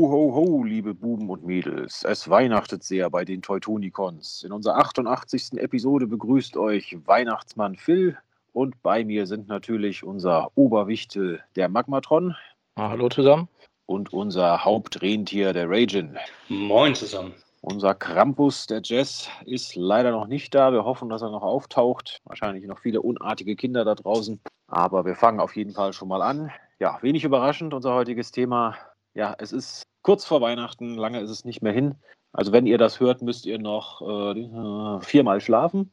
[0.00, 2.04] Ho, ho, ho, liebe Buben und Mädels.
[2.04, 4.44] Es weihnachtet sehr bei den Teutonicons.
[4.44, 5.58] In unserer 88.
[5.58, 8.16] Episode begrüßt euch Weihnachtsmann Phil
[8.54, 12.34] und bei mir sind natürlich unser Oberwichtel, der Magmatron.
[12.76, 13.46] Ah, hallo zusammen.
[13.84, 16.16] Und unser Hauptrentier, der Ragin.
[16.48, 17.34] Moin zusammen.
[17.60, 20.72] Unser Krampus, der Jess, ist leider noch nicht da.
[20.72, 22.22] Wir hoffen, dass er noch auftaucht.
[22.24, 24.40] Wahrscheinlich noch viele unartige Kinder da draußen.
[24.66, 26.50] Aber wir fangen auf jeden Fall schon mal an.
[26.78, 28.78] Ja, wenig überraschend, unser heutiges Thema
[29.20, 31.94] ja, es ist kurz vor Weihnachten, lange ist es nicht mehr hin.
[32.32, 35.90] Also wenn ihr das hört, müsst ihr noch äh, viermal schlafen.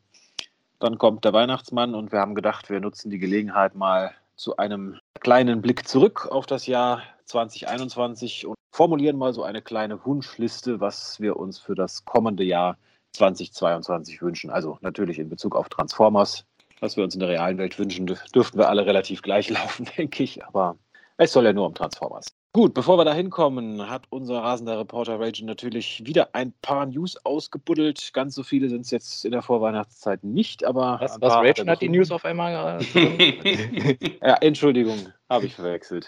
[0.80, 4.98] Dann kommt der Weihnachtsmann und wir haben gedacht, wir nutzen die Gelegenheit mal zu einem
[5.20, 11.20] kleinen Blick zurück auf das Jahr 2021 und formulieren mal so eine kleine Wunschliste, was
[11.20, 12.78] wir uns für das kommende Jahr
[13.12, 14.52] 2022 wünschen.
[14.52, 16.46] Also natürlich in Bezug auf Transformers.
[16.80, 20.24] Was wir uns in der realen Welt wünschen, dürften wir alle relativ gleich laufen, denke
[20.24, 20.46] ich.
[20.46, 20.78] Aber
[21.18, 22.37] es soll ja nur um Transformers.
[22.58, 27.16] Gut, bevor wir da hinkommen, hat unser rasender Reporter Rage natürlich wieder ein paar News
[27.24, 28.10] ausgebuddelt.
[28.14, 30.98] Ganz so viele sind es jetzt in der Vorweihnachtszeit nicht, aber.
[31.00, 32.80] Was, was Rage hat die News auf einmal.
[34.24, 34.98] ja, Entschuldigung,
[35.30, 36.08] habe ich verwechselt.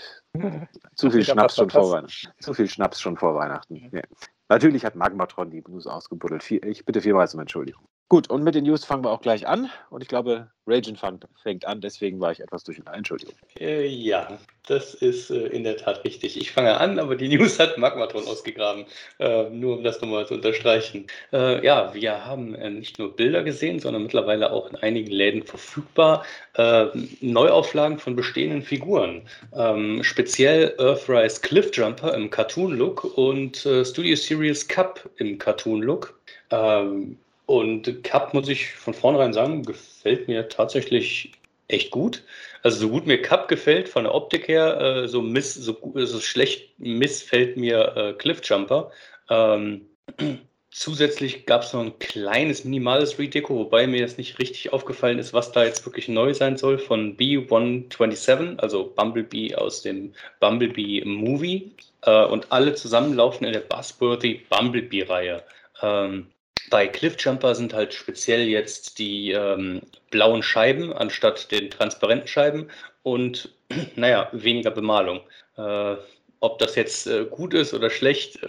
[0.95, 2.29] Zu viel Schnaps schon vor Weihnachten.
[2.39, 3.87] Zu viel Schnaps schon vor Weihnachten.
[3.91, 4.01] Ja.
[4.47, 6.49] Natürlich hat Magmatron die News ausgebuddelt.
[6.49, 7.83] Ich bitte vielmals um Entschuldigung.
[8.09, 9.69] Gut, und mit den News fangen wir auch gleich an.
[9.91, 10.97] Und ich glaube, Raging
[11.43, 12.97] fängt an, deswegen war ich etwas durcheinander.
[12.97, 13.35] Entschuldigung.
[13.59, 16.35] Äh, ja, das ist äh, in der Tat richtig.
[16.35, 18.85] Ich fange an, aber die News hat Magmatron ausgegraben.
[19.19, 21.05] Äh, nur um das nochmal zu unterstreichen.
[21.31, 25.43] Äh, ja, wir haben äh, nicht nur Bilder gesehen, sondern mittlerweile auch in einigen Läden
[25.43, 26.87] verfügbar äh,
[27.21, 29.21] Neuauflagen von bestehenden Figuren.
[29.55, 36.19] Ähm, speziell Earthrise Cliffjumper im Cartoon-Look und Studio Series Cup im Cartoon-Look.
[36.49, 37.19] Ähm,
[37.49, 41.31] und Cup, muss ich von vornherein sagen, gefällt mir tatsächlich
[41.67, 42.23] echt gut.
[42.61, 46.19] Also so gut mir Cup gefällt von der Optik her, äh, so, miss, so, so
[46.19, 48.91] schlecht missfällt mir äh, Cliffjumper.
[49.31, 49.87] Ähm,
[50.69, 55.33] zusätzlich gab es noch ein kleines, minimales Redeco, wobei mir jetzt nicht richtig aufgefallen ist,
[55.33, 61.71] was da jetzt wirklich neu sein soll von B127, also Bumblebee aus dem Bumblebee Movie.
[62.03, 65.43] Äh, und alle zusammen laufen in der Buzzworthy Bumblebee-Reihe.
[65.81, 66.27] Ähm,
[66.69, 69.81] bei Cliffjumper sind halt speziell jetzt die ähm,
[70.11, 72.67] blauen Scheiben anstatt den transparenten Scheiben
[73.03, 73.53] und
[73.95, 75.21] naja, weniger Bemalung.
[75.57, 75.95] Äh,
[76.41, 78.39] ob das jetzt äh, gut ist oder schlecht,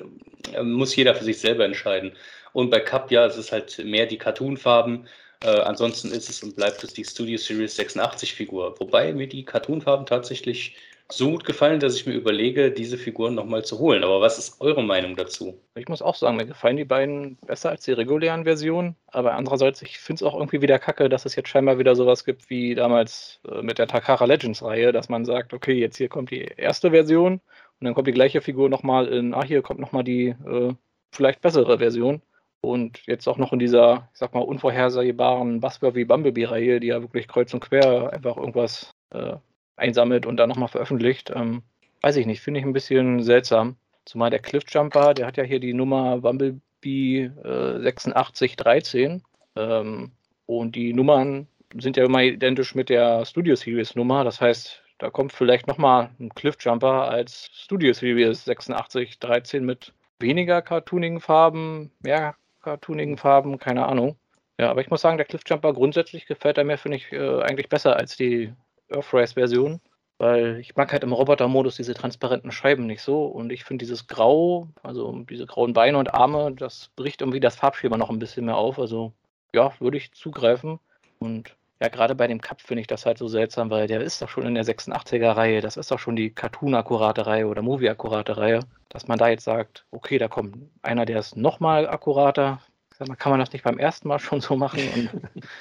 [0.52, 2.12] äh, muss jeder für sich selber entscheiden.
[2.52, 5.06] Und bei Cup, ja, es ist halt mehr die Cartoon-Farben.
[5.42, 8.78] Äh, ansonsten ist es und bleibt es die Studio Series 86 Figur.
[8.78, 10.76] Wobei mir die Cartoon-Farben tatsächlich
[11.12, 14.04] so gut gefallen, dass ich mir überlege, diese Figuren nochmal zu holen.
[14.04, 15.60] Aber was ist eure Meinung dazu?
[15.74, 18.96] Ich muss auch sagen, mir gefallen die beiden besser als die regulären Versionen.
[19.08, 22.24] Aber andererseits, ich finde es auch irgendwie wieder kacke, dass es jetzt scheinbar wieder sowas
[22.24, 26.08] gibt wie damals äh, mit der Takara Legends Reihe, dass man sagt, okay, jetzt hier
[26.08, 29.80] kommt die erste Version und dann kommt die gleiche Figur nochmal in, ah, hier kommt
[29.80, 30.74] nochmal die äh,
[31.12, 32.22] vielleicht bessere Version.
[32.62, 37.26] Und jetzt auch noch in dieser, ich sag mal, unvorhersehbaren Buzzworthy Bumblebee-Reihe, die ja wirklich
[37.26, 39.36] kreuz und quer einfach irgendwas äh,
[39.80, 41.32] einsammelt und dann nochmal veröffentlicht.
[41.34, 41.62] Ähm,
[42.02, 43.76] weiß ich nicht, finde ich ein bisschen seltsam.
[44.04, 49.22] Zumal der Cliffjumper, der hat ja hier die Nummer Bumblebee äh, 8613.
[49.56, 50.12] Ähm,
[50.46, 51.46] und die Nummern
[51.78, 54.24] sind ja immer identisch mit der Studio Series Nummer.
[54.24, 61.20] Das heißt, da kommt vielleicht nochmal ein Cliffjumper als Studio Series 8613 mit weniger cartoonigen
[61.20, 64.16] Farben, mehr cartoonigen Farben, keine Ahnung.
[64.58, 67.70] Ja, aber ich muss sagen, der Cliffjumper grundsätzlich gefällt er mir, finde ich, äh, eigentlich
[67.70, 68.52] besser als die
[68.90, 69.80] Earthrise-Version,
[70.18, 74.06] weil ich mag halt im Roboter-Modus diese transparenten Scheiben nicht so und ich finde dieses
[74.06, 78.44] Grau, also diese grauen Beine und Arme, das bricht irgendwie das Farbschema noch ein bisschen
[78.44, 78.78] mehr auf.
[78.78, 79.12] Also
[79.54, 80.78] ja, würde ich zugreifen.
[81.18, 84.20] Und ja, gerade bei dem Cup finde ich das halt so seltsam, weil der ist
[84.20, 88.60] doch schon in der 86er-Reihe, das ist doch schon die Cartoon-akkurate Reihe oder Movie-akkurate Reihe,
[88.90, 92.60] dass man da jetzt sagt, okay, da kommt einer, der ist nochmal akkurater.
[92.98, 95.10] Sag mal, kann man das nicht beim ersten Mal schon so machen?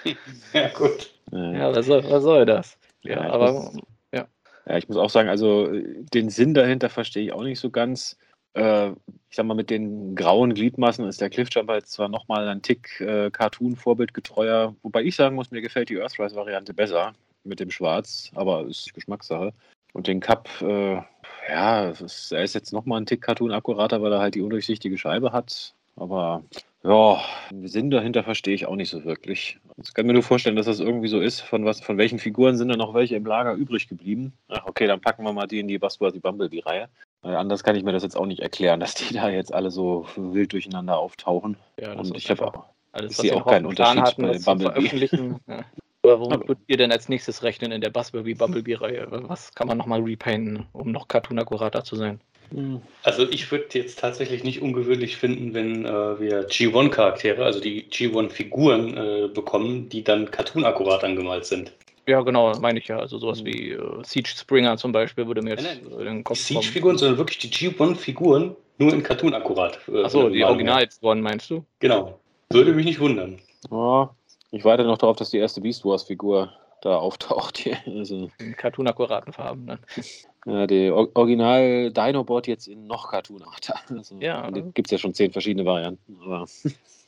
[0.53, 1.13] ja, gut.
[1.31, 2.77] Ja, was soll, was soll das?
[3.03, 3.77] Ja, ja aber muss,
[4.13, 4.27] ja.
[4.65, 8.17] Ja, ich muss auch sagen, also den Sinn dahinter verstehe ich auch nicht so ganz.
[8.53, 12.61] Äh, ich sag mal, mit den grauen Gliedmassen ist der Cliffjumper jetzt zwar nochmal ein
[12.61, 17.13] Tick äh, Cartoon-Vorbildgetreuer, wobei ich sagen muss, mir gefällt die Earthrise-Variante besser
[17.43, 19.53] mit dem Schwarz, aber ist Geschmackssache.
[19.93, 21.01] Und den Cup, äh,
[21.49, 25.31] ja, ist, er ist jetzt nochmal ein Tick Cartoon-akkurater, weil er halt die undurchsichtige Scheibe
[25.31, 25.73] hat.
[25.95, 26.43] Aber
[26.83, 27.21] ja,
[27.51, 29.59] den Sinn dahinter verstehe ich auch nicht so wirklich.
[29.83, 31.41] Ich kann mir nur vorstellen, dass das irgendwie so ist.
[31.41, 34.33] Von, was, von welchen Figuren sind da noch welche im Lager übrig geblieben?
[34.47, 36.87] Ach, okay, dann packen wir mal die in die Buzzworthy Bumblebee-Reihe.
[37.21, 39.71] Weil anders kann ich mir das jetzt auch nicht erklären, dass die da jetzt alle
[39.71, 41.57] so wild durcheinander auftauchen.
[41.79, 44.43] Ja, das Und ich habe auch, alles, ich sehe auch keinen Unterschied hatten, bei den
[44.43, 45.09] Bumblebee.
[45.47, 45.65] ja.
[46.09, 49.07] Aber womit würdet ihr denn als nächstes rechnen in der Buzzworthy Bumblebee-Reihe?
[49.27, 52.19] Was kann man nochmal repainten, um noch cartoon-akkurater zu sein?
[52.51, 52.81] Hm.
[53.03, 58.97] Also ich würde jetzt tatsächlich nicht ungewöhnlich finden, wenn äh, wir G1-Charaktere, also die G1-Figuren
[58.97, 61.71] äh, bekommen, die dann cartoon-akkurat angemalt sind.
[62.07, 62.97] Ja, genau, meine ich ja.
[62.97, 66.05] Also sowas wie äh, Siege Springer zum Beispiel würde mir jetzt nein, nein.
[66.05, 69.79] den Kopf Siege-Figuren, sondern wirklich die G1-Figuren nur in Cartoon-akkurat.
[69.87, 71.63] Äh, Achso, die Original-One meinst du?
[71.79, 72.19] Genau.
[72.49, 73.39] Würde mich nicht wundern.
[73.69, 74.07] Oh,
[74.51, 76.51] ich warte noch darauf, dass die erste Beast Wars-Figur
[76.81, 77.67] da auftaucht.
[77.85, 79.79] also, in Cartoon-akkuraten Farben dann.
[80.45, 83.75] Ja, die Original Dinobot jetzt in noch cartoonarter.
[83.89, 84.49] Also, ja.
[84.49, 86.17] Gibt es ja schon zehn verschiedene Varianten.
[86.23, 86.45] Aber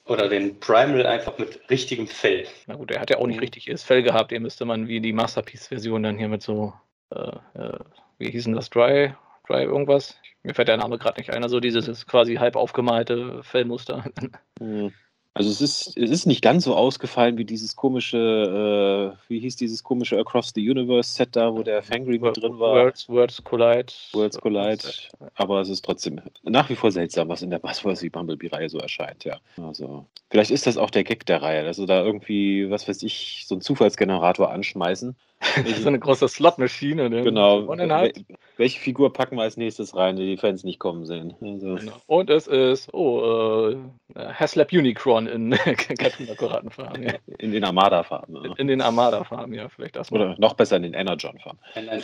[0.05, 2.45] Oder den Primal einfach mit richtigem Fell.
[2.67, 3.43] Na gut, er hat ja auch nicht mhm.
[3.43, 4.31] richtiges Fell gehabt.
[4.31, 6.73] Den müsste man wie die Masterpiece-Version dann hier mit so,
[7.11, 7.79] äh, äh,
[8.17, 9.13] wie hießen das, Dry,
[9.47, 10.17] Dry irgendwas?
[10.43, 11.43] Mir fällt der Name gerade nicht ein.
[11.43, 14.03] Also dieses quasi halb aufgemalte Fellmuster.
[14.59, 14.91] Mhm.
[15.33, 19.55] Also es ist, es ist nicht ganz so ausgefallen wie dieses komische, äh, wie hieß
[19.55, 22.75] dieses komische Across the Universe Set da, wo der Fangry mit drin war.
[22.75, 23.93] Worlds, Worlds Collide.
[24.11, 24.83] Worlds Collide.
[25.35, 29.23] Aber es ist trotzdem nach wie vor seltsam, was in der Buzzworthy Bumblebee-Reihe so erscheint,
[29.23, 29.37] ja.
[29.55, 33.45] Also, vielleicht ist das auch der Gag der Reihe, also da irgendwie, was weiß ich,
[33.47, 35.15] so einen Zufallsgenerator anschmeißen
[35.81, 37.09] so eine große Slot-Maschine.
[37.09, 37.23] Ne?
[37.23, 37.67] Genau.
[38.57, 41.33] Welche Figur packen wir als nächstes rein, die die Fans nicht kommen sehen?
[41.41, 41.75] Also.
[41.75, 41.93] Genau.
[42.07, 43.73] Und es ist, oh,
[44.15, 45.51] äh, Haslab Unicron in
[45.97, 47.03] cartoon Farben.
[47.03, 47.13] Ja.
[47.39, 48.35] In den Armada-Farben.
[48.43, 48.55] Ja.
[48.55, 50.21] In den Armada-Farben, ja, vielleicht das mal.
[50.21, 51.59] Oder noch besser in den Energon-Farben.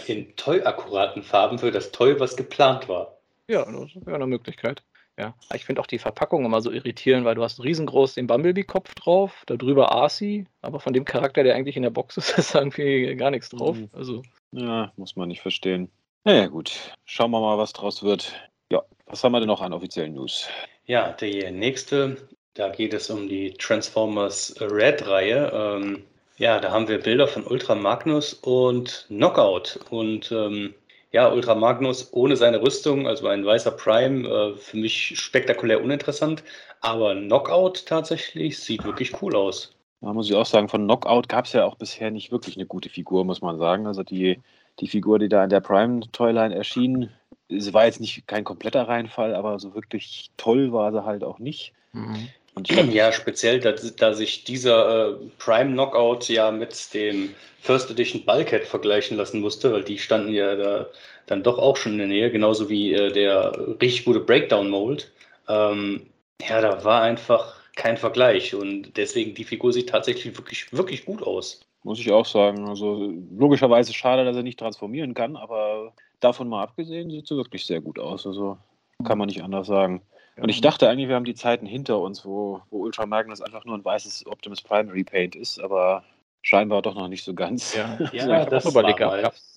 [0.08, 3.18] In Toy-akkuraten Farben für das Toy, was geplant war.
[3.48, 4.84] Ja, das wäre eine Möglichkeit.
[5.20, 8.94] Ja, ich finde auch die Verpackung immer so irritierend, weil du hast riesengroß den Bumblebee-Kopf
[8.94, 13.16] drauf, darüber Arcee, aber von dem Charakter, der eigentlich in der Box ist, ist irgendwie
[13.16, 13.78] gar nichts drauf.
[13.78, 13.90] Mhm.
[13.94, 14.22] Also.
[14.52, 15.90] Ja, muss man nicht verstehen.
[16.24, 16.94] Naja, gut.
[17.06, 18.34] Schauen wir mal, was draus wird.
[18.72, 20.48] Ja, was haben wir denn noch an offiziellen News?
[20.86, 22.18] Ja, die nächste,
[22.58, 25.52] da geht es um die Transformers Red-Reihe.
[25.54, 26.04] Ähm,
[26.38, 29.80] ja, da haben wir Bilder von Ultra Magnus und Knockout.
[29.92, 30.74] Und ähm,
[31.12, 36.44] ja, Ultra Magnus ohne seine Rüstung, also ein weißer Prime, äh, für mich spektakulär uninteressant.
[36.82, 39.74] Aber Knockout tatsächlich sieht wirklich cool aus.
[40.02, 42.66] Da muss ich auch sagen, von Knockout gab es ja auch bisher nicht wirklich eine
[42.66, 43.88] gute Figur, muss man sagen.
[43.88, 44.40] Also die,
[44.80, 47.10] die Figur, die da in der Prime-Toyline erschien,
[47.50, 51.40] sie war jetzt nicht kein kompletter Reinfall, aber so wirklich toll war sie halt auch
[51.40, 51.74] nicht.
[51.94, 52.30] Mhm.
[52.92, 58.66] ja, speziell, da, da sich dieser äh, Prime Knockout ja mit dem First Edition Bulkhead
[58.66, 60.88] vergleichen lassen musste, weil die standen ja da
[61.28, 63.52] dann doch auch schon in der Nähe, genauso wie äh, der
[63.82, 65.12] richtig gute Breakdown Mold.
[65.48, 66.08] Ähm,
[66.42, 71.22] ja, da war einfach kein Vergleich und deswegen die Figur sieht tatsächlich wirklich, wirklich gut
[71.22, 71.62] aus.
[71.84, 72.68] Muss ich auch sagen.
[72.68, 77.66] Also logischerweise schade, dass er nicht transformieren kann, aber davon mal abgesehen sieht sie wirklich
[77.66, 78.26] sehr gut aus.
[78.26, 78.58] Also
[79.06, 80.02] kann man nicht anders sagen.
[80.40, 83.66] Und ich dachte eigentlich, wir haben die Zeiten hinter uns, wo, wo Ultra Magnus einfach
[83.66, 86.04] nur ein weißes Optimus Prime Repaint ist, aber
[86.42, 87.76] scheinbar doch noch nicht so ganz.
[87.76, 89.00] Ja, ja das überlegt.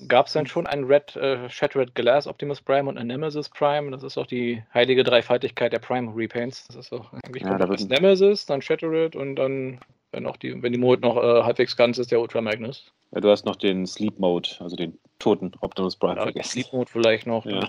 [0.08, 3.90] Gab es denn schon ein Red äh, Shattered Glass Optimus Prime und ein Nemesis Prime?
[3.90, 6.66] Das ist doch die heilige Dreifaltigkeit der Prime Repaints.
[6.68, 9.80] Das ist doch eigentlich ja, da Nemesis, dann Shattered und dann,
[10.12, 12.90] wenn, auch die, wenn die Mode noch äh, halbwegs ganz ist, der Ultra Magnus.
[13.12, 16.50] Ja, du hast noch den Sleep Mode, also den toten Optimus Prime ja, vergessen.
[16.50, 17.44] Sleep Mode vielleicht noch.
[17.44, 17.68] Ja.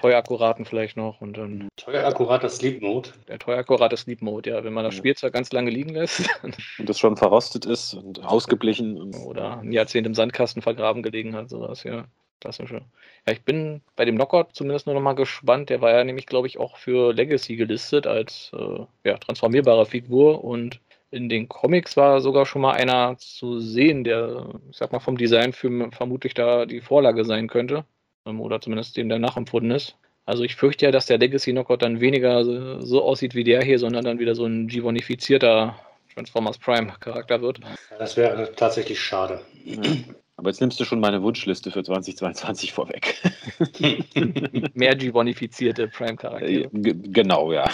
[0.00, 1.20] Teuerakkuraten vielleicht noch.
[1.22, 3.10] Und dann Teuerakkurater Sleep Mode.
[3.28, 4.64] Der teuerakkurate Sleep Mode, ja.
[4.64, 6.28] Wenn man das Spielzeug ganz lange liegen lässt.
[6.42, 9.14] und das schon verrostet ist und ausgeblichen.
[9.24, 12.04] Oder ein Jahrzehnt im Sandkasten vergraben gelegen hat, sowas, ja.
[12.40, 12.82] Klassische.
[13.26, 15.70] Ja, ich bin bei dem Knockout zumindest nur noch mal gespannt.
[15.70, 20.44] Der war ja nämlich, glaube ich, auch für Legacy gelistet als äh, ja, transformierbare Figur
[20.44, 20.80] und
[21.14, 25.16] in den Comics war sogar schon mal einer zu sehen, der, ich sag mal, vom
[25.16, 27.84] Design für vermutlich da die Vorlage sein könnte.
[28.26, 29.96] Ähm, oder zumindest dem der nachempfunden ist.
[30.26, 32.44] Also ich fürchte ja, dass der Legacy Knockout dann weniger
[32.82, 35.78] so aussieht wie der hier, sondern dann wieder so ein Givonifizierter
[36.14, 37.60] Transformers Prime Charakter wird.
[37.98, 39.42] Das wäre tatsächlich schade.
[39.64, 39.82] Ja.
[40.36, 43.20] Aber jetzt nimmst du schon meine Wunschliste für 2022 vorweg.
[44.74, 46.70] Mehr Givonifizierte Prime Charaktere.
[46.72, 47.68] Genau, ja.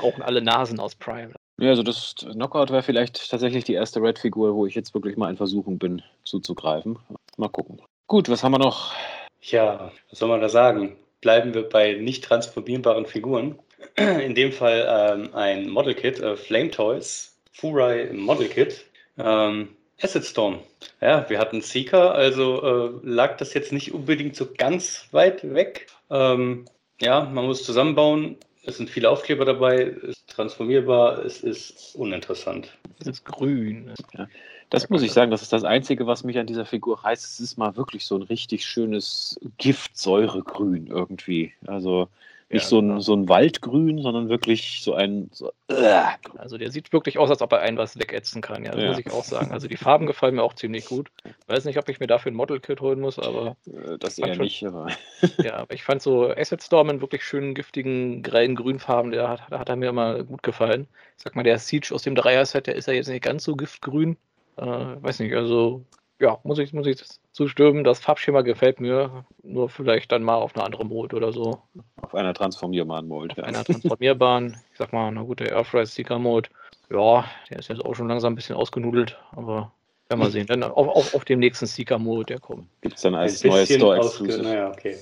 [0.00, 1.32] Brauchen alle Nasen aus Prime.
[1.58, 5.30] Ja, also das Knockout wäre vielleicht tatsächlich die erste Red-Figur, wo ich jetzt wirklich mal
[5.30, 6.98] in Versuchung bin, zuzugreifen.
[7.38, 7.80] Mal gucken.
[8.06, 8.92] Gut, was haben wir noch?
[9.40, 10.96] Ja, was soll man da sagen?
[11.22, 13.58] Bleiben wir bei nicht transformierbaren Figuren.
[13.96, 18.84] In dem Fall ähm, ein Model Kit, äh, Flame Toys, Furai Model Kit.
[19.18, 19.68] Ähm,
[20.02, 20.60] Acid Storm.
[21.00, 25.86] Ja, wir hatten Seeker, also äh, lag das jetzt nicht unbedingt so ganz weit weg.
[26.10, 26.66] Ähm,
[27.00, 28.36] ja, man muss zusammenbauen.
[28.66, 32.76] Es sind viele Aufkleber dabei, es ist transformierbar, es ist uninteressant.
[32.98, 33.92] Es ist grün.
[34.12, 34.26] Ja,
[34.70, 37.24] das muss ich sagen, das ist das Einzige, was mich an dieser Figur reißt.
[37.24, 41.52] Es ist mal wirklich so ein richtig schönes Giftsäuregrün irgendwie.
[41.66, 42.08] Also
[42.48, 43.00] Nicht Ja, so, ein, genau.
[43.00, 45.28] so ein Waldgrün, sondern wirklich so ein.
[45.32, 46.04] So, äh,
[46.38, 48.88] Also der sieht wirklich aus, als ob er einen was wegätzen kann, ja, das Ja.
[48.90, 49.50] muss ich auch sagen.
[49.50, 51.10] Also die Farben gefallen mir auch ziemlich gut.
[51.48, 54.44] Weiß nicht, ob ich mir dafür ein Model-Kit holen muss, aber äh, das eher schon-
[54.44, 54.86] nicht, aber
[55.42, 59.42] ja, aber ich fand so Asset Storm in wirklich schönen, giftigen, grellen Grünfarben, der hat,
[59.50, 60.86] da hat er mir immer gut gefallen.
[61.16, 63.56] Ich sag mal, der Siege aus dem Dreier-Set, der ist ja jetzt nicht ganz so
[63.56, 64.16] giftgrün.
[64.56, 65.84] Äh, weiß nicht, also
[66.20, 67.84] ja, muss ich, muss ich zustimmen.
[67.84, 71.60] Das Farbschema gefällt mir, nur vielleicht dann mal auf eine andere Mode oder so.
[72.00, 73.32] auf einer transformierbaren Mold.
[73.32, 73.44] Auf Ja.
[73.44, 74.56] einer transformierbaren.
[74.72, 76.48] Ich sag mal, na gut, der Airfryer Seeker Mode.
[76.90, 79.72] Ja, der ist jetzt auch schon langsam ein bisschen ausgenudelt, aber
[80.08, 80.46] werden wir sehen.
[80.46, 82.66] Dann auf, auf, auf dem nächsten Seeker Mode, der kommt.
[82.82, 83.96] Gibt es dann als neues Store.
[83.96, 84.42] Exclusive.
[84.42, 84.96] Naja, okay.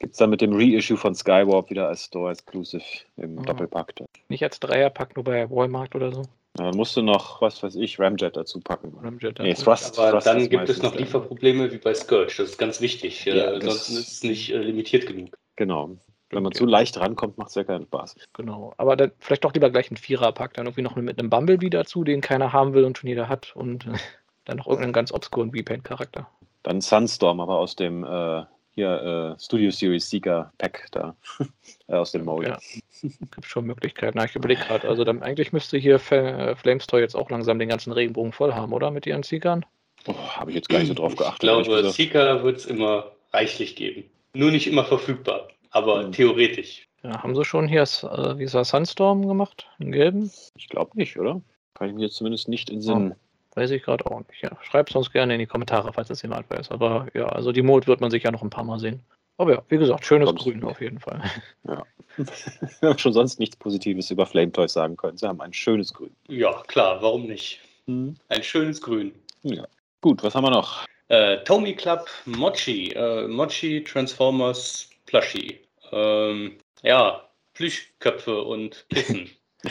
[0.00, 2.82] Gibt es dann mit dem Reissue von Skywarp wieder als Store Exclusive
[3.18, 3.42] im Ah.
[3.42, 3.92] Doppelpack.
[4.28, 6.22] Nicht als Dreierpack, nur bei Walmart oder so.
[6.54, 8.92] Dann musst du noch, was weiß ich, Ramjet dazu packen.
[8.98, 9.64] Ramjet Nee, dazu.
[9.64, 12.34] Thrust, Aber Thrust dann gibt es noch Lieferprobleme wie bei Scourge.
[12.38, 13.24] Das ist ganz wichtig.
[13.24, 15.36] Ja, äh, das- Sonst ist es nicht äh, limitiert genug.
[15.56, 15.96] Genau.
[16.30, 16.58] Wenn man Ja.
[16.58, 18.14] zu leicht rankommt, macht es ja keinen Spaß.
[18.34, 18.72] Genau.
[18.76, 22.04] Aber dann vielleicht doch lieber gleich ein Viererpack, dann irgendwie noch mit einem Bumblebee dazu,
[22.04, 23.54] den keiner haben will und schon jeder hat.
[23.54, 23.92] Und äh,
[24.44, 26.28] dann noch irgendeinen ganz obskuren Repaint-Charakter.
[26.62, 28.42] Dann Sunstorm, aber aus dem äh,
[28.80, 31.14] hier äh, Studio Series Seeker Pack da.
[31.88, 32.48] äh, aus dem Mold.
[32.48, 32.58] Ja.
[33.02, 34.16] Gibt schon Möglichkeiten.
[34.18, 34.88] Na, ich überlege gerade.
[34.88, 36.16] Also dann eigentlich müsste hier Fa-
[36.50, 38.90] äh, Flamestore jetzt auch langsam den ganzen Regenbogen voll haben, oder?
[38.90, 39.64] Mit ihren Seekern?
[40.06, 41.48] Oh, Habe ich jetzt gar nicht so drauf Ich geachtet.
[41.48, 41.90] ehrlich glaube.
[41.90, 44.04] Seeker wird es immer reichlich geben.
[44.32, 46.12] Nur nicht immer verfügbar, aber Mhm.
[46.12, 46.86] theoretisch.
[47.02, 49.66] Ja, haben sie schon hier, äh, wie ist das, Sunstorm gemacht?
[49.78, 50.30] Einen gelben?
[50.54, 51.40] Ich glaube nicht, oder?
[51.74, 53.14] Kann ich mir jetzt zumindest nicht in Sinn.
[53.54, 54.42] Weiß ich gerade auch nicht.
[54.42, 56.70] Ja, schreibt sonst gerne in die Kommentare, falls das jemand weiß.
[56.70, 59.00] Aber ja, also die Mode wird man sich ja noch ein paar Mal sehen.
[59.38, 61.20] Aber ja, wie gesagt, schönes Kommst- Grün auf jeden Fall.
[61.64, 65.16] Wir haben schon sonst nichts Positives über Flame Toys sagen können.
[65.16, 66.14] Sie haben ein schönes Grün.
[66.28, 67.60] Ja, klar, warum nicht?
[67.86, 68.16] Hm.
[68.28, 69.12] Ein schönes Grün.
[69.42, 69.66] Ja.
[70.02, 70.84] Gut, was haben wir noch?
[71.08, 72.90] Äh, Tomy Club Mochi.
[72.92, 75.58] Äh, Mochi Transformers Plushie.
[75.92, 77.22] Ähm, ja,
[77.54, 79.28] Plüschköpfe und Kissen.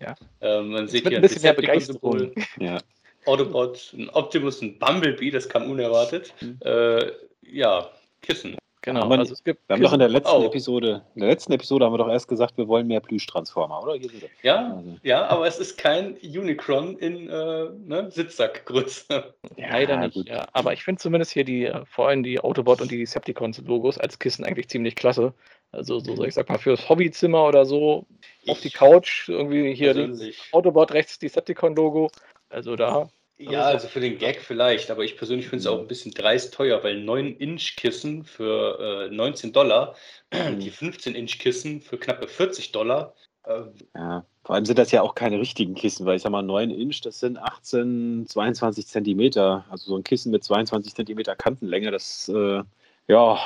[0.00, 0.14] Ja.
[0.40, 2.32] Ähm, man sieht hier ein bisschen mehr Begeisterung.
[2.58, 2.78] Ja.
[3.26, 6.32] Autobot, ein Optimus, ein Bumblebee, das kam unerwartet.
[6.40, 6.58] Mhm.
[6.64, 7.12] Äh,
[7.42, 7.88] ja,
[8.22, 8.56] Kissen.
[8.82, 9.60] Genau, Aber also es gibt.
[9.68, 10.46] Wir haben doch in der letzten Oh.
[10.46, 13.92] Episode, in der letzten Episode haben wir doch erst gesagt, wir wollen mehr Plüsch-Transformer, oder?
[13.94, 14.28] Hier sind sie.
[14.42, 19.34] Ja, Also, ja, aber es ist kein Unicron in äh, ne, Sitzsackgröße.
[19.58, 20.28] Leider nicht, gut.
[20.28, 20.46] ja.
[20.54, 24.18] Aber ich finde zumindest hier die, äh, vor allem die Autobot und die Decepticons-Logos als
[24.18, 25.34] Kissen eigentlich ziemlich klasse.
[25.72, 28.06] Also so, ich sag mal, fürs Hobbyzimmer oder so,
[28.48, 30.10] auf die Couch, irgendwie hier
[30.52, 32.10] Autobot, rechts Decepticon-Logo.
[32.50, 35.86] Also da, Ja, also für den Gag vielleicht, aber ich persönlich finde es auch ein
[35.86, 39.94] bisschen dreist teuer, weil 9-Inch-Kissen für äh, 19 Dollar,
[40.32, 43.14] die 15-Inch-Kissen für knappe 40 Dollar.
[43.44, 43.62] Äh,
[43.94, 46.70] Ja, vor allem sind das ja auch keine richtigen Kissen, weil ich sag mal, 9
[46.70, 49.64] Inch, das sind 18, 22 Zentimeter.
[49.70, 52.62] Also so ein Kissen mit 22 Zentimeter Kantenlänge, das äh,
[53.08, 53.38] ja,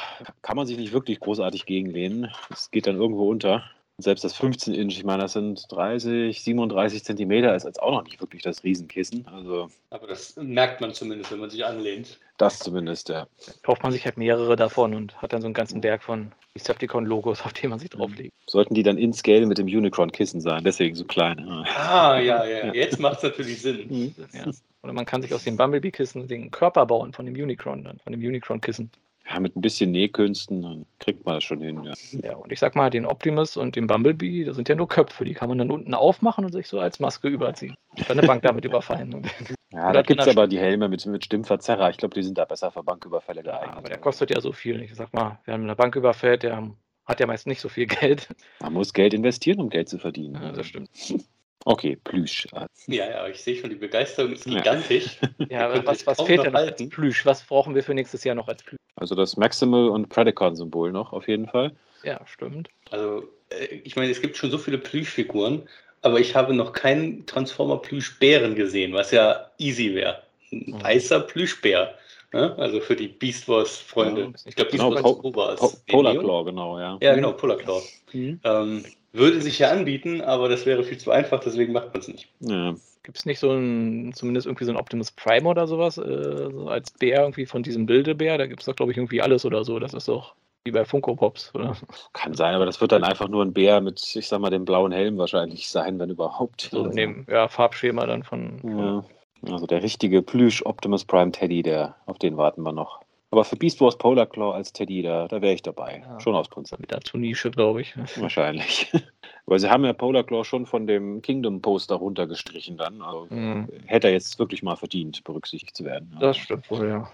[0.42, 2.30] kann man sich nicht wirklich großartig gegenlehnen.
[2.50, 3.64] Das geht dann irgendwo unter.
[3.96, 7.92] Und selbst das 15 Inch, ich meine, das sind 30, 37 Zentimeter, ist jetzt auch
[7.92, 9.26] noch nicht wirklich das Riesenkissen.
[9.28, 12.18] Also aber das merkt man zumindest, wenn man sich anlehnt.
[12.36, 13.28] das zumindest, ja.
[13.62, 17.42] kauft man sich halt mehrere davon und hat dann so einen ganzen Berg von Decepticon-Logos,
[17.42, 18.32] auf die man sich drauflegt.
[18.48, 21.38] Sollten die dann in Scale mit dem Unicron-Kissen sein, deswegen so klein.
[21.46, 21.64] Ja.
[21.76, 24.12] Ah, ja, ja, jetzt macht es natürlich Sinn.
[24.32, 24.50] Ja.
[24.82, 28.12] Oder man kann sich aus dem Bumblebee-Kissen den Körper bauen von dem Unicron, dann, von
[28.12, 28.90] dem Unicron-Kissen.
[29.26, 31.82] Ja, mit ein bisschen Nähkünsten, dann kriegt man das schon hin.
[31.82, 31.94] Ja.
[32.22, 35.24] Ja, und ich sag mal, den Optimus und den Bumblebee, das sind ja nur Köpfe,
[35.24, 37.74] die kann man dann unten aufmachen und sich so als Maske überziehen.
[37.96, 39.26] Und dann eine Bank damit überfallen.
[39.72, 41.90] Ja, da gibt es aber die Helme mit, mit Stimmverzerrer.
[41.90, 43.76] Ich glaube, die sind da besser für Banküberfälle Ja, geeignet.
[43.76, 44.80] aber der kostet ja so viel.
[44.80, 46.70] Ich sag mal, wer eine Bank überfällt, der
[47.04, 48.28] hat ja meist nicht so viel Geld.
[48.60, 50.40] Man muss Geld investieren, um Geld zu verdienen.
[50.40, 50.90] Ja, das stimmt.
[51.64, 52.46] Okay, Plüsch.
[52.86, 55.18] Ja, ja, ich sehe schon, die Begeisterung ist gigantisch.
[55.50, 56.88] Ja, was, was fehlt denn noch als.
[56.88, 57.26] Plüsch?
[57.26, 58.78] Was brauchen wir für nächstes Jahr noch als Plüsch?
[58.96, 61.72] Also das Maximal und Predacon-Symbol noch auf jeden Fall.
[62.02, 62.68] Ja, stimmt.
[62.90, 65.68] Also, äh, ich meine, es gibt schon so viele Plüschfiguren,
[66.02, 70.22] aber ich habe noch keinen Transformer-Plüschbären gesehen, was ja easy wäre.
[70.52, 70.82] Ein Mhm.
[70.82, 71.94] weißer Plüschbär.
[72.32, 72.54] Ne?
[72.58, 74.22] Also für die Beast Wars-Freunde.
[74.22, 76.18] Ja, ich glaube, Beast Genau, Wars Po- als Po Polar.
[76.18, 76.98] Claw, genau, ja.
[77.00, 77.82] Ja, genau, Polar Claw.
[78.12, 78.40] Mhm.
[78.44, 82.08] Ähm, würde sich ja anbieten, aber das wäre viel zu einfach, deswegen macht man es
[82.08, 82.28] nicht.
[82.40, 82.74] ja.
[83.04, 86.68] Gibt es nicht so ein, zumindest irgendwie so ein Optimus Prime oder sowas, äh, so
[86.68, 88.38] als Bär irgendwie von diesem Bildebär?
[88.38, 89.78] Da gibt es doch, glaube ich, irgendwie alles oder so.
[89.78, 91.76] Das ist doch wie bei Funko Pops, oder?
[92.14, 94.64] Kann sein, aber das wird dann einfach nur ein Bär mit, ich sag mal, dem
[94.64, 96.62] blauen Helm wahrscheinlich sein, wenn überhaupt.
[96.72, 98.60] So in dem ja, Farbschema dann von.
[98.64, 99.52] Ja.
[99.52, 103.03] Also der richtige Plüsch Optimus Prime Teddy, der, auf den warten wir noch.
[103.34, 106.04] Aber für Beast Wars Polar Claw als Teddy, da, da wäre ich dabei.
[106.06, 106.20] Ja.
[106.20, 106.78] Schon aus Prinzip.
[106.78, 107.92] Mit dazu Nische, glaube ich.
[108.16, 108.92] Wahrscheinlich.
[109.46, 113.02] Aber sie haben ja Polar Claw schon von dem Kingdom-Poster runtergestrichen dann.
[113.02, 113.66] Also Mhm.
[113.86, 116.16] hätte er jetzt wirklich mal verdient, berücksichtigt zu werden.
[116.20, 117.10] Das stimmt wohl, ja.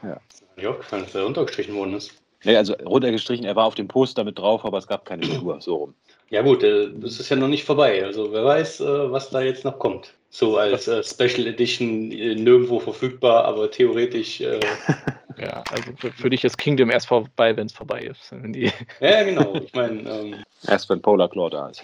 [0.58, 2.12] Ja, gefallen, dass er runtergestrichen worden ist.
[2.44, 5.58] Nee, also runtergestrichen, er war auf dem Poster mit drauf, aber es gab keine Figur,
[5.62, 5.94] so rum.
[6.28, 8.04] Ja gut, äh, das ist ja noch nicht vorbei.
[8.04, 10.12] Also wer weiß, äh, was da jetzt noch kommt.
[10.30, 14.40] So als äh, Special Edition äh, nirgendwo verfügbar, aber theoretisch.
[14.40, 14.60] Äh,
[15.40, 18.30] Ja, also für, für dich ist Kingdom erst vorbei, wenn es vorbei ist.
[18.30, 18.70] Wenn die,
[19.00, 19.54] ja, genau.
[19.54, 21.82] Ich meine, ähm, Erst wenn Polar Claw da ist.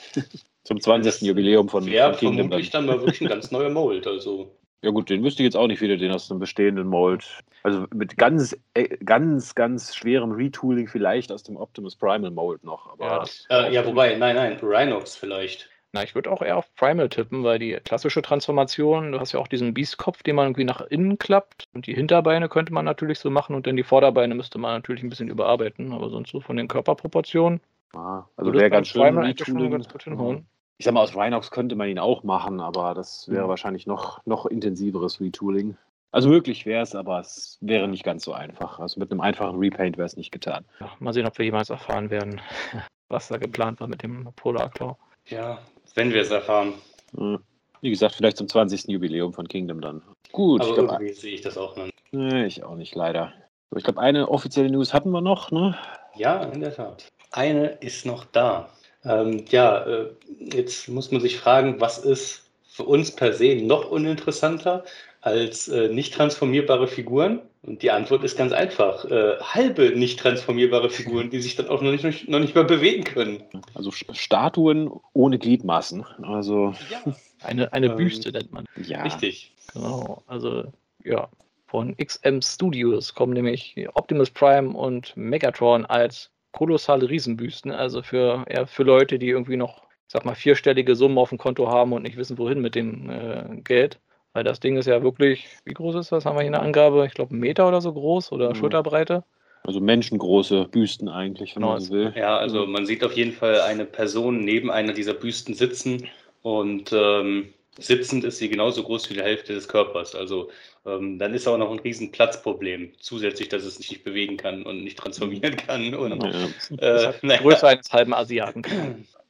[0.65, 1.23] Zum 20.
[1.23, 2.49] Jubiläum von, wäre von Kingdom.
[2.49, 4.07] vermutlich dann mal wirklich ein ganz neuer Mold.
[4.07, 7.25] Also Ja gut, den wüsste ich jetzt auch nicht wieder, den aus einem bestehenden Mold.
[7.62, 12.93] Also mit ganz, äh, ganz, ganz schwerem Retooling vielleicht aus dem Optimus Primal Mold noch.
[12.93, 15.71] Aber ja, das, äh, ja, wobei, nein, nein, Rhinox vielleicht.
[15.97, 19.41] Na, ich würde auch eher auf Primal tippen, weil die klassische Transformation, du hast ja
[19.41, 21.69] auch diesen Beast-Kopf, den man irgendwie nach innen klappt.
[21.73, 25.03] Und die Hinterbeine könnte man natürlich so machen und dann die Vorderbeine müsste man natürlich
[25.03, 25.93] ein bisschen überarbeiten.
[25.93, 27.61] Aber sonst so von den Körperproportionen.
[27.95, 30.47] ja, also wäre ganz schön Primal eigentlich schon ganz gut hinhauen.
[30.79, 33.49] Ich sag mal, aus Rhinox könnte man ihn auch machen, aber das wäre Mhm.
[33.49, 35.76] wahrscheinlich noch, noch intensiveres Retooling.
[36.12, 38.79] Also möglich wäre es, aber es wäre nicht ganz so einfach.
[38.79, 40.65] Also mit einem einfachen Repaint wäre es nicht getan.
[40.81, 42.41] Ja, mal sehen, ob wir jemals erfahren werden,
[43.09, 44.97] was da geplant war mit dem Polar Claw.
[45.26, 45.59] Ja,
[45.97, 46.75] wenn wir es erfahren.
[47.17, 47.41] Hm.
[47.81, 48.88] Wie gesagt, vielleicht zum 20.
[48.88, 50.03] Jubiläum von Kingdom dann.
[50.33, 51.85] Gut, Aber ich glaube, irgendwie sehe ich das auch noch.
[51.85, 51.95] nicht.
[52.12, 53.33] nee, ich auch nicht, leider.
[53.76, 55.76] Ich glaube, eine offizielle News hatten wir noch, ne?
[56.15, 57.09] Ja, in der Tat.
[57.33, 58.71] Eine ist noch da.
[59.05, 63.91] Ähm, ja, äh, jetzt muss man sich fragen, was ist für uns per se noch
[63.91, 64.85] uninteressanter
[65.26, 67.40] als äh, nicht transformierbare Figuren?
[67.62, 69.04] Und die Antwort ist ganz einfach.
[69.06, 73.02] Äh, halbe nicht transformierbare Figuren, die sich dann auch noch nicht, noch nicht mal bewegen
[73.02, 73.42] können.
[73.75, 76.06] Also Statuen ohne Gliedmaßen.
[76.23, 77.02] Also, Ja,
[77.42, 78.64] Eine, eine Ähm, Büste nennt man.
[78.76, 79.02] ja.
[79.02, 79.52] richtig.
[79.75, 80.23] Genau.
[80.26, 80.73] Also,
[81.04, 81.28] ja.
[81.66, 87.73] Von XM Studios kommen nämlich Optimus Prime und Megatron als kolossale Riesenbüsten.
[87.73, 91.38] Also für, eher für Leute, die irgendwie noch, ich sag mal, vierstellige Summen auf dem
[91.38, 93.99] Konto haben und nicht wissen, wohin mit dem äh, Geld.
[94.37, 96.26] Weil das Ding ist ja wirklich, wie groß ist das?
[96.26, 97.07] Haben wir hier eine Angabe?
[97.07, 98.57] Ich glaube, einen Meter oder so groß oder Mhm.
[98.57, 99.25] Schulterbreite.
[99.64, 102.12] Also menschengroße Büsten eigentlich, wenn Genau, man so will.
[102.14, 106.07] Ja, also man sieht auf jeden Fall eine Person neben einer dieser Büsten sitzen
[106.43, 110.15] und ähm, sitzend ist sie genauso groß wie die Hälfte des Körpers.
[110.15, 110.50] Also
[110.84, 112.93] ähm, dann ist auch noch ein riesen Platzproblem.
[113.00, 115.95] Zusätzlich, dass es sich nicht bewegen kann und nicht transformieren kann.
[115.95, 117.06] Und, Ja.
[117.08, 117.41] Äh, die naja.
[117.41, 118.61] Größe eines halben Asiaten.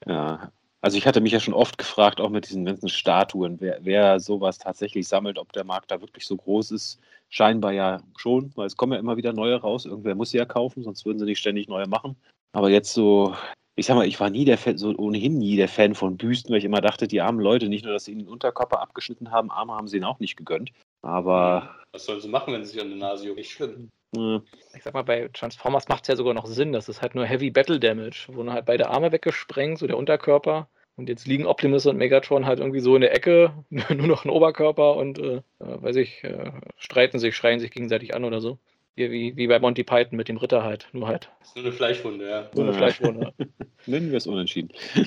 [0.04, 0.50] Ja,
[0.86, 4.20] also ich hatte mich ja schon oft gefragt, auch mit diesen ganzen Statuen, wer, wer
[4.20, 7.00] sowas tatsächlich sammelt, ob der Markt da wirklich so groß ist.
[7.28, 9.84] Scheinbar ja schon, weil es kommen ja immer wieder neue raus.
[9.84, 12.14] Irgendwer muss sie ja kaufen, sonst würden sie nicht ständig neue machen.
[12.52, 13.34] Aber jetzt so,
[13.74, 16.52] ich sag mal, ich war nie der Fan, so ohnehin nie der Fan von Büsten,
[16.52, 19.32] weil ich immer dachte, die armen Leute, nicht nur, dass sie ihnen den Unterkörper abgeschnitten
[19.32, 20.70] haben, Arme haben sie ihnen auch nicht gegönnt.
[21.02, 23.90] Aber Was sollen sie machen, wenn sie sich an den Nasio nicht schwimmen?
[24.16, 24.36] äh,
[24.76, 26.72] Ich sag mal, bei Transformers macht es ja sogar noch Sinn.
[26.72, 28.28] Das ist halt nur Heavy Battle Damage.
[28.28, 30.68] Wurden halt beide Arme weggesprengt, so der Unterkörper.
[30.96, 34.30] Und jetzt liegen Optimus und Megatron halt irgendwie so in der Ecke, nur noch ein
[34.30, 38.58] Oberkörper und, äh, weiß ich, äh, streiten sich, schreien sich gegenseitig an oder so.
[38.94, 40.88] Hier wie, wie bei Monty Python mit dem Ritter halt.
[40.92, 42.50] Nur halt Das ist nur eine Fleischwunde, ja.
[42.54, 42.76] so eine Ja.
[42.78, 43.34] Fleischwunde.
[43.86, 44.70] nennen wir es unentschieden.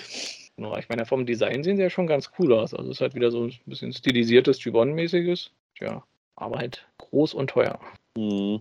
[0.59, 2.73] Genau, ich meine, vom Design sehen sie ja schon ganz cool aus.
[2.73, 5.51] Also es ist halt wieder so ein bisschen stilisiertes Gibbon-mäßiges.
[5.77, 6.03] Tja,
[6.35, 7.79] aber halt groß und teuer.
[8.17, 8.59] Mhm.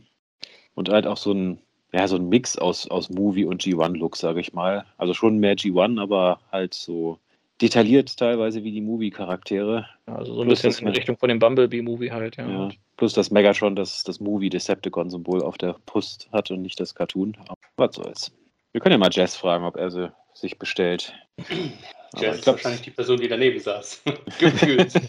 [0.76, 1.58] Und halt auch so ein,
[1.92, 4.84] ja, so ein Mix aus, aus Movie und G1-Look, sage ich mal.
[4.96, 7.18] Also schon mehr G1, aber halt so
[7.60, 9.86] detailliert teilweise wie die Movie-Charaktere.
[10.06, 12.48] Also so ein Plus bisschen in Richtung von dem Bumblebee-Movie halt, ja.
[12.48, 12.70] Ja.
[12.96, 17.36] Plus, dass Megatron das, das Movie-Decepticon-Symbol auf der Brust hat und nicht das Cartoon.
[17.48, 18.32] Aber was soll's.
[18.72, 21.14] Wir können ja mal Jess fragen, ob er sie sich bestellt.
[21.36, 24.02] Ich ist glaub- wahrscheinlich die Person, die daneben saß.
[24.38, 24.92] Gefühlt.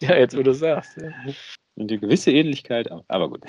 [0.00, 0.98] Ja, jetzt wo du es sagst.
[0.98, 1.10] Ja.
[1.78, 3.40] Eine gewisse Ähnlichkeit, aber gut.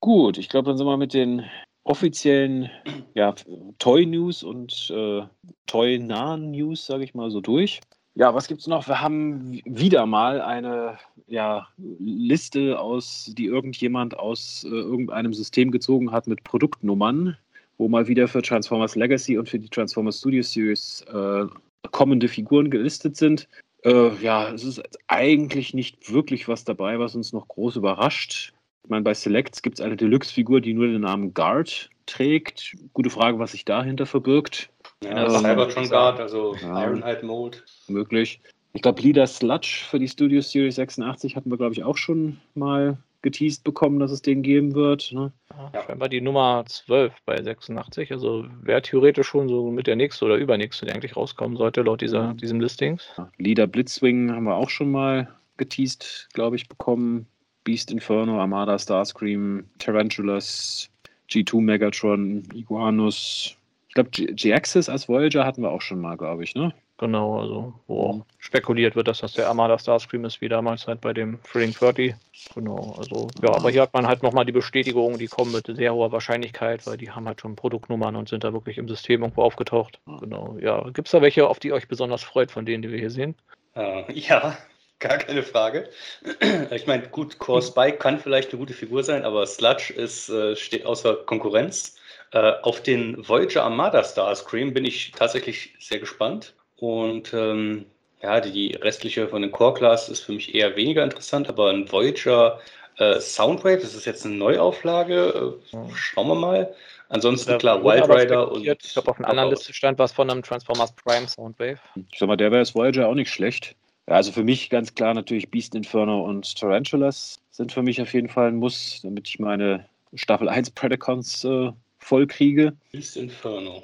[0.00, 1.44] Gut, ich glaube, dann sind wir mit den
[1.84, 2.70] offiziellen
[3.14, 3.34] ja,
[3.78, 5.22] Toy-News und äh,
[5.66, 7.80] Toy-nahen News, sage ich mal, so durch.
[8.14, 8.88] Ja, was gibt's noch?
[8.88, 16.10] Wir haben wieder mal eine ja, Liste aus, die irgendjemand aus äh, irgendeinem System gezogen
[16.10, 17.36] hat mit Produktnummern,
[17.78, 21.46] wo mal wieder für Transformers Legacy und für die Transformers Studio Series äh,
[21.92, 23.48] kommende Figuren gelistet sind.
[23.84, 28.52] Äh, ja, es ist eigentlich nicht wirklich was dabei, was uns noch groß überrascht.
[28.88, 32.74] Ich meine, bei Selects gibt es eine Deluxe-Figur, die nur den Namen Guard trägt.
[32.94, 34.70] Gute Frage, was sich dahinter verbirgt.
[35.04, 36.84] Ja, Ähm, Cybertron Guard, also Ja.
[36.86, 37.66] Ironhide Mold.
[37.88, 38.40] Möglich.
[38.72, 42.38] Ich glaube, Leader Sludge für die Studio Series 86 hatten wir, glaube ich, auch schon
[42.54, 45.12] mal geteased bekommen, dass es den geben wird.
[45.12, 45.32] Ne?
[45.74, 45.82] Ja.
[45.84, 48.10] Scheinbar die Nummer 12 bei 86.
[48.10, 52.00] Also wäre theoretisch schon so mit der nächste oder übernächste, der eigentlich rauskommen sollte, laut
[52.00, 52.36] dieser, Mhm.
[52.38, 53.06] diesem Listings.
[53.36, 57.26] Leader Blitzwing haben wir auch schon mal geteased, glaube ich, bekommen.
[57.68, 60.88] Beast Inferno, Armada Starscream, Tarantulas,
[61.28, 63.58] G2 Megatron, Iguanus.
[63.88, 66.72] Ich glaube, G-Axis als Voyager hatten wir auch schon mal, glaube ich, ne?
[66.96, 71.02] Genau, also wo auch spekuliert wird, dass das der Armada Starscream ist, wie damals halt
[71.02, 72.14] bei dem Thrilling 30.
[72.54, 75.92] Genau, also ja, aber hier hat man halt nochmal die Bestätigung, die kommen mit sehr
[75.92, 79.42] hoher Wahrscheinlichkeit, weil die haben halt schon Produktnummern und sind da wirklich im System irgendwo
[79.42, 80.00] aufgetaucht.
[80.20, 80.88] Genau, ja.
[80.88, 83.34] Gibt es da welche, auf die euch besonders freut, von denen, die wir hier sehen?
[83.76, 84.56] Äh, ja,
[84.98, 85.88] gar keine Frage.
[86.70, 90.56] Ich meine, gut, Core Spike kann vielleicht eine gute Figur sein, aber Sludge ist, äh,
[90.56, 91.96] steht außer Konkurrenz.
[92.32, 96.54] Äh, auf den Voyager Armada Starscream bin ich tatsächlich sehr gespannt.
[96.76, 97.86] Und ähm,
[98.22, 101.90] ja, die restliche von den Core Class ist für mich eher weniger interessant, aber ein
[101.90, 102.60] Voyager
[102.98, 105.58] äh, Soundwave, das ist jetzt eine Neuauflage.
[105.72, 106.74] Äh, schauen wir mal.
[107.08, 108.66] Ansonsten klar, Wild Rider und.
[108.66, 111.78] Ich glaube, auf einer anderen Liste stand was von einem Transformers Prime Soundwave.
[112.10, 113.76] Ich sag mal, der wäre jetzt Voyager auch nicht schlecht.
[114.08, 118.14] Ja, also für mich ganz klar natürlich Beast Inferno und Tarantulas sind für mich auf
[118.14, 122.74] jeden Fall ein Muss, damit ich meine Staffel 1 Predacons äh, voll kriege.
[122.90, 123.82] Beast Inferno.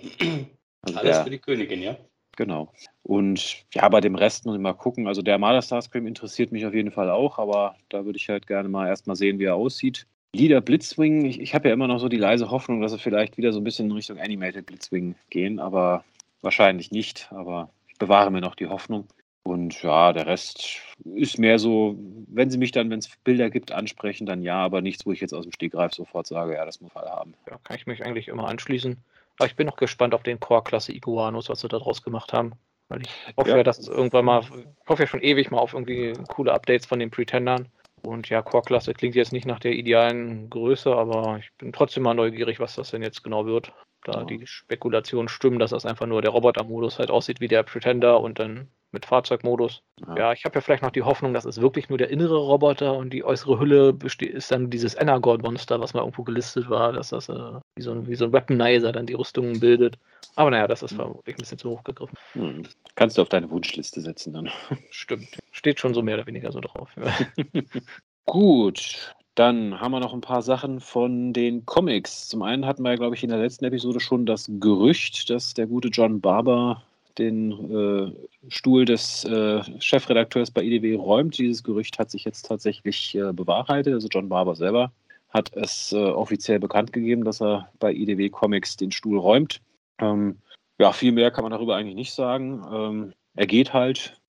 [0.81, 1.97] Also Alles der- für die Königin, ja?
[2.37, 2.73] Genau.
[3.03, 5.07] Und ja, bei dem Rest muss ich mal gucken.
[5.07, 8.47] Also der Armada Starscream interessiert mich auf jeden Fall auch, aber da würde ich halt
[8.47, 10.07] gerne mal erstmal sehen, wie er aussieht.
[10.35, 13.37] Leader Blitzwing, ich, ich habe ja immer noch so die leise Hoffnung, dass sie vielleicht
[13.37, 16.03] wieder so ein bisschen in Richtung Animated Blitzwing gehen, aber
[16.41, 17.29] wahrscheinlich nicht.
[17.31, 19.07] Aber ich bewahre mir noch die Hoffnung.
[19.47, 21.97] Und ja, der Rest ist mehr so,
[22.29, 25.21] wenn sie mich dann, wenn es Bilder gibt, ansprechen, dann ja, aber nichts, wo ich
[25.21, 27.35] jetzt aus dem Stegreif sofort sage, ja, das muss man haben.
[27.51, 28.97] Ja, kann ich mich eigentlich immer anschließen.
[29.39, 32.53] Aber ich bin noch gespannt auf den Core-Klasse Iguanos, was sie da draus gemacht haben.
[32.89, 33.57] Weil ich hoffe Ja.
[33.59, 36.87] ja, dass es irgendwann mal, ich hoffe ja schon ewig mal auf irgendwie coole Updates
[36.87, 37.69] von den Pretendern.
[38.03, 42.15] Und ja, Core-Klasse klingt jetzt nicht nach der idealen Größe, aber ich bin trotzdem mal
[42.15, 43.73] neugierig, was das denn jetzt genau wird.
[44.05, 44.25] Da Ja.
[44.25, 48.39] die Spekulationen stimmen, dass das einfach nur der Roboter-Modus halt aussieht wie der Pretender und
[48.39, 49.83] dann mit Fahrzeugmodus.
[50.07, 50.17] Ja.
[50.17, 52.97] Ja, ich habe ja vielleicht noch die Hoffnung, dass es wirklich nur der innere Roboter
[52.97, 57.29] und die äußere Hülle ist dann dieses Energon-Monster, was mal irgendwo gelistet war, dass das
[57.29, 59.99] äh, wie, so ein, wie so ein Weaponizer dann die Rüstungen bildet.
[60.37, 62.17] Aber naja, das ist vermutlich ein bisschen zu hoch gegriffen.
[62.33, 62.63] Hm.
[62.95, 64.51] Kannst du auf deine Wunschliste setzen dann.
[64.91, 65.29] Stimmt.
[65.53, 66.91] Steht schon so mehr oder weniger so drauf.
[66.97, 67.13] Ja.
[68.27, 72.29] Gut, dann haben wir noch ein paar Sachen von den Comics.
[72.29, 75.67] Zum einen hatten wir glaube ich, in der letzten Episode schon das Gerücht, dass der
[75.67, 76.83] gute John Barber
[77.19, 78.13] den äh,
[78.49, 81.39] Stuhl des äh, Chefredakteurs bei IDW räumt.
[81.39, 83.95] Dieses Gerücht hat sich jetzt tatsächlich äh, bewahrheitet.
[83.95, 84.93] Also John Barber selber
[85.31, 89.61] hat es äh, offiziell bekannt gegeben, dass er bei IDW Comics den Stuhl räumt.
[89.99, 90.39] Ähm,
[90.79, 92.63] ja, viel mehr kann man darüber eigentlich nicht sagen.
[92.73, 94.21] Ähm, er geht halt.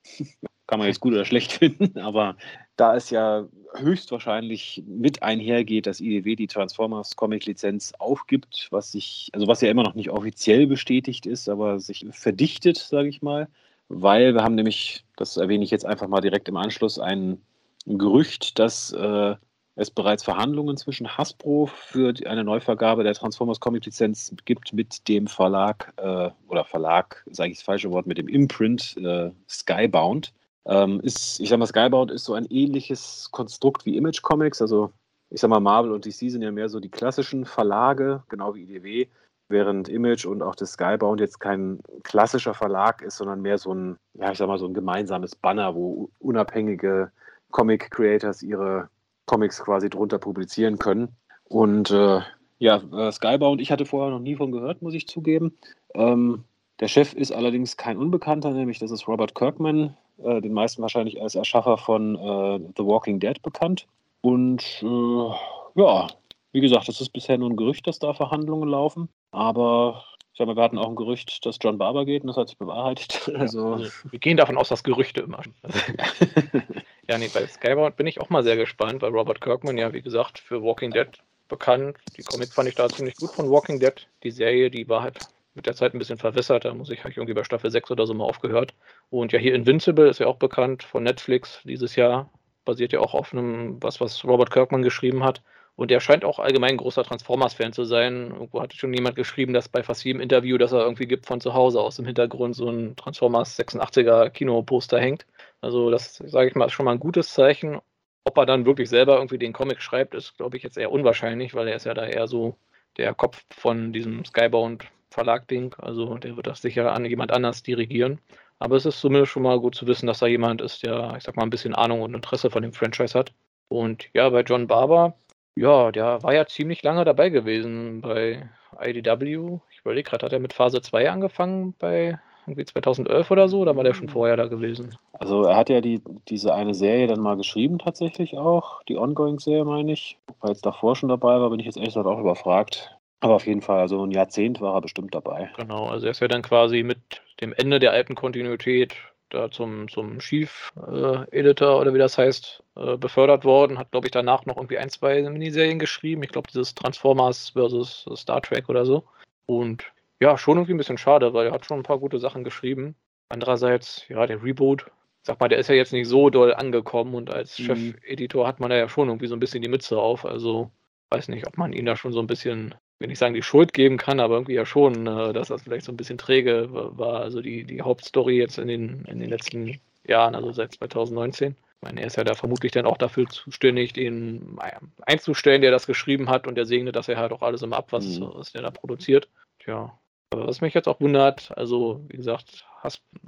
[0.67, 2.35] Kann man jetzt gut oder schlecht finden, aber
[2.75, 9.29] da es ja höchstwahrscheinlich mit einhergeht, dass IDW die Transformers Comic Lizenz aufgibt, was sich,
[9.33, 13.47] also was ja immer noch nicht offiziell bestätigt ist, aber sich verdichtet, sage ich mal,
[13.89, 17.41] weil wir haben nämlich, das erwähne ich jetzt einfach mal direkt im Anschluss, ein
[17.85, 19.35] Gerücht, dass äh,
[19.75, 25.27] es bereits Verhandlungen zwischen Hasbro für eine Neuvergabe der Transformers Comic Lizenz gibt mit dem
[25.27, 30.33] Verlag äh, oder Verlag, sage ich das falsche Wort, mit dem Imprint äh, Skybound.
[30.65, 34.61] Ähm, ist, ich sag mal, Skybound ist so ein ähnliches Konstrukt wie Image Comics.
[34.61, 34.91] Also,
[35.29, 38.63] ich sag mal, Marvel und DC sind ja mehr so die klassischen Verlage, genau wie
[38.63, 39.07] IDW,
[39.47, 43.97] während Image und auch das Skybound jetzt kein klassischer Verlag ist, sondern mehr so ein,
[44.13, 47.11] ja, ich sag mal, so ein gemeinsames Banner, wo unabhängige
[47.51, 48.89] Comic Creators ihre
[49.27, 51.09] Comics quasi drunter publizieren können.
[51.45, 52.21] Und äh,
[52.57, 55.55] ja, äh, Skybound, ich hatte vorher noch nie von gehört, muss ich zugeben.
[55.93, 56.43] Ähm,
[56.79, 61.21] der Chef ist allerdings kein Unbekannter, nämlich das ist Robert Kirkman, äh, den meisten wahrscheinlich
[61.21, 63.87] als Erschaffer von äh, The Walking Dead bekannt.
[64.21, 66.07] Und äh, ja,
[66.51, 69.09] wie gesagt, das ist bisher nur ein Gerücht, dass da Verhandlungen laufen.
[69.31, 72.37] Aber ich sag mal, wir hatten auch ein Gerücht, dass John Barber geht und das
[72.37, 73.31] hat sich bewahrheitet.
[73.35, 75.41] Also, Also, wir gehen davon aus, dass Gerüchte immer.
[77.09, 80.01] ja, nee, bei Skybound bin ich auch mal sehr gespannt, weil Robert Kirkman ja, wie
[80.01, 81.07] gesagt, für Walking Dead
[81.47, 81.97] bekannt.
[82.17, 84.07] Die Comics fand ich da ziemlich gut von Walking Dead.
[84.23, 85.19] Die Serie, die war halt
[85.55, 86.65] mit der Zeit ein bisschen verwässert.
[86.65, 88.73] Da muss ich, habe ich irgendwie bei Staffel 6 oder so mal aufgehört.
[89.09, 92.29] Und ja, hier Invincible ist ja auch bekannt von Netflix dieses Jahr.
[92.65, 95.41] Basiert ja auch auf einem, was, was Robert Kirkman geschrieben hat.
[95.77, 98.31] Und er scheint auch allgemein ein großer Transformers-Fan zu sein.
[98.31, 101.41] Irgendwo hatte schon jemand geschrieben, dass bei fast jedem Interview, das er irgendwie gibt, von
[101.41, 105.25] zu Hause aus im Hintergrund so ein Transformers 86er Kinoposter hängt.
[105.61, 107.79] Also das, sage ich mal, ist schon mal ein gutes Zeichen.
[108.23, 111.53] Ob er dann wirklich selber irgendwie den Comic schreibt, ist, glaube ich, jetzt eher unwahrscheinlich,
[111.53, 112.55] weil er ist ja da eher so
[112.97, 115.75] der Kopf von diesem Skybound Verlag-Ding.
[115.77, 118.19] Also der wird das sicher an jemand anders dirigieren.
[118.59, 121.23] Aber es ist zumindest schon mal gut zu wissen, dass da jemand ist, der, ich
[121.23, 123.33] sag mal, ein bisschen Ahnung und Interesse von dem Franchise hat.
[123.67, 125.15] Und ja, bei John Barber,
[125.55, 129.59] ja, der war ja ziemlich lange dabei gewesen bei IDW.
[129.71, 133.59] Ich überlege gerade, hat er mit Phase 2 angefangen bei irgendwie 2011 oder so?
[133.59, 134.95] Oder war der schon vorher da gewesen?
[135.13, 139.65] Also er hat ja die, diese eine Serie dann mal geschrieben tatsächlich auch, die Ongoing-Serie
[139.65, 140.17] meine ich.
[140.41, 142.94] Er jetzt davor schon dabei war, bin ich jetzt ehrlich gesagt auch überfragt.
[143.19, 145.51] Aber auf jeden Fall, also ein Jahrzehnt war er bestimmt dabei.
[145.57, 146.99] Genau, also er ist ja dann quasi mit
[147.41, 148.95] dem Ende der alten Kontinuität
[149.29, 153.77] da zum, zum Chief-Editor äh, oder wie das heißt, äh, befördert worden.
[153.77, 156.23] Hat, glaube ich, danach noch irgendwie ein, zwei Miniserien geschrieben.
[156.23, 159.03] Ich glaube, dieses Transformers versus Star Trek oder so.
[159.45, 159.83] Und
[160.19, 162.95] ja, schon irgendwie ein bisschen schade, weil er hat schon ein paar gute Sachen geschrieben.
[163.29, 164.85] Andererseits, ja, der Reboot,
[165.23, 167.63] sag mal, der ist ja jetzt nicht so doll angekommen und als mhm.
[167.65, 170.25] Chefeditor hat man da ja schon irgendwie so ein bisschen die Mütze auf.
[170.25, 170.71] Also
[171.09, 173.73] weiß nicht, ob man ihn da schon so ein bisschen will nicht sagen, die Schuld
[173.73, 177.21] geben kann, aber irgendwie ja schon, äh, dass das vielleicht so ein bisschen träge war.
[177.21, 181.51] Also die, die Hauptstory jetzt in den, in den letzten Jahren, also seit 2019.
[181.51, 184.57] Ich meine, er ist ja da vermutlich dann auch dafür zuständig, den
[185.01, 187.91] einzustellen, der das geschrieben hat und der segnet das ja halt auch alles immer ab,
[187.91, 188.31] was, mhm.
[188.33, 189.27] was der da produziert.
[189.59, 189.97] Tja,
[190.31, 192.65] was mich jetzt auch wundert, also wie gesagt,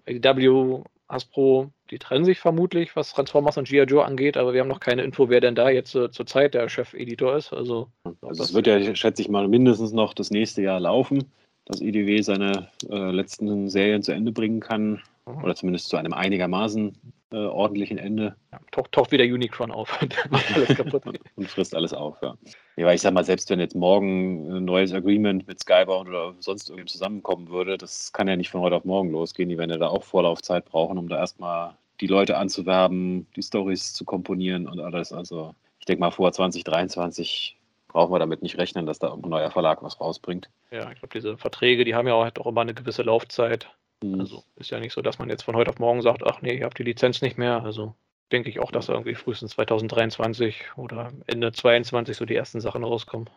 [0.06, 3.84] ADW Hasbro, die trennen sich vermutlich, was Transformers und G.I.
[3.84, 6.54] Joe angeht, aber wir haben noch keine Info, wer denn da jetzt äh, zur Zeit
[6.54, 7.54] der Chefeditor ist.
[7.54, 7.88] Also,
[8.22, 11.24] also es wird ja, schätze ich mal, mindestens noch das nächste Jahr laufen,
[11.66, 15.02] dass IDW seine äh, letzten Serien zu Ende bringen kann.
[15.26, 15.44] Mhm.
[15.44, 16.98] Oder zumindest zu einem einigermaßen
[17.32, 18.36] äh, ordentlichen Ende.
[18.52, 21.04] Ja, taucht, taucht, wieder Unicron auf und macht alles kaputt.
[21.36, 22.38] und frisst alles auf, ja.
[22.78, 22.86] ja.
[22.86, 26.70] Weil ich sag mal, selbst wenn jetzt morgen ein neues Agreement mit Skybound oder sonst
[26.70, 29.50] irgendwie zusammenkommen würde, das kann ja nicht von heute auf morgen losgehen.
[29.50, 33.94] Die werden ja da auch Vorlaufzeit brauchen, um da erstmal die Leute anzuwerben, die Stories
[33.94, 35.12] zu komponieren und alles.
[35.12, 39.50] Also ich denke mal, vor 2023 brauchen wir damit nicht rechnen, dass da ein neuer
[39.52, 40.50] Verlag was rausbringt.
[40.72, 43.70] Ja, ich glaube, diese Verträge, die haben ja auch, auch immer eine gewisse Laufzeit.
[44.04, 44.20] Mhm.
[44.20, 46.58] Also ist ja nicht so, dass man jetzt von heute auf morgen sagt, ach nee,
[46.58, 47.64] ihr habt die Lizenz nicht mehr.
[47.64, 47.96] Also
[48.32, 53.30] denke ich auch, dass irgendwie frühestens 2023 oder Ende 2022 so die ersten Sachen rauskommen.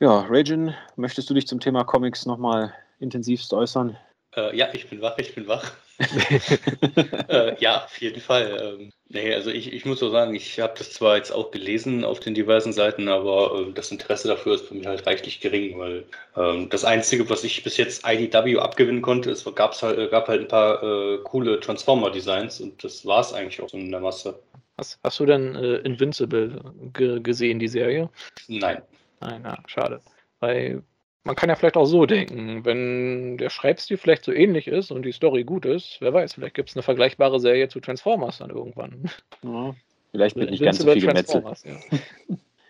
[0.00, 3.96] Ja, Ragin, möchtest du dich zum Thema Comics nochmal intensivst äußern?
[4.34, 5.72] Äh, ja, ich bin wach, ich bin wach.
[7.28, 8.76] Äh, ja, auf jeden Fall.
[8.80, 12.04] Ähm, nee, also ich, ich muss so sagen, ich habe das zwar jetzt auch gelesen
[12.04, 15.78] auf den diversen Seiten, aber äh, das Interesse dafür ist für mich halt reichlich gering,
[15.78, 16.04] weil
[16.36, 20.42] ähm, das Einzige, was ich bis jetzt IDW abgewinnen konnte, es gab's halt, gab halt
[20.42, 24.38] ein paar äh, coole Transformer-Designs und das war es eigentlich auch so in der Masse.
[24.78, 26.60] Hast, hast du denn äh, Invincible
[26.92, 28.10] gesehen, die Serie?
[28.48, 28.82] Nein.
[29.20, 30.02] Nein, na, schade.
[30.40, 30.82] Weil
[31.26, 35.02] man kann ja vielleicht auch so denken, wenn der Schreibstil vielleicht so ähnlich ist und
[35.02, 38.50] die Story gut ist, wer weiß, vielleicht gibt es eine vergleichbare Serie zu Transformers dann
[38.50, 39.10] irgendwann.
[39.42, 39.74] Ja,
[40.12, 41.42] vielleicht mit nicht ganz so viel Gemetzel.
[41.64, 41.76] Ja.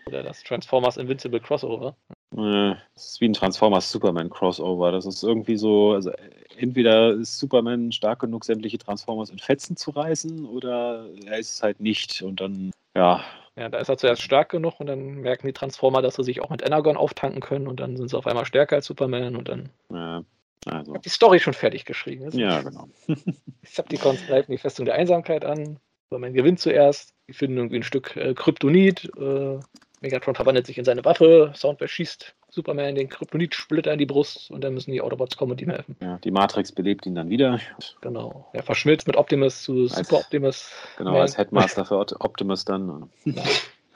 [0.07, 1.95] Oder das Transformers Invincible Crossover.
[2.31, 4.91] Das ist wie ein Transformers Superman Crossover.
[4.91, 6.11] Das ist irgendwie so, also
[6.57, 11.63] entweder ist Superman stark genug, sämtliche Transformers in Fetzen zu reißen, oder er ist es
[11.63, 12.21] halt nicht.
[12.23, 13.23] Und dann, ja,
[13.57, 16.41] ja, da ist er zuerst stark genug und dann merken die Transformer, dass sie sich
[16.41, 19.49] auch mit Energon auftanken können und dann sind sie auf einmal stärker als Superman und
[19.49, 19.69] dann.
[19.91, 20.23] Ja,
[20.65, 20.91] also.
[20.91, 22.29] Ich habe die Story schon fertig geschrieben.
[22.37, 22.87] Ja, genau.
[23.63, 25.79] Decepticons greifen die Festung der Einsamkeit an.
[26.03, 27.15] Superman gewinnt zuerst.
[27.27, 29.11] Die finden irgendwie ein Stück äh, Kryptonit.
[29.17, 29.59] Äh,
[30.01, 31.51] Megatron verwandelt sich in seine Waffe.
[31.55, 35.61] Soundwave schießt Superman den Kryptonit-Splitter in die Brust und dann müssen die Autobots kommen und
[35.61, 35.95] ihm helfen.
[36.01, 37.59] Ja, die Matrix belebt ihn dann wieder.
[38.01, 38.47] Genau.
[38.53, 40.71] Er verschmilzt mit Optimus zu als, Super Optimus.
[40.97, 41.21] Genau, Man.
[41.21, 43.09] als Headmaster für Optimus dann.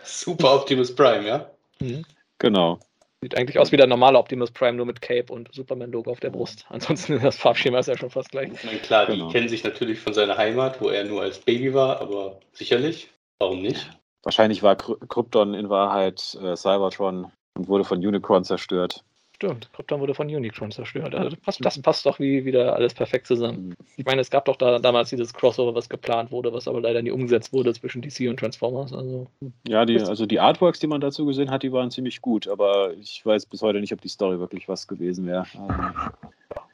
[0.04, 1.52] Super Optimus Prime, ja?
[1.80, 2.04] Mhm.
[2.40, 2.80] Genau.
[3.24, 6.32] Sieht eigentlich aus wie der normale Optimus Prime, nur mit Cape und Superman-Logo auf der
[6.32, 6.66] Brust.
[6.70, 8.50] Ansonsten das Farbschema ist ja schon fast gleich.
[8.52, 9.28] Ich meine, klar, genau.
[9.28, 13.12] die kennen sich natürlich von seiner Heimat, wo er nur als Baby war, aber sicherlich.
[13.38, 13.88] Warum nicht?
[14.24, 19.04] Wahrscheinlich war Krypton in Wahrheit äh, Cybertron und wurde von Unicron zerstört.
[19.42, 21.16] Stimmt, Krypton wurde von Unicron zerstört.
[21.16, 23.70] Also das, passt, das passt doch wie wieder alles perfekt zusammen.
[23.70, 23.74] Mhm.
[23.98, 27.02] Ich meine, es gab doch da damals dieses Crossover, was geplant wurde, was aber leider
[27.02, 28.94] nie umgesetzt wurde zwischen DC und Transformers.
[28.94, 29.26] Also,
[29.68, 32.94] ja, die, also die Artworks, die man dazu gesehen hat, die waren ziemlich gut, aber
[32.94, 35.48] ich weiß bis heute nicht, ob die Story wirklich was gewesen wäre.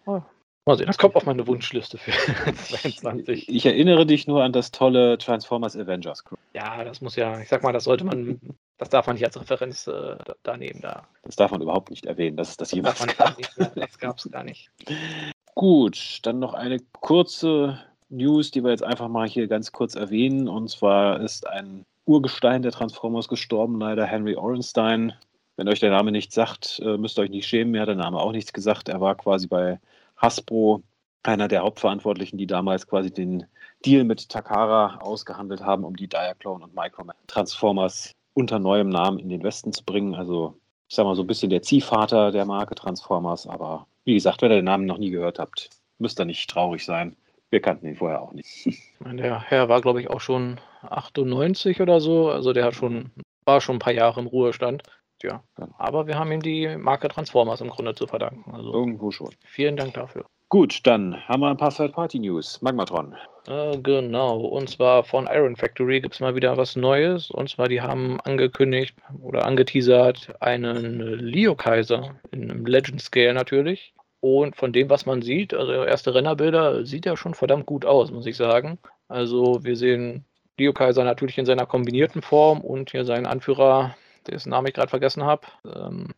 [0.05, 0.25] Also,
[0.67, 2.11] Mal sehen, das kommt auf meine Wunschliste für
[2.53, 3.47] 22.
[3.47, 6.35] Ich erinnere dich nur an das tolle Transformers Avengers Crew.
[6.53, 8.41] Ja, das muss ja, ich sag mal, das sollte man,
[8.77, 10.81] das darf man nicht als Referenz äh, da nehmen.
[10.81, 11.07] Da.
[11.23, 13.37] Das darf man überhaupt nicht erwähnen, dass es das, das jemals gab.
[13.37, 14.69] Nicht, das gab es gar nicht.
[15.55, 20.49] Gut, dann noch eine kurze News, die wir jetzt einfach mal hier ganz kurz erwähnen.
[20.49, 25.13] Und zwar ist ein Urgestein der Transformers gestorben, leider Henry Orenstein.
[25.55, 27.71] Wenn euch der Name nichts sagt, äh, müsst ihr euch nicht schämen.
[27.71, 28.89] Mir hat der Name auch nichts gesagt.
[28.89, 29.79] Er war quasi bei
[30.17, 30.83] Hasbro,
[31.23, 33.45] einer der Hauptverantwortlichen, die damals quasi den
[33.85, 39.29] Deal mit Takara ausgehandelt haben, um die Diaclone und Microman Transformers unter neuem Namen in
[39.29, 40.15] den Westen zu bringen.
[40.15, 40.57] Also
[40.89, 44.51] ich sag mal so ein bisschen der Ziehvater der Marke Transformers, aber wie gesagt, wenn
[44.51, 47.15] ihr den Namen noch nie gehört habt, müsst ihr nicht traurig sein.
[47.49, 48.69] Wir kannten ihn vorher auch nicht.
[48.99, 52.29] Der Herr war, glaube ich, auch schon 98 oder so.
[52.29, 53.11] Also der hat schon,
[53.45, 54.83] war schon ein paar Jahre im Ruhestand.
[55.23, 55.43] Ja,
[55.77, 58.53] aber wir haben ihm die Marke Transformers im Grunde zu verdanken.
[58.53, 59.29] Also Irgendwo schon.
[59.45, 60.25] Vielen Dank dafür.
[60.49, 62.61] Gut, dann haben wir ein paar Third-Party-News.
[62.61, 63.15] Magmatron.
[63.47, 67.29] Äh, genau, und zwar von Iron Factory gibt es mal wieder was Neues.
[67.29, 73.93] Und zwar, die haben angekündigt oder angeteasert einen Leo Kaiser in einem Legend Scale natürlich.
[74.21, 78.11] Und von dem, was man sieht, also erste Rennerbilder, sieht er schon verdammt gut aus,
[78.11, 78.79] muss ich sagen.
[79.09, 80.25] Also wir sehen
[80.57, 83.95] Leo Kaiser natürlich in seiner kombinierten Form und hier seinen Anführer,
[84.33, 85.47] dessen Namen ich gerade vergessen habe.
[85.65, 86.13] Ähm,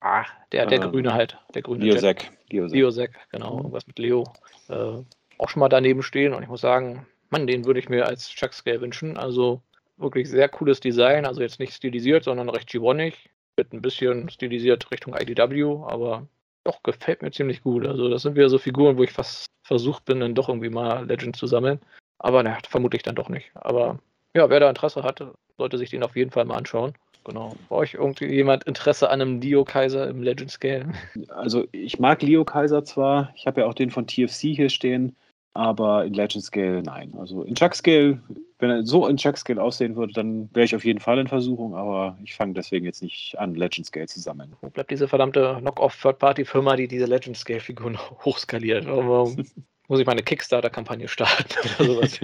[0.00, 2.30] ah, der, der ähm, Grüne halt, der grüne Liosek.
[2.50, 4.24] Liosek, genau, irgendwas mit Leo.
[4.68, 5.02] Äh,
[5.38, 8.28] auch schon mal daneben stehen und ich muss sagen, Mann, den würde ich mir als
[8.28, 9.16] Chuck Scale wünschen.
[9.16, 9.62] Also
[9.96, 13.14] wirklich sehr cooles Design, also jetzt nicht stilisiert, sondern recht G1ig.
[13.56, 16.26] Wird ein bisschen stilisiert Richtung IDW, aber
[16.64, 17.86] doch gefällt mir ziemlich gut.
[17.86, 21.06] Also das sind wieder so Figuren, wo ich fast versucht bin, dann doch irgendwie mal
[21.06, 21.80] Legend zu sammeln.
[22.18, 23.50] Aber naja, vermutlich dann doch nicht.
[23.54, 23.98] Aber
[24.34, 25.24] ja, wer da Interesse hat,
[25.56, 26.94] sollte sich den auf jeden Fall mal anschauen.
[27.24, 27.54] Genau.
[27.68, 30.92] Bei euch irgendwie jemand Interesse an einem Leo Kaiser im Legend Scale?
[31.28, 35.16] Also ich mag Leo Kaiser zwar, ich habe ja auch den von TFC hier stehen,
[35.54, 37.14] aber in Legend Scale nein.
[37.18, 38.20] Also in Chuck Scale,
[38.58, 41.28] wenn er so in Chuck Scale aussehen würde, dann wäre ich auf jeden Fall in
[41.28, 44.52] Versuchung, aber ich fange deswegen jetzt nicht an, Legend Scale zu sammeln.
[44.60, 48.86] Wo bleibt diese verdammte Knock-off Third-Party-Firma, die diese Legend Scale-Figuren hochskaliert?
[48.86, 49.44] Warum
[49.88, 51.44] muss ich meine Kickstarter-Kampagne starten
[51.78, 52.20] oder sowas?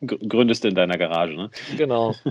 [0.28, 1.50] Gründest du in deiner Garage, ne?
[1.76, 2.14] Genau.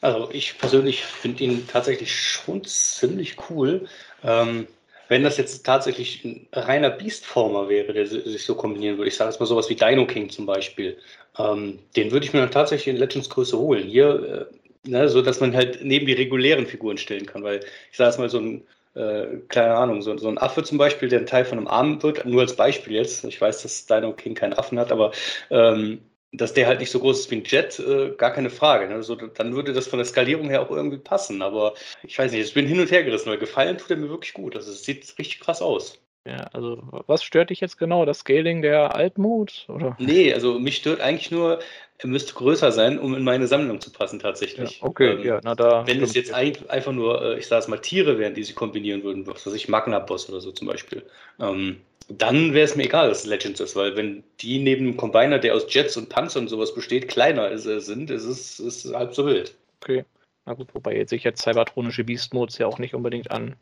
[0.00, 3.88] Also ich persönlich finde ihn tatsächlich schon ziemlich cool.
[4.22, 4.66] Ähm,
[5.08, 9.30] wenn das jetzt tatsächlich ein reiner Beastformer wäre, der sich so kombinieren würde, ich sage
[9.30, 10.98] jetzt mal sowas wie Dino King zum Beispiel,
[11.38, 13.86] ähm, den würde ich mir dann tatsächlich in Legends Größe holen.
[13.88, 14.48] Hier,
[14.84, 18.10] äh, ne, so dass man halt neben die regulären Figuren stellen kann, weil ich sage
[18.10, 18.62] jetzt mal so ein
[18.96, 22.02] äh, keine Ahnung, so, so, ein Affe zum Beispiel, der ein Teil von einem Arm
[22.02, 23.24] wird, nur als Beispiel jetzt.
[23.24, 25.12] Ich weiß, dass Dino King keinen Affen hat, aber
[25.50, 26.00] ähm,
[26.32, 28.88] dass der halt nicht so groß ist wie ein Jet, äh, gar keine Frage.
[28.88, 28.94] Ne?
[28.96, 31.42] Also, dann würde das von der Skalierung her auch irgendwie passen.
[31.42, 34.08] Aber ich weiß nicht, ich bin hin und her gerissen, weil gefallen tut er mir
[34.08, 34.56] wirklich gut.
[34.56, 35.98] Also es sieht richtig krass aus.
[36.26, 38.04] Ja, also was stört dich jetzt genau?
[38.04, 39.66] Das Scaling der Altmod?
[39.68, 39.96] Oder?
[40.00, 41.60] Nee, also mich stört eigentlich nur,
[41.98, 44.80] er müsste größer sein, um in meine Sammlung zu passen tatsächlich.
[44.80, 45.86] Ja, okay, ähm, ja, na da.
[45.86, 48.54] Wenn es jetzt ein, einfach nur, äh, ich sage es mal, Tiere wären, die sie
[48.54, 51.04] kombinieren würden, was weiß ich, Magna-Boss oder so zum Beispiel,
[51.38, 54.96] ähm, dann wäre es mir egal, dass es Legends ist, weil wenn die neben dem
[54.96, 58.58] Combiner, der aus Jets und Panzer und sowas besteht, kleiner ist, äh, sind, ist es
[58.58, 59.54] ist halb so wild.
[59.80, 60.04] Okay.
[60.44, 63.56] Na gut, wobei jetzt sich jetzt cybertronische Beast-Modes ja auch nicht unbedingt an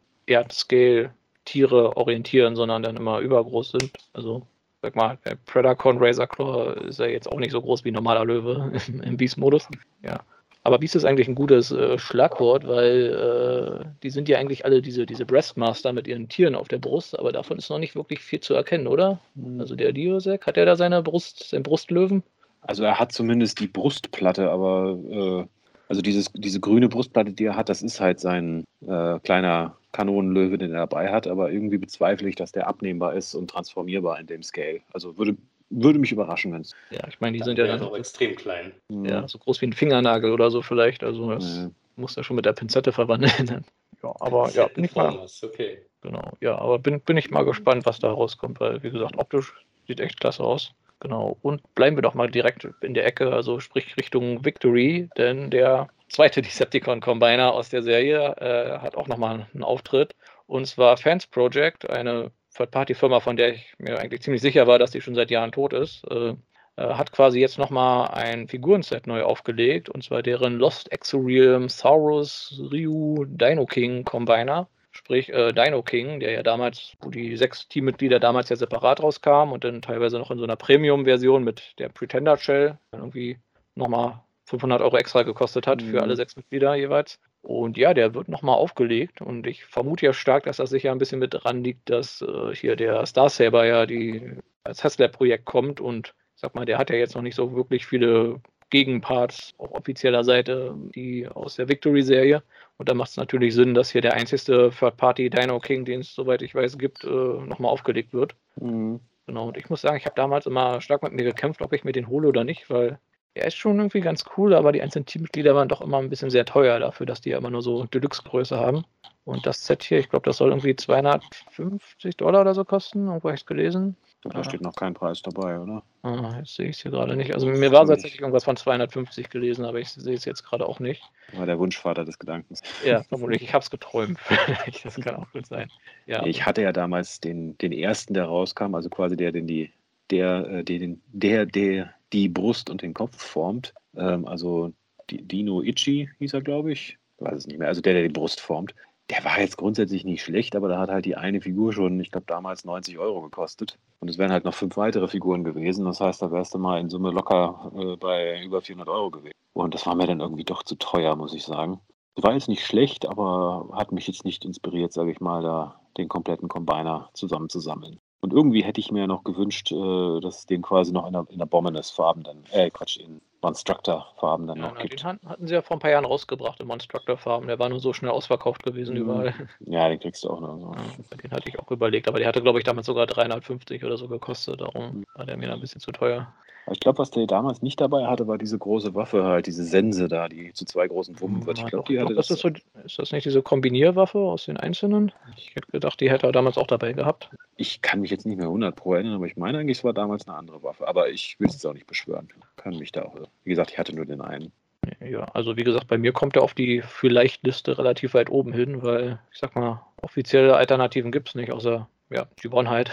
[1.44, 3.92] Erdscale-Tiere orientieren, sondern dann immer übergroß sind.
[4.12, 4.42] Also,
[4.82, 8.24] sag mal, der Predacon Razorclaw ist ja jetzt auch nicht so groß wie ein normaler
[8.24, 9.68] Löwe im, im Beast-Modus.
[10.02, 10.20] Ja.
[10.66, 14.80] Aber Beast ist eigentlich ein gutes äh, Schlagwort, weil äh, die sind ja eigentlich alle
[14.80, 18.20] diese, diese Breastmaster mit ihren Tieren auf der Brust, aber davon ist noch nicht wirklich
[18.20, 19.20] viel zu erkennen, oder?
[19.34, 19.60] Mhm.
[19.60, 22.22] Also der Diosek, hat er da seine Brust, seinen Brustlöwen?
[22.62, 25.44] Also er hat zumindest die Brustplatte, aber äh,
[25.88, 30.58] also dieses, diese grüne Brustplatte, die er hat, das ist halt sein äh, kleiner Kanonenlöwe,
[30.58, 34.26] den er dabei hat, aber irgendwie bezweifle ich, dass der abnehmbar ist und transformierbar in
[34.26, 34.80] dem Scale.
[34.92, 35.36] Also würde
[35.70, 36.72] würde mich überraschen, wenn es.
[36.90, 38.72] Ja, ich meine, die sind ja dann auch extrem klein.
[38.88, 41.02] Ja, so groß wie ein Fingernagel oder so vielleicht.
[41.02, 41.70] Also das ja.
[41.96, 43.64] muss er schon mit der Pinzette verwandeln.
[44.02, 45.26] ja, aber ja, bin ich mal.
[45.42, 45.78] Okay.
[46.02, 49.54] Genau, ja, aber bin, bin ich mal gespannt, was da rauskommt, weil, wie gesagt, optisch
[49.86, 50.74] sieht echt klasse aus.
[51.04, 51.36] Genau.
[51.42, 55.88] Und bleiben wir doch mal direkt in der Ecke, also sprich Richtung Victory, denn der
[56.08, 60.16] zweite Decepticon-Combiner aus der Serie äh, hat auch nochmal einen Auftritt.
[60.46, 64.92] Und zwar Fans Project, eine Third-Party-Firma, von der ich mir eigentlich ziemlich sicher war, dass
[64.92, 66.30] die schon seit Jahren tot ist, äh,
[66.76, 72.62] äh, hat quasi jetzt nochmal ein Figurenset neu aufgelegt, und zwar deren Lost Exorealm Saurus
[72.72, 74.68] Ryu Dino King Combiner.
[74.96, 79.52] Sprich, äh, Dino King, der ja damals, wo die sechs Teammitglieder damals ja separat rauskamen
[79.52, 83.38] und dann teilweise noch in so einer Premium-Version mit der Pretender Shell irgendwie
[83.74, 85.90] nochmal 500 Euro extra gekostet hat mhm.
[85.90, 87.18] für alle sechs Mitglieder jeweils.
[87.42, 90.98] Und ja, der wird nochmal aufgelegt und ich vermute ja stark, dass das sicher ein
[90.98, 95.80] bisschen mit dran liegt, dass äh, hier der Star Saber ja die, als Haslab-Projekt kommt
[95.80, 98.40] und ich sag mal, der hat ja jetzt noch nicht so wirklich viele
[98.74, 102.42] Gegenparts auf offizieller Seite, die aus der Victory-Serie.
[102.76, 106.12] Und da macht es natürlich Sinn, dass hier der einzigste Third-Party Dino King, den es
[106.12, 108.34] soweit ich weiß gibt, äh, nochmal aufgelegt wird.
[108.56, 108.98] Mhm.
[109.26, 111.84] Genau, und ich muss sagen, ich habe damals immer stark mit mir gekämpft, ob ich
[111.84, 112.98] mir den hole oder nicht, weil
[113.34, 116.30] er ist schon irgendwie ganz cool, aber die einzelnen Teammitglieder waren doch immer ein bisschen
[116.30, 118.84] sehr teuer dafür, dass die ja immer nur so Deluxe-Größe haben.
[119.24, 123.06] Und das Set hier, ich glaube, das soll irgendwie 250 Dollar oder so kosten.
[123.06, 123.96] Irgendwo habe ich es gelesen.
[124.30, 125.82] Da steht noch kein Preis dabei, oder?
[126.02, 127.34] Ah, jetzt sehe ich es hier gerade nicht.
[127.34, 130.80] Also mir war tatsächlich irgendwas von 250 gelesen, aber ich sehe es jetzt gerade auch
[130.80, 131.02] nicht.
[131.32, 132.62] War der Wunschvater des Gedankens.
[132.84, 133.42] Ja, vermutlich.
[133.42, 134.18] Ich habe es geträumt.
[134.82, 135.70] das kann auch gut sein.
[136.06, 136.24] Ja.
[136.24, 139.72] Ich hatte ja damals den, den ersten, der rauskam, also quasi der, den die,
[140.10, 143.74] der, äh, den, der, der die Brust und den Kopf formt.
[143.94, 144.72] Ähm, also
[145.10, 146.98] Dino Ichi hieß er, glaube ich.
[147.18, 147.68] Ich weiß es nicht mehr.
[147.68, 148.74] Also der, der die Brust formt.
[149.10, 152.10] Der war jetzt grundsätzlich nicht schlecht, aber da hat halt die eine Figur schon, ich
[152.10, 153.78] glaube, damals 90 Euro gekostet.
[154.04, 155.86] Und es wären halt noch fünf weitere Figuren gewesen.
[155.86, 159.32] Das heißt, da wärst du mal in Summe locker äh, bei über 400 Euro gewesen.
[159.54, 161.80] Und das war mir dann irgendwie doch zu teuer, muss ich sagen.
[162.16, 166.10] War jetzt nicht schlecht, aber hat mich jetzt nicht inspiriert, sage ich mal, da den
[166.10, 167.98] kompletten Combiner zusammenzusammeln.
[168.20, 171.24] Und irgendwie hätte ich mir noch gewünscht, äh, dass es den quasi noch in der,
[171.30, 175.02] in der Bombenes-Farben dann, äh, Quatsch, in Monstructor-Farben dann Ja, noch na, gibt.
[175.02, 177.46] den hatten sie ja vor ein paar Jahren rausgebracht im Monstructor-Farben.
[177.46, 179.34] Der war nur so schnell ausverkauft gewesen überall.
[179.60, 180.58] Ja, den kriegst du auch noch.
[180.58, 180.72] So.
[180.72, 183.96] Ja, den hatte ich auch überlegt, aber der hatte, glaube ich, damals sogar 350 oder
[183.96, 184.60] so gekostet.
[184.60, 184.64] Mhm.
[184.64, 186.32] Darum war der mir ein bisschen zu teuer.
[186.66, 189.64] Aber Ich glaube, was der damals nicht dabei hatte, war diese große Waffe halt, diese
[189.64, 191.58] Sense da, die zu zwei großen Wummen wird.
[191.58, 192.38] Ich glaube, die hatte das das.
[192.38, 192.50] ist, so,
[192.84, 195.12] ist das nicht diese Kombinierwaffe aus den einzelnen?
[195.36, 197.30] Ich hätte gedacht, die hätte er damals auch dabei gehabt.
[197.56, 199.92] Ich kann mich jetzt nicht mehr 100 pro erinnern, aber ich meine eigentlich, es war
[199.92, 200.88] damals eine andere Waffe.
[200.88, 202.28] Aber ich will es jetzt auch nicht beschwören.
[202.56, 203.14] Kann mich da auch.
[203.44, 204.52] Wie gesagt, ich hatte nur den einen.
[205.00, 208.82] Ja, also wie gesagt, bei mir kommt er auf die Vielleicht-Liste relativ weit oben hin,
[208.82, 212.90] weil ich sag mal, offizielle Alternativen gibt es nicht, außer ja, Gibbon halt.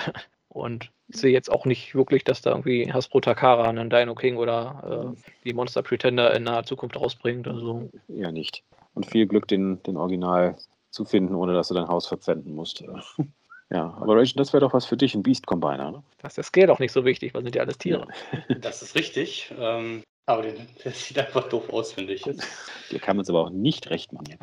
[0.54, 4.36] Und ich sehe jetzt auch nicht wirklich, dass da irgendwie Hasbro Takara einen Dino King
[4.36, 7.48] oder äh, die Monster Pretender in naher Zukunft rausbringt.
[7.48, 8.64] Also Ja, nicht.
[8.94, 10.58] Und viel Glück, den, den Original
[10.90, 12.84] zu finden, ohne dass du dein Haus verpfänden musst.
[13.74, 16.04] Ja, aber Rachel, das wäre doch was für dich, ein Beast Combiner, ne?
[16.18, 18.06] da ist der Scale auch nicht so wichtig, weil sind ja alles Tiere.
[18.60, 19.54] Das ist richtig.
[19.58, 22.24] Ähm, aber den, der sieht einfach doof aus, finde ich.
[22.24, 24.38] Dir kann man es aber auch nicht recht machen.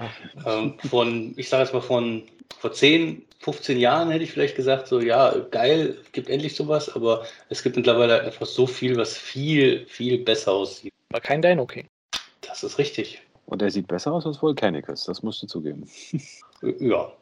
[0.47, 2.23] Ähm, von, ich sage jetzt mal von
[2.59, 7.25] vor 10, 15 Jahren hätte ich vielleicht gesagt, so ja, geil, gibt endlich sowas, aber
[7.51, 10.93] es gibt mittlerweile einfach so viel, was viel, viel besser aussieht.
[11.11, 11.87] Aber kein Dino King.
[12.41, 13.23] Das ist richtig.
[13.47, 15.89] Und der sieht besser aus als Volcanicus, das musst du zugeben.
[16.81, 17.13] Ja.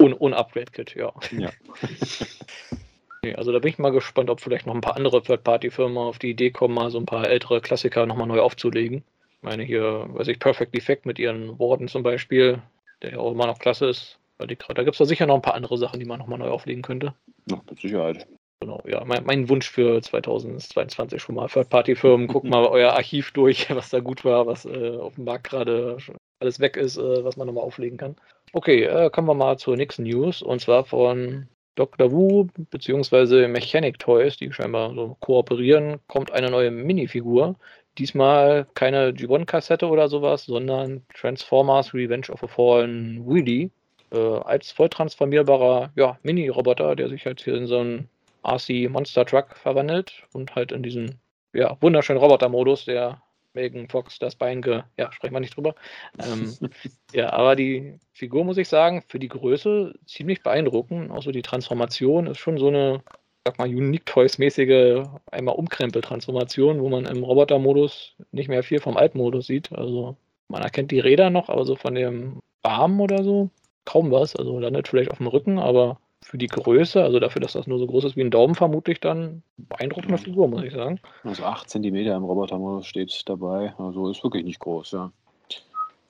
[0.00, 1.12] Ohne, ohne Upgrade-Kit, ja.
[1.32, 1.50] Ja.
[3.26, 6.20] Nee, also da bin ich mal gespannt, ob vielleicht noch ein paar andere Third-Party-Firmen auf
[6.20, 9.02] die Idee kommen, mal so ein paar ältere Klassiker nochmal neu aufzulegen.
[9.30, 12.62] Ich meine hier, weiß ich, Perfect Defect mit ihren Warden zum Beispiel,
[13.02, 14.20] der ja auch immer noch klasse ist.
[14.38, 16.38] Weil die, da gibt es da sicher noch ein paar andere Sachen, die man nochmal
[16.38, 17.14] neu auflegen könnte.
[17.50, 18.28] Ja, mit Sicherheit.
[18.60, 21.48] Genau, ja, mein, mein Wunsch für 2022 schon mal.
[21.48, 25.50] Third-Party-Firmen, guckt mal euer Archiv durch, was da gut war, was äh, auf dem Markt
[25.50, 25.96] gerade
[26.38, 28.14] alles weg ist, äh, was man nochmal auflegen kann.
[28.52, 32.10] Okay, äh, kommen wir mal zur nächsten News und zwar von Dr.
[32.10, 33.46] Wu bzw.
[33.48, 37.54] Mechanic Toys, die scheinbar so kooperieren, kommt eine neue Minifigur.
[37.98, 43.70] Diesmal keine G1-Kassette oder sowas, sondern Transformers Revenge of a Fallen Wheelie.
[44.12, 48.08] Äh, als voll transformierbarer ja, Mini-Roboter, der sich halt hier in so einen
[48.44, 51.20] RC Monster Truck verwandelt und halt in diesen
[51.52, 53.20] ja, wunderschönen Roboter-Modus, der
[53.56, 54.82] Megan Fox das Bein ge.
[54.96, 55.74] Ja, sprechen wir nicht drüber.
[56.22, 56.56] Ähm,
[57.12, 61.10] ja, aber die Figur, muss ich sagen, für die Größe ziemlich beeindruckend.
[61.10, 63.02] Auch so die Transformation ist schon so eine,
[63.44, 65.02] sag mal, Unique Toys-mäßige
[65.32, 69.72] einmal Umkrempel-Transformation, wo man im Roboter-Modus nicht mehr viel vom Altmodus sieht.
[69.72, 70.16] Also
[70.48, 73.50] man erkennt die Räder noch, aber so von dem Arm oder so
[73.84, 74.36] kaum was.
[74.36, 77.78] Also landet vielleicht auf dem Rücken, aber für die Größe, also dafür, dass das nur
[77.78, 80.98] so groß ist wie ein Daumen, vermutlich dann beeindruckende Figur, muss ich sagen.
[81.22, 83.74] Also 8 cm im Robotermodus steht dabei.
[83.78, 85.12] Also ist wirklich nicht groß, ja.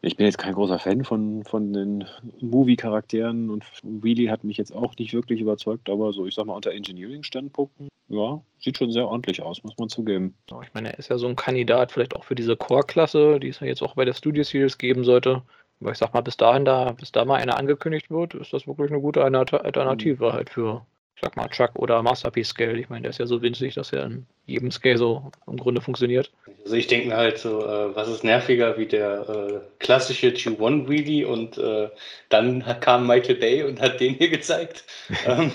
[0.00, 2.04] Ich bin jetzt kein großer Fan von, von den
[2.40, 6.54] Movie-Charakteren und Wheelie hat mich jetzt auch nicht wirklich überzeugt, aber so, ich sag mal,
[6.54, 10.34] unter Engineering-Standpunkten, ja, sieht schon sehr ordentlich aus, muss man zugeben.
[10.62, 13.60] Ich meine, er ist ja so ein Kandidat vielleicht auch für diese Core-Klasse, die es
[13.60, 15.42] ja jetzt auch bei der Studio Series geben sollte.
[15.80, 18.66] Aber ich sag mal, bis dahin da, bis da mal eine angekündigt wird, ist das
[18.66, 22.78] wirklich eine gute Alter- Alternative halt für, ich sag mal, Chuck oder Masterpiece Scale.
[22.78, 25.80] Ich meine, der ist ja so winzig, dass er in jedem Scale so im Grunde
[25.82, 26.32] funktioniert.
[26.64, 30.88] Also ich denke mir halt so, äh, was ist nerviger wie der äh, klassische G1
[30.88, 31.90] Wheelie und äh,
[32.30, 34.84] dann kam Michael Bay und hat den hier gezeigt.
[35.26, 35.52] ähm,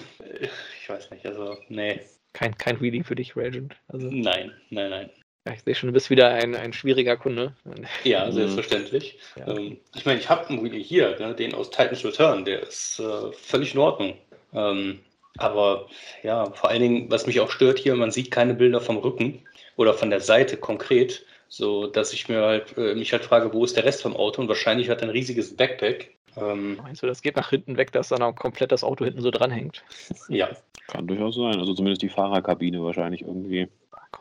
[0.81, 1.99] ich weiß nicht, also nee,
[2.33, 3.75] Kein, kein Wheelie für dich, Regent.
[3.87, 5.09] Also, nein, nein, nein.
[5.45, 7.55] Ja, ich sehe schon, du bist wieder ein, ein schwieriger Kunde.
[8.03, 9.17] Ja, selbstverständlich.
[9.35, 9.47] Ja.
[9.47, 12.99] Ähm, ich meine, ich habe einen Wheelie hier, ne, den aus Titans Return, der ist
[12.99, 14.17] äh, völlig in Ordnung.
[14.53, 14.99] Ähm,
[15.37, 15.87] aber
[16.23, 19.41] ja, vor allen Dingen, was mich auch stört hier, man sieht keine Bilder vom Rücken
[19.77, 23.63] oder von der Seite konkret, so dass ich mir halt, äh, mich halt frage, wo
[23.63, 24.41] ist der Rest vom Auto?
[24.41, 26.11] Und wahrscheinlich hat er ein riesiges Backpack.
[26.37, 29.21] Ähm, Meinst du, das geht nach hinten weg, dass dann auch komplett das Auto hinten
[29.21, 29.83] so dranhängt?
[30.29, 30.49] ja,
[30.87, 31.59] Kann durchaus sein.
[31.59, 33.67] Also zumindest die Fahrerkabine wahrscheinlich irgendwie.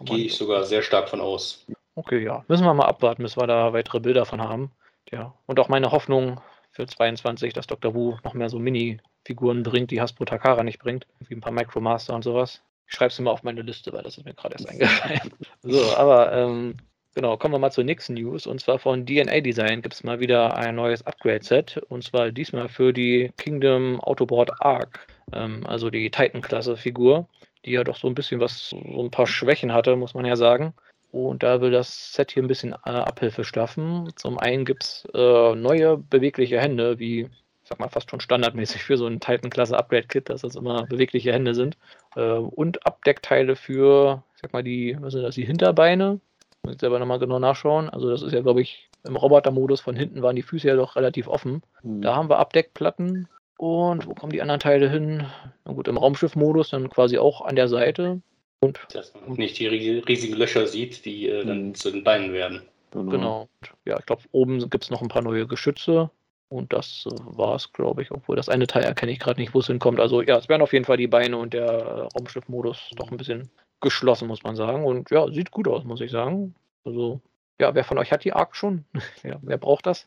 [0.04, 1.66] Gehe ich sogar sehr stark von aus.
[1.94, 2.44] Okay, ja.
[2.48, 4.70] Müssen wir mal abwarten, bis wir da weitere Bilder von haben.
[5.10, 5.34] Ja.
[5.46, 7.94] Und auch meine Hoffnung für 22, dass Dr.
[7.94, 11.06] Wu noch mehr so Mini-Figuren bringt, die Hasbro Takara nicht bringt.
[11.28, 12.62] Wie ein paar Micromaster und sowas.
[12.86, 15.32] Ich schreibe es immer auf meine Liste, weil das ist mir gerade erst eingefallen.
[15.62, 16.76] so, aber ähm,
[17.14, 18.46] genau, kommen wir mal zur nächsten News.
[18.46, 21.78] Und zwar von DNA Design gibt es mal wieder ein neues Upgrade-Set.
[21.88, 25.06] Und zwar diesmal für die Kingdom Autoboard Arc.
[25.32, 27.28] Ähm, also die Titan-Klasse-Figur,
[27.64, 30.36] die ja doch so ein bisschen was, so ein paar Schwächen hatte, muss man ja
[30.36, 30.74] sagen.
[31.12, 34.10] Und da will das Set hier ein bisschen äh, Abhilfe schaffen.
[34.16, 37.28] Zum einen gibt es äh, neue bewegliche Hände wie
[37.70, 41.78] sag mal, fast schon standardmäßig für so ein Titan-Klasse-Upgrade-Kit, dass das immer bewegliche Hände sind.
[42.16, 46.20] Äh, und Abdeckteile für, ich sag mal, die, was sind das, die Hinterbeine.
[46.64, 47.88] Muss ich selber nochmal genau nachschauen.
[47.88, 50.96] Also das ist ja, glaube ich, im Roboter-Modus von hinten waren die Füße ja doch
[50.96, 51.62] relativ offen.
[51.82, 52.02] Mhm.
[52.02, 53.28] Da haben wir Abdeckplatten.
[53.60, 55.26] Und wo kommen die anderen Teile hin?
[55.66, 58.22] Na gut, im Raumschiff-Modus dann quasi auch an der Seite.
[58.60, 61.74] Und dass man nicht die riesigen Löcher sieht, die äh, dann mhm.
[61.74, 62.62] zu den Beinen werden.
[62.90, 63.10] Genau.
[63.10, 63.48] genau.
[63.84, 66.08] Ja, ich glaube, oben gibt es noch ein paar neue Geschütze.
[66.48, 68.10] Und das äh, war es, glaube ich.
[68.12, 70.00] Obwohl das eine Teil erkenne ich gerade nicht, wo es hinkommt.
[70.00, 73.18] Also ja, es werden auf jeden Fall die Beine und der äh, Raumschiff-Modus doch ein
[73.18, 73.50] bisschen
[73.82, 74.86] geschlossen, muss man sagen.
[74.86, 76.54] Und ja, sieht gut aus, muss ich sagen.
[76.86, 77.20] Also,
[77.60, 78.86] ja, wer von euch hat die Arc schon?
[79.22, 80.06] ja, wer braucht das?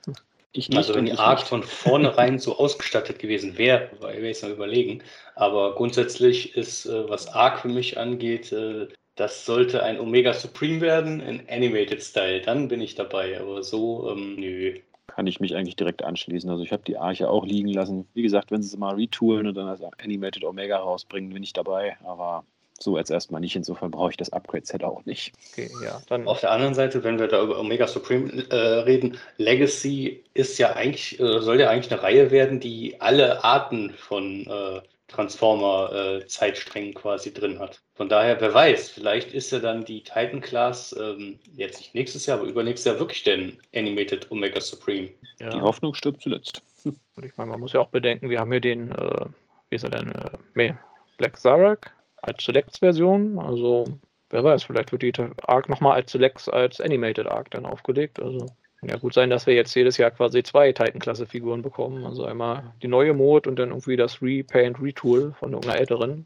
[0.55, 1.47] Ich nicht, also wenn die Arc nicht.
[1.47, 5.01] von vornherein so ausgestattet gewesen wäre, wäre ich es mal überlegen.
[5.35, 10.79] Aber grundsätzlich ist, äh, was Arc für mich angeht, äh, das sollte ein Omega Supreme
[10.79, 12.41] werden in Animated Style.
[12.41, 13.39] Dann bin ich dabei.
[13.39, 14.79] Aber so, ähm, nö.
[15.07, 16.49] Kann ich mich eigentlich direkt anschließen.
[16.49, 18.07] Also ich habe die Arche auch liegen lassen.
[18.13, 21.53] Wie gesagt, wenn sie es mal retoolen und dann als Animated Omega rausbringen, bin ich
[21.53, 21.97] dabei.
[22.03, 22.45] Aber
[22.83, 23.55] so jetzt erstmal nicht.
[23.55, 25.33] Insofern brauche ich das Upgrade-Set auch nicht.
[25.51, 29.17] Okay, ja, dann Auf der anderen Seite, wenn wir da über Omega Supreme äh, reden,
[29.37, 34.45] Legacy ist ja eigentlich, äh, soll ja eigentlich eine Reihe werden, die alle Arten von
[34.47, 37.81] äh, Transformer-Zeitsträngen quasi drin hat.
[37.95, 42.25] Von daher, wer weiß, vielleicht ist ja dann die Titan Class ähm, jetzt nicht nächstes
[42.25, 45.09] Jahr, aber übernächstes Jahr wirklich den Animated Omega Supreme.
[45.39, 45.49] Ja.
[45.49, 46.61] Die Hoffnung stirbt zuletzt.
[46.83, 49.25] Und ich meine, man muss ja auch bedenken, wir haben hier den, äh,
[49.69, 50.73] wie ist er denn, äh,
[51.17, 51.93] Black Zarak
[52.23, 53.37] als Selects-Version.
[53.39, 53.85] Also,
[54.29, 55.13] wer weiß, vielleicht wird die
[55.43, 58.19] Arc nochmal als Selects als Animated Arc dann aufgelegt.
[58.19, 58.47] Also
[58.85, 62.05] ja gut sein, dass wir jetzt jedes Jahr quasi zwei Titan-Klasse-Figuren bekommen.
[62.05, 66.25] Also einmal die neue Mode und dann irgendwie das Repaint, Retool von irgendeiner älteren.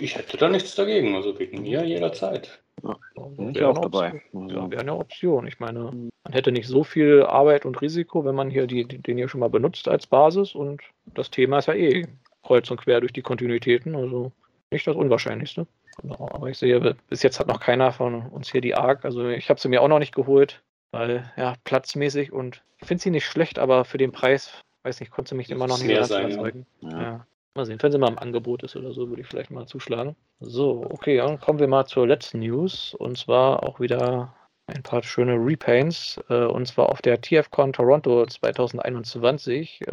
[0.00, 2.60] Ich hätte da nichts dagegen, also wegen mir jederzeit.
[2.84, 2.96] Ja,
[3.36, 4.22] bin ich auch dabei.
[4.32, 4.54] Also.
[4.54, 5.48] Ja, wäre eine Option.
[5.48, 5.90] Ich meine,
[6.24, 9.40] man hätte nicht so viel Arbeit und Risiko, wenn man hier die, den hier schon
[9.40, 12.06] mal benutzt als Basis und das Thema ist ja eh
[12.44, 14.30] kreuz und quer durch die Kontinuitäten, also
[14.70, 15.66] nicht das Unwahrscheinlichste.
[16.00, 19.04] Genau, aber ich sehe, bis jetzt hat noch keiner von uns hier die Arc.
[19.04, 20.62] Also ich habe sie mir auch noch nicht geholt.
[20.90, 25.12] Weil, ja, platzmäßig und ich finde sie nicht schlecht, aber für den Preis, weiß nicht,
[25.12, 26.66] konnte mich immer noch nicht ganz überzeugen.
[26.80, 27.02] Ja.
[27.02, 27.26] ja.
[27.54, 30.16] Mal sehen, wenn sie mal im Angebot ist oder so, würde ich vielleicht mal zuschlagen.
[30.40, 32.94] So, okay, dann kommen wir mal zur letzten News.
[32.94, 34.34] Und zwar auch wieder
[34.66, 36.20] ein paar schöne Repaints.
[36.30, 39.82] Äh, und zwar auf der TFCon Toronto 2021.
[39.88, 39.92] Äh,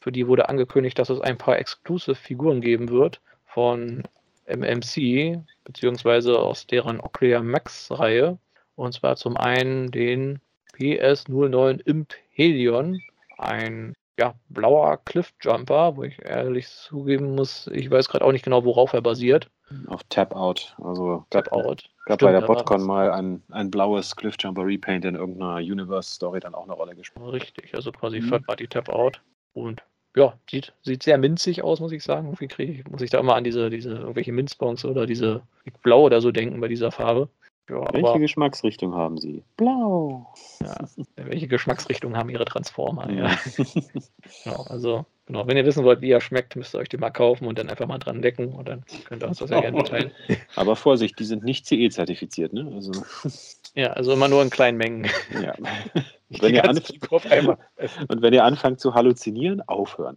[0.00, 3.20] für die wurde angekündigt, dass es ein paar Exclusive-Figuren geben wird
[3.56, 4.02] von
[4.44, 8.36] MMC, beziehungsweise aus deren Oclea Max-Reihe.
[8.74, 10.40] Und zwar zum einen den
[10.74, 13.00] PS09 Imp Helion,
[13.38, 18.62] ein ja, blauer Cliffjumper, wo ich ehrlich zugeben muss, ich weiß gerade auch nicht genau,
[18.66, 19.48] worauf er basiert.
[19.86, 20.76] Auf Tap-Out.
[20.82, 21.88] Also Tap-Out.
[22.04, 26.64] Gab bei der Botcon mal ein, ein blaues Cliffjumper Repaint in irgendeiner Universe-Story dann auch
[26.64, 27.26] eine Rolle gespielt.
[27.32, 28.28] Richtig, also quasi mhm.
[28.28, 29.22] Third-Party Tap-Out.
[29.54, 29.82] Und
[30.16, 32.26] ja, sieht, sieht sehr minzig aus, muss ich sagen.
[32.28, 35.42] Irgendwie kriege ich, muss ich da immer an diese, diese irgendwelche Minzbons oder diese
[35.82, 37.28] Blau oder so denken bei dieser Farbe.
[37.68, 39.42] Ja, welche aber, Geschmacksrichtung haben Sie?
[39.56, 40.32] Blau.
[40.60, 43.10] Ja, welche Geschmacksrichtung haben Ihre Transformer?
[43.10, 43.36] Ja.
[44.44, 47.10] genau, also, genau, wenn ihr wissen wollt, wie er schmeckt, müsst ihr euch die mal
[47.10, 49.76] kaufen und dann einfach mal dran decken und dann könnt ihr uns das ja gerne
[49.76, 50.10] mitteilen.
[50.56, 52.70] Aber Vorsicht, die sind nicht CE-zertifiziert, ne?
[52.74, 52.92] Also.
[53.78, 55.06] Ja, also immer nur in kleinen Mengen.
[55.42, 55.54] Ja.
[56.30, 56.64] Wenn ihr
[58.08, 60.16] und wenn ihr anfangt zu halluzinieren, aufhören.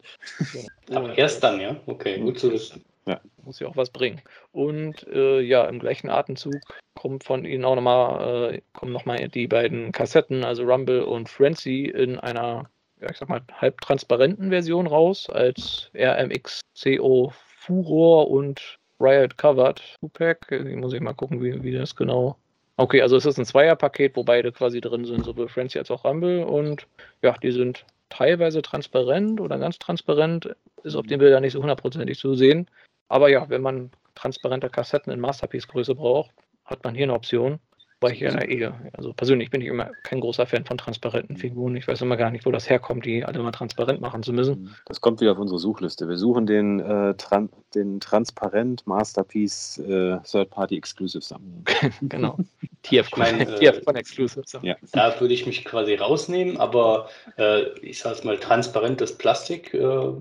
[0.89, 1.75] Aber erst dann, ja?
[1.85, 2.85] Okay, gut zu wissen.
[3.05, 3.19] Ja.
[3.43, 4.21] Muss ja auch was bringen.
[4.51, 6.55] Und äh, ja, im gleichen Atemzug
[6.95, 11.85] kommt von ihnen auch nochmal, äh, kommen nochmal die beiden Kassetten, also Rumble und Frenzy,
[11.85, 12.69] in einer,
[13.01, 20.51] ja, ich sag mal, halbtransparenten Version raus, als RMXCO Furor und Riot Covered Tupac.
[20.51, 22.37] Ich muss ich mal gucken, wie, wie das genau.
[22.77, 26.05] Okay, also es ist ein Zweierpaket, wo beide quasi drin sind, sowohl Frenzy als auch
[26.05, 26.43] Rumble.
[26.43, 26.87] Und
[27.21, 32.17] ja, die sind teilweise transparent oder ganz transparent, ist auf den Bildern nicht so hundertprozentig
[32.17, 32.69] zu sehen.
[33.09, 36.31] Aber ja, wenn man transparente Kassetten in Masterpiece-Größe braucht,
[36.65, 37.59] hat man hier eine Option.
[38.01, 41.75] Weil ich ja eh, also persönlich bin ich immer kein großer Fan von transparenten Figuren.
[41.75, 44.73] Ich weiß immer gar nicht, wo das herkommt, die alle mal transparent machen zu müssen.
[44.85, 46.07] Das kommt wieder auf unsere Suchliste.
[46.07, 51.65] Wir suchen den, äh, tran den transparent Masterpiece äh, Third-Party Exclusive Sammlung.
[52.01, 52.37] genau.
[52.83, 54.77] TF mein, äh, Exclusive Ja.
[54.93, 60.11] Da würde ich mich quasi rausnehmen, aber äh, ich sage es mal, transparentes Plastik äh,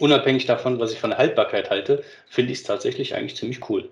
[0.00, 3.90] unabhängig davon, was ich von der Haltbarkeit halte, finde ich es tatsächlich eigentlich ziemlich cool.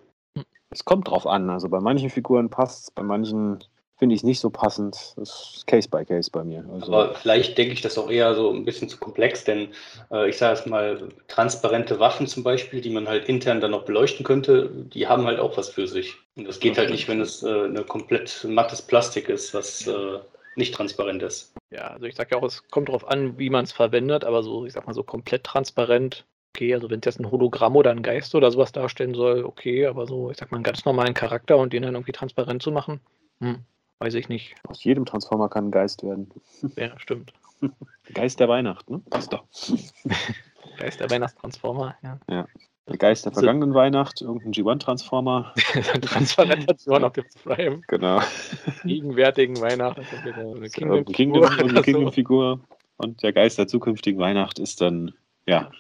[0.75, 1.51] Es kommt drauf an.
[1.51, 3.63] Also bei manchen Figuren passt es, bei manchen
[3.97, 5.15] finde ich es nicht so passend.
[5.17, 6.65] Das ist Case by Case bei mir.
[6.73, 9.69] Also Aber vielleicht denke ich das auch eher so ein bisschen zu komplex, denn
[10.11, 13.85] äh, ich sage es mal, transparente Waffen zum Beispiel, die man halt intern dann noch
[13.85, 16.17] beleuchten könnte, die haben halt auch was für sich.
[16.37, 19.87] Und das geht das halt nicht, wenn es äh, eine komplett mattes Plastik ist, was
[19.87, 20.19] äh,
[20.57, 21.55] nicht transparent ist.
[21.71, 24.43] Ja, also ich sag ja auch, es kommt darauf an, wie man es verwendet, aber
[24.43, 26.25] so, ich sag mal so komplett transparent,
[26.55, 29.87] okay, also wenn es jetzt ein Hologramm oder ein Geist oder sowas darstellen soll, okay,
[29.87, 32.71] aber so, ich sag mal, einen ganz normalen Charakter und den dann irgendwie transparent zu
[32.71, 33.01] machen,
[33.41, 33.59] hm,
[33.99, 34.55] weiß ich nicht.
[34.69, 36.31] Aus jedem Transformer kann ein Geist werden.
[36.77, 37.33] Ja, stimmt.
[38.13, 39.01] Geist der Weihnacht, ne?
[39.11, 39.45] Passt doch.
[40.79, 42.47] Geist der Weihnachtstransformer, ja.
[42.87, 45.55] Der Geist der vergangenen Weihnacht, irgendein G1-Transformer.
[46.03, 47.81] Transparentation auf dem Prime.
[47.89, 48.21] Genau.
[48.85, 49.97] Gegenwärtigen wieder
[50.57, 51.83] Eine Kingdom, Kingdom-Figur Kingdom, so.
[51.83, 52.61] Kingdom-Figur.
[52.99, 55.15] Und der Geist der zukünftigen Weihnacht ist dann,
[55.47, 55.71] ja,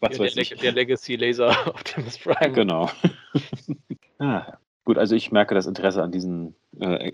[0.00, 0.54] was der, weiß der, ich.
[0.54, 2.52] der Legacy Laser Optimus Prime.
[2.52, 2.90] Genau.
[4.18, 7.12] ah, gut, also ich merke das Interesse an diesen äh,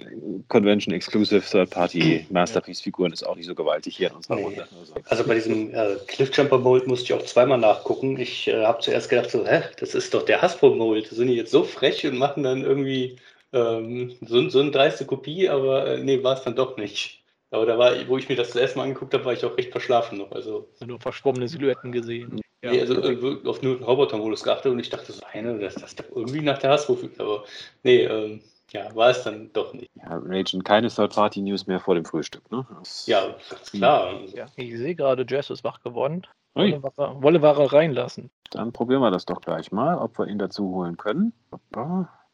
[0.49, 4.43] Convention-Exclusive Third-Party Masterpiece-Figuren ist auch nicht so gewaltig hier in unserer Nee.
[4.45, 4.68] Runde.
[4.79, 8.18] Also, Also bei diesem äh, Cliffjumper Mold musste ich auch zweimal nachgucken.
[8.18, 11.09] Ich äh, habe zuerst gedacht, so, hä, das ist doch der Hasbro Mold.
[11.09, 13.18] Sind die jetzt so frech und machen dann irgendwie
[13.53, 17.21] ähm, so, so eine dreiste Kopie, aber äh, nee, war es dann doch nicht.
[17.51, 19.57] Aber da war, wo ich mir das das erste Mal angeguckt habe, war ich auch
[19.57, 20.31] recht verschlafen noch.
[20.31, 22.41] Also, Nur verschwommene Silhouetten gesehen.
[22.62, 25.74] Ja, nee, also äh, auf nur den Roboter-Modus geachtet und ich dachte so, eine, das,
[25.76, 27.18] das doch irgendwie nach der Hasbro fühlt.
[27.18, 27.44] Aber
[27.82, 29.90] nee, ähm, ja, war es dann doch nicht.
[29.94, 32.66] ja, Ragen, keine Third-Party-News mehr vor dem Frühstück, ne?
[33.06, 34.12] Ja, ganz klar.
[34.34, 36.26] ja, ich sehe gerade, Jazz ist wach geworden.
[36.54, 38.30] Wolle Ware, Wolle Ware reinlassen.
[38.50, 41.32] dann probieren wir das doch gleich mal, ob wir ihn dazu holen können.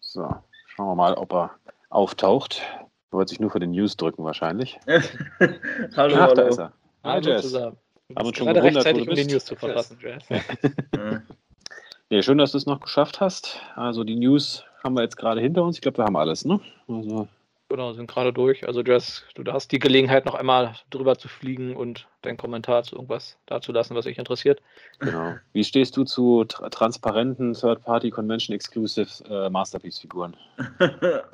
[0.01, 0.29] So,
[0.67, 1.51] schauen wir mal, ob er
[1.91, 2.63] auftaucht.
[3.13, 4.79] Er wird sich nur für den News drücken wahrscheinlich.
[5.97, 6.47] hallo, Ach, da hallo.
[6.49, 6.73] ist er.
[7.05, 7.43] Hi, Hallo Jazz.
[7.43, 7.77] zusammen.
[8.15, 9.31] Haben uns bist schon gerade gewundert, wo rechtzeitig, du um die bist.
[9.31, 9.55] News zu.
[10.99, 11.21] Äh,
[12.11, 13.61] Ja, schön, dass du es noch geschafft hast.
[13.75, 15.77] Also die News haben wir jetzt gerade hinter uns.
[15.77, 16.61] Ich glaube, wir haben alles, ne?
[16.89, 17.29] Also,
[17.69, 18.65] Genau, sind gerade durch.
[18.67, 22.95] Also Jazz, du hast die Gelegenheit, noch einmal drüber zu fliegen und deinen Kommentar zu
[22.95, 24.63] irgendwas dazulassen, was dich interessiert.
[25.01, 25.35] genau.
[25.53, 30.37] Wie stehst du zu tra transparenten Third-Party Convention Exclusive äh, Masterpiece-Figuren?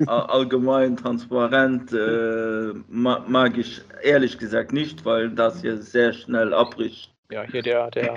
[0.07, 6.53] all- allgemein transparent äh, ma mag ich ehrlich gesagt nicht, weil das hier sehr schnell
[6.53, 7.13] abbricht.
[7.31, 8.15] Ja, hier der, der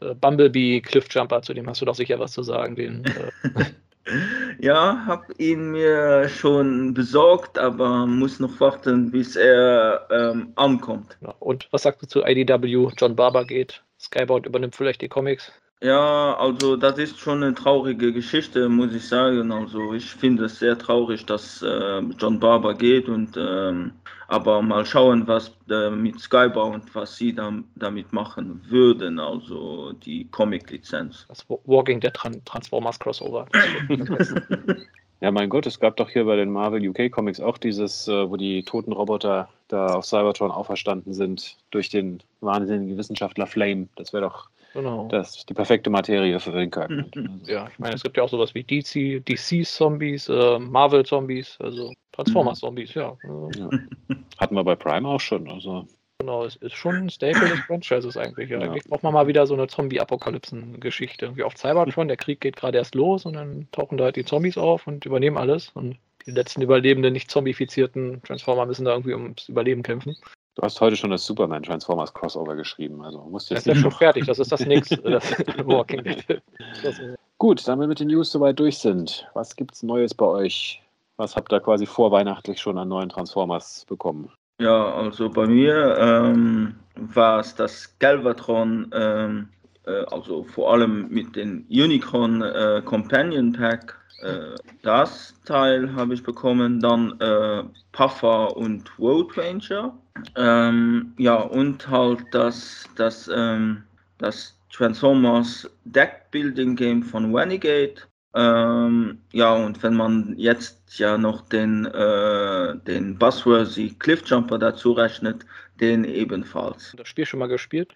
[0.00, 2.76] äh, Bumblebee Cliffjumper, zu dem hast du doch sicher was zu sagen.
[2.76, 3.64] Den, äh,
[4.62, 11.18] Ja, hab ihn mir schon besorgt, aber muss noch warten, bis er ähm, ankommt.
[11.40, 12.88] Und was sagst du zu IDW?
[12.96, 13.82] John Barber geht.
[13.98, 15.50] Skybound übernimmt vielleicht die Comics.
[15.82, 19.50] Ja, also das ist schon eine traurige Geschichte, muss ich sagen.
[19.50, 23.90] Also ich finde es sehr traurig, dass äh, John Barber geht und ähm,
[24.32, 30.26] aber mal schauen, was äh, mit Skybound, was sie dann damit machen würden, also die
[30.30, 31.26] Comic-Lizenz.
[31.28, 33.46] Das Wa- Walking Dead Tran Transformers Crossover.
[35.22, 38.28] Ja, mein Gott, es gab doch hier bei den Marvel UK Comics auch dieses, äh,
[38.28, 43.86] wo die toten Roboter da auf Cybertron auferstanden sind durch den wahnsinnigen Wissenschaftler Flame.
[43.94, 45.06] Das wäre doch genau.
[45.12, 47.04] das, die perfekte Materie für den Charakter.
[47.46, 52.94] Ja, ich meine, es gibt ja auch sowas wie DC, DC-Zombies, äh, Marvel-Zombies, also Transformers-Zombies,
[52.94, 53.16] ja.
[53.56, 53.70] Ja.
[54.38, 55.50] Hatten wir bei Prime auch schon.
[55.50, 55.86] Also,
[56.18, 58.48] Genau, es ist schon ein Staple des Franchises eigentlich.
[58.50, 58.58] Ja.
[58.60, 58.66] Ja.
[58.70, 61.26] Eigentlich braucht man mal wieder so eine Zombie-Apokalypsen-Geschichte.
[61.26, 64.24] Irgendwie auf Cybertron, der Krieg geht gerade erst los und dann tauchen da halt die
[64.24, 65.70] Zombies auf und übernehmen alles.
[65.74, 65.96] Und
[66.26, 70.16] die letzten überlebenden, nicht zombifizierten Transformer müssen da irgendwie ums Überleben kämpfen.
[70.54, 73.02] du hast heute schon das Superman Transformers Crossover geschrieben.
[73.02, 73.98] Also musst du Das jetzt ist ja schon noch.
[73.98, 74.96] fertig, das ist das nächste.
[75.02, 75.28] Das
[75.66, 76.40] Walking Dead.
[76.84, 79.28] Das ist- Gut, damit wir mit den News soweit durch sind.
[79.34, 80.81] Was gibt's Neues bei euch?
[81.22, 84.28] Was habt ihr quasi vorweihnachtlich schon an neuen Transformers bekommen?
[84.60, 89.48] Ja, also bei mir ähm, war es das Galvatron, ähm,
[89.86, 93.96] äh, also vor allem mit den Unicron äh, Companion Pack.
[94.22, 97.62] Äh, das Teil habe ich bekommen, dann äh,
[97.92, 99.96] Puffer und Road Ranger.
[100.34, 103.84] Ähm, ja, und halt das, das, ähm,
[104.18, 107.94] das Transformers Deck Building Game von Renegade.
[108.34, 115.44] Ähm, ja, und wenn man jetzt ja noch den, äh, den Buzzworthy Cliffjumper dazu rechnet,
[115.80, 116.94] den ebenfalls.
[116.96, 117.94] Das Spiel schon mal gespielt?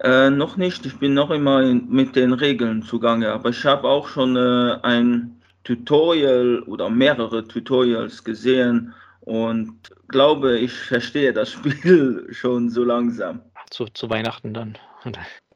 [0.00, 3.88] Äh, noch nicht, ich bin noch immer in, mit den Regeln zugange, aber ich habe
[3.88, 12.26] auch schon äh, ein Tutorial oder mehrere Tutorials gesehen und glaube, ich verstehe das Spiel
[12.30, 13.40] schon so langsam.
[13.70, 14.78] Zu, zu Weihnachten dann.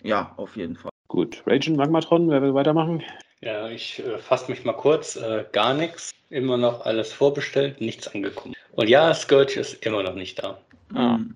[0.03, 0.91] Ja, auf jeden Fall.
[1.09, 3.03] Gut, Ragen, Magmatron, wer will weitermachen?
[3.41, 5.17] Ja, ich äh, fasse mich mal kurz.
[5.17, 6.11] Äh, gar nichts.
[6.31, 8.55] Immer noch alles vorbestellt, nichts angekommen.
[8.73, 10.61] Und ja, Scourge ist immer noch nicht da.
[10.95, 11.19] Ah.
[11.19, 11.35] Mhm.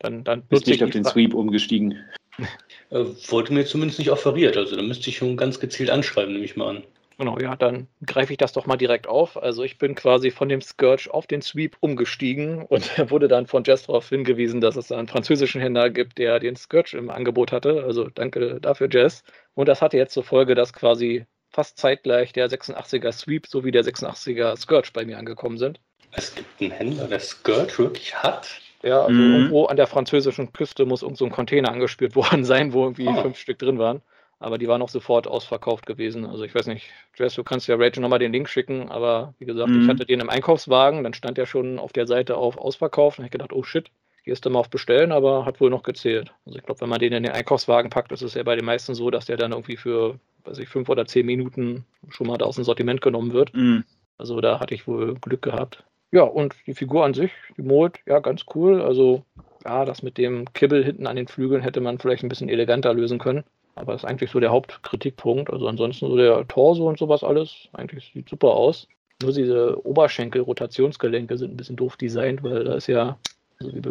[0.00, 1.98] Dann, dann Bist nicht auf den Fra- Sweep umgestiegen.
[2.90, 4.56] Äh, wurde mir zumindest nicht offeriert.
[4.56, 6.84] Also da müsste ich schon ganz gezielt anschreiben, nehme ich mal an.
[7.18, 9.42] Genau, ja, dann greife ich das doch mal direkt auf.
[9.42, 13.64] Also ich bin quasi von dem Scourge auf den Sweep umgestiegen und wurde dann von
[13.64, 17.52] Jess darauf hingewiesen, dass es da einen französischen Händler gibt, der den Scourge im Angebot
[17.52, 17.84] hatte.
[17.84, 19.24] Also danke dafür, Jess.
[19.54, 23.82] Und das hatte jetzt zur Folge, dass quasi fast zeitgleich der 86er Sweep sowie der
[23.82, 25.80] 86er Scourge bei mir angekommen sind.
[26.12, 28.60] Es gibt ein Händler, der Skirt wirklich hat.
[28.82, 29.34] Ja, also mhm.
[29.34, 33.08] irgendwo an der französischen Küste muss irgend so ein Container angespürt worden sein, wo irgendwie
[33.08, 33.22] oh.
[33.22, 34.02] fünf Stück drin waren.
[34.38, 36.26] Aber die waren auch sofort ausverkauft gewesen.
[36.26, 39.46] Also ich weiß nicht, Jess, du kannst ja Rachel nochmal den Link schicken, aber wie
[39.46, 39.82] gesagt, mhm.
[39.82, 43.24] ich hatte den im Einkaufswagen, dann stand der schon auf der Seite auf ausverkauft und
[43.24, 43.90] ich gedacht, oh shit,
[44.24, 46.34] gehst du mal auf Bestellen, aber hat wohl noch gezählt.
[46.44, 48.64] Also ich glaube, wenn man den in den Einkaufswagen packt, ist es ja bei den
[48.64, 52.36] meisten so, dass der dann irgendwie für, weiß ich, fünf oder zehn Minuten schon mal
[52.36, 53.54] da aus dem Sortiment genommen wird.
[53.54, 53.84] Mhm.
[54.18, 55.84] Also da hatte ich wohl Glück gehabt.
[56.12, 58.80] Ja, und die Figur an sich, die Mold, ja, ganz cool.
[58.80, 59.24] Also,
[59.64, 62.94] ja, das mit dem Kibbel hinten an den Flügeln hätte man vielleicht ein bisschen eleganter
[62.94, 63.44] lösen können.
[63.76, 65.52] Aber das ist eigentlich so der Hauptkritikpunkt.
[65.52, 68.88] Also ansonsten so der Torso und sowas alles, eigentlich sieht super aus.
[69.22, 73.18] Nur diese Oberschenkel-Rotationsgelenke sind ein bisschen doof designt, weil da ist ja,
[73.60, 73.82] also wie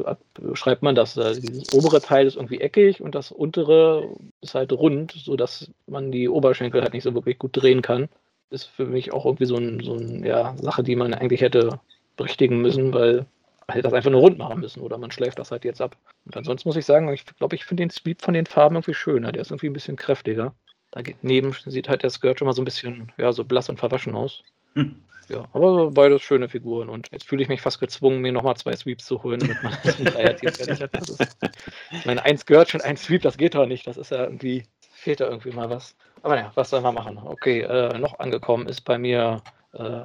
[0.41, 1.17] beschreibt man das?
[1.17, 4.09] Also dieses obere Teil ist irgendwie eckig und das untere
[4.41, 8.09] ist halt rund, sodass man die Oberschenkel halt nicht so wirklich gut drehen kann.
[8.49, 11.79] Ist für mich auch irgendwie so eine so ein, ja, Sache, die man eigentlich hätte
[12.15, 13.25] berichtigen müssen, weil
[13.69, 15.97] hätte das einfach nur rund machen müssen oder man schläft das halt jetzt ab.
[16.25, 18.93] Und ansonsten muss ich sagen, ich glaube, ich finde den Sweep von den Farben irgendwie
[18.93, 19.31] schöner.
[19.31, 20.53] Der ist irgendwie ein bisschen kräftiger.
[20.91, 24.15] Daneben sieht halt der Skirt schon mal so ein bisschen, ja, so blass und verwaschen
[24.15, 24.43] aus.
[24.75, 24.95] Hm.
[25.27, 28.75] Ja, aber beides schöne Figuren und jetzt fühle ich mich fast gezwungen, mir nochmal zwei
[28.75, 30.93] Sweeps zu holen, damit man das Dreierteam fertig hat.
[30.93, 31.37] Das ist,
[31.91, 33.87] ich meine, ein Skirt und ein Sweep, das geht doch nicht.
[33.87, 35.95] Das ist ja irgendwie, fehlt da irgendwie mal was.
[36.21, 37.17] Aber naja, was soll man machen?
[37.17, 39.41] Okay, äh, noch angekommen ist bei mir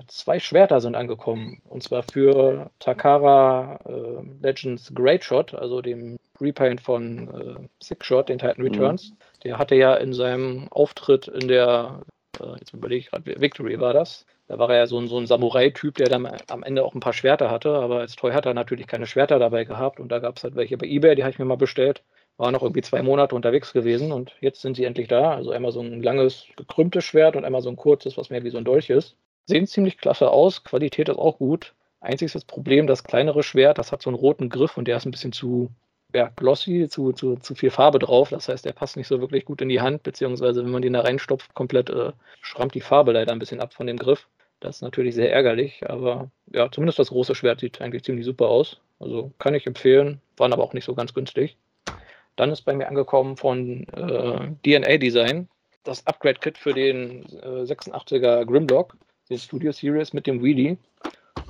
[0.08, 1.62] zwei Schwerter sind angekommen.
[1.68, 8.28] Und zwar für Takara äh, Legends Great Shot, also dem Repaint von äh, Six Shot,
[8.28, 9.10] den Titan Returns.
[9.10, 9.16] Mhm.
[9.44, 12.02] Der hatte ja in seinem Auftritt in der,
[12.40, 14.26] äh, jetzt überlege ich gerade, Victory war das.
[14.48, 17.00] Da war er ja so ein, so ein Samurai-Typ, der dann am Ende auch ein
[17.00, 20.18] paar Schwerter hatte, aber als Toy hat er natürlich keine Schwerter dabei gehabt und da
[20.18, 22.02] gab es halt welche bei Ebay, die habe ich mir mal bestellt.
[22.36, 25.34] War noch irgendwie zwei Monate unterwegs gewesen und jetzt sind sie endlich da.
[25.34, 28.50] Also einmal so ein langes, gekrümmtes Schwert und einmal so ein kurzes, was mehr wie
[28.50, 29.16] so ein Dolch ist
[29.50, 31.74] sehen ziemlich klasse aus, Qualität ist auch gut.
[32.00, 35.10] Einziges Problem, das kleinere Schwert, das hat so einen roten Griff und der ist ein
[35.10, 35.70] bisschen zu
[36.14, 38.30] ja, glossy, zu, zu, zu viel Farbe drauf.
[38.30, 40.94] Das heißt, der passt nicht so wirklich gut in die Hand, beziehungsweise wenn man den
[40.94, 44.28] da reinstopft, komplett äh, schrammt die Farbe leider ein bisschen ab von dem Griff.
[44.60, 48.48] Das ist natürlich sehr ärgerlich, aber ja, zumindest das große Schwert sieht eigentlich ziemlich super
[48.48, 48.80] aus.
[48.98, 51.56] Also kann ich empfehlen, waren aber auch nicht so ganz günstig.
[52.36, 55.48] Dann ist bei mir angekommen von äh, DNA Design
[55.84, 58.96] das Upgrade-Kit für den äh, 86er Grimlock
[59.30, 60.76] den Studio Series mit dem Wheelie.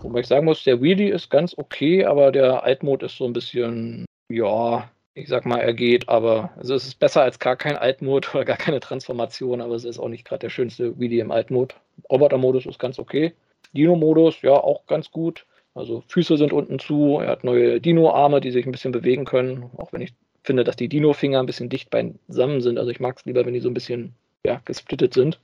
[0.02, 3.32] Wobei ich sagen muss, der Wheelie ist ganz okay, aber der Altmode ist so ein
[3.32, 7.76] bisschen, ja, ich sag mal, er geht, aber also es ist besser als gar kein
[7.76, 11.30] Altmode oder gar keine Transformation, aber es ist auch nicht gerade der schönste Wheelie im
[11.30, 11.74] Altmode.
[12.10, 13.32] Roboter-Modus ist ganz okay.
[13.72, 15.46] Dino-Modus, ja, auch ganz gut.
[15.74, 19.70] Also Füße sind unten zu, er hat neue Dino-Arme, die sich ein bisschen bewegen können,
[19.76, 20.12] auch wenn ich
[20.42, 22.78] finde, dass die Dino-Finger ein bisschen dicht beisammen sind.
[22.78, 24.14] Also ich mag es lieber, wenn die so ein bisschen
[24.44, 25.38] ja, gesplittet sind.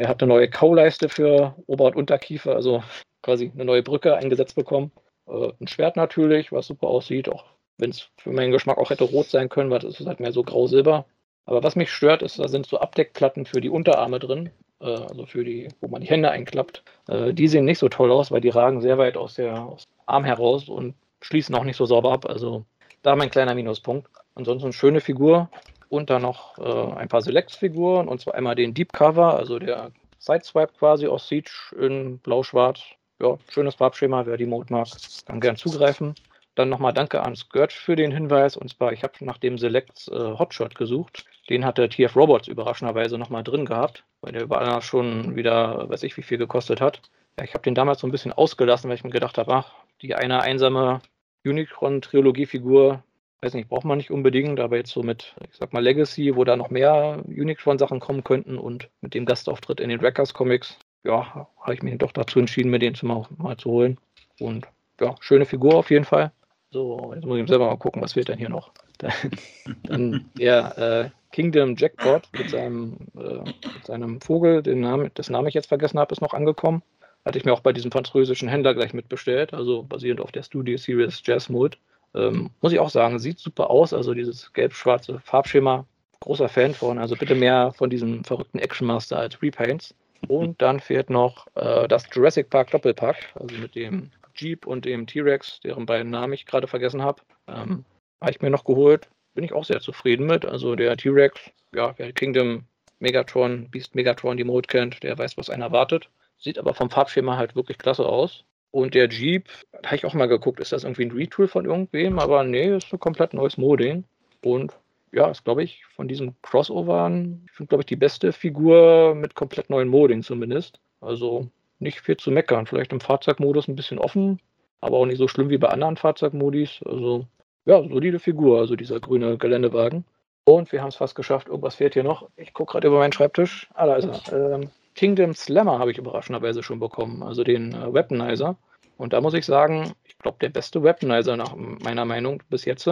[0.00, 2.82] Er hat eine neue Kauleiste für Ober- und Unterkiefer, also
[3.20, 4.92] quasi eine neue Brücke eingesetzt bekommen.
[5.28, 7.44] Äh, ein Schwert natürlich, was super aussieht, auch
[7.76, 10.32] wenn es für meinen Geschmack auch hätte rot sein können, weil das ist halt mehr
[10.32, 11.04] so grau-silber.
[11.44, 14.48] Aber was mich stört, ist, da sind so Abdeckplatten für die Unterarme drin,
[14.80, 16.82] äh, also für die, wo man die Hände einklappt.
[17.06, 19.84] Äh, die sehen nicht so toll aus, weil die ragen sehr weit aus, der, aus
[19.84, 22.24] dem Arm heraus und schließen auch nicht so sauber ab.
[22.24, 22.64] Also
[23.02, 24.08] da mein kleiner Minuspunkt.
[24.34, 25.50] Ansonsten schöne Figur,
[25.90, 29.90] und dann noch äh, ein paar Select-Figuren und zwar einmal den Deep Cover, also der
[30.18, 32.80] Sideswipe quasi aus Siege in blau-schwarz.
[33.20, 34.88] Ja, schönes Farbschema, wer die Mode mag,
[35.26, 36.14] kann gern zugreifen.
[36.54, 38.56] Dann nochmal danke an Skirt für den Hinweis.
[38.56, 41.24] Und zwar, ich habe nach dem Select äh, Hotshot gesucht.
[41.48, 46.16] Den hatte TF Robots überraschenderweise nochmal drin gehabt, weil der überall schon wieder, weiß ich,
[46.16, 47.02] wie viel gekostet hat.
[47.38, 49.72] Ja, ich habe den damals so ein bisschen ausgelassen, weil ich mir gedacht habe, ach,
[50.02, 51.00] die eine einsame
[51.44, 53.02] Unicron-Trilogie-Figur,
[53.42, 56.44] weiß nicht, braucht man nicht unbedingt, aber jetzt so mit, ich sag mal, Legacy, wo
[56.44, 61.74] da noch mehr Unicron-Sachen kommen könnten und mit dem Gastauftritt in den Wreckers-Comics, ja, habe
[61.74, 63.98] ich mich doch dazu entschieden, mir den mal, mal zu holen.
[64.38, 64.66] Und
[65.00, 66.32] ja, schöne Figur auf jeden Fall.
[66.70, 68.72] So, jetzt muss ich selber mal gucken, was fehlt denn hier noch.
[68.98, 75.48] Dann der äh, Kingdom Jackpot mit seinem, äh, mit seinem Vogel, den Namen, dessen Namen
[75.48, 76.82] ich jetzt vergessen habe, ist noch angekommen.
[77.24, 80.76] Hatte ich mir auch bei diesem französischen Händler gleich mitbestellt, also basierend auf der Studio
[80.76, 81.76] Series Jazz Mode.
[82.14, 83.92] Ähm, muss ich auch sagen, sieht super aus.
[83.92, 85.86] Also dieses gelb-schwarze Farbschema,
[86.20, 86.98] großer Fan von.
[86.98, 89.94] Also bitte mehr von diesem verrückten Action Master als Repaints.
[90.28, 95.06] Und dann fehlt noch äh, das Jurassic Park Doppelpack, also mit dem Jeep und dem
[95.06, 97.22] T-Rex, deren beiden Namen ich gerade vergessen habe.
[97.48, 97.84] Ähm,
[98.20, 99.08] habe ich mir noch geholt.
[99.34, 100.44] Bin ich auch sehr zufrieden mit.
[100.44, 101.40] Also der T-Rex,
[101.74, 102.64] ja, wer Kingdom
[102.98, 106.10] Megatron, Beast Megatron die Mode kennt, der weiß, was einen erwartet.
[106.36, 108.44] Sieht aber vom Farbschema halt wirklich klasse aus.
[108.72, 111.64] Und der Jeep, da habe ich auch mal geguckt, ist das irgendwie ein Retool von
[111.64, 112.18] irgendwem?
[112.18, 114.04] Aber nee, ist ein komplett neues Modding.
[114.42, 114.72] Und
[115.12, 119.34] ja, ist, glaube ich, von diesen Crossovern, ich finde, glaube ich, die beste Figur mit
[119.34, 120.80] komplett neuen Modding zumindest.
[121.00, 121.48] Also
[121.80, 122.66] nicht viel zu meckern.
[122.66, 124.40] Vielleicht im Fahrzeugmodus ein bisschen offen,
[124.80, 126.80] aber auch nicht so schlimm wie bei anderen Fahrzeugmodis.
[126.84, 127.26] Also,
[127.64, 130.04] ja, solide Figur, also dieser grüne Geländewagen.
[130.44, 131.48] Und wir haben es fast geschafft.
[131.48, 132.28] Irgendwas fehlt hier noch.
[132.36, 133.68] Ich gucke gerade über meinen Schreibtisch.
[133.74, 134.54] Ah, da ist er.
[134.54, 138.56] Ähm, Kingdom Slammer habe ich überraschenderweise schon bekommen, also den äh, Weaponizer.
[138.96, 142.86] Und da muss ich sagen, ich glaube, der beste Weaponizer nach meiner Meinung bis jetzt.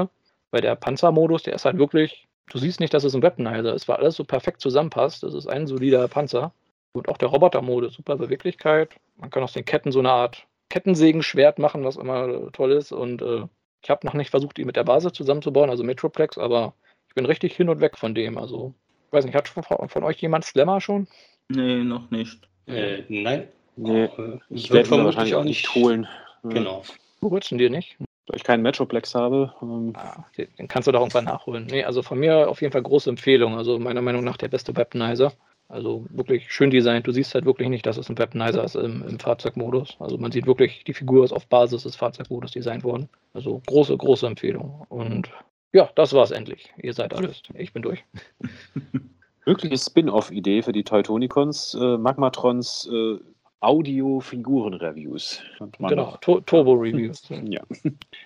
[0.51, 3.89] Weil der Panzermodus, der ist halt wirklich, du siehst nicht, dass es ein Weaponizer ist,
[3.89, 5.23] weil alles so perfekt zusammenpasst.
[5.23, 6.53] Das ist ein solider Panzer.
[6.93, 8.95] Und auch der Robotermodus, super Beweglichkeit.
[9.17, 12.93] Man kann aus den Ketten so eine Art Kettensägenschwert machen, was immer toll ist.
[12.93, 13.47] Und äh,
[13.83, 16.75] ich habe noch nicht versucht, ihn mit der Basis zusammenzubauen, also Metroplex, aber
[17.09, 18.39] ich bin richtig hin und weg von dem.
[18.39, 18.75] Also,
[19.07, 21.07] ich weiß nicht, hat von, von euch jemand Slammer schon?
[21.49, 22.49] Nee, noch nicht.
[22.67, 23.49] Äh, nein.
[23.77, 26.07] Nee, äh, ich werde ihn wahrscheinlich auch nicht holen.
[26.45, 26.85] Genau.
[27.21, 27.97] Wo du dir nicht?
[28.27, 29.53] Da ich keinen Metroplex habe.
[29.61, 31.67] Ähm ah, den kannst du doch irgendwann nachholen.
[31.69, 33.57] Nee, also von mir auf jeden Fall große Empfehlung.
[33.57, 35.33] Also meiner Meinung nach der beste Weaponizer.
[35.69, 37.09] Also wirklich schön designt.
[37.09, 39.97] Du siehst halt wirklich nicht, dass es ein Weaponizer ist im, im, Fahrzeugmodus.
[39.99, 43.09] Also man sieht wirklich, die Figur ist auf Basis des Fahrzeugmodus designt worden.
[43.35, 44.87] Also große, große Empfehlung.
[44.89, 45.31] Und
[45.73, 46.73] ja, das war's endlich.
[46.81, 47.43] Ihr seid alles.
[47.55, 48.05] Ich bin durch.
[49.49, 53.17] Mögliche Spin-off-Idee für die Teutonicons, äh, Magmatrons äh,
[53.61, 55.41] Audio-Figuren-Reviews.
[55.89, 57.23] Genau, Turbo-Reviews.
[57.45, 57.63] ja.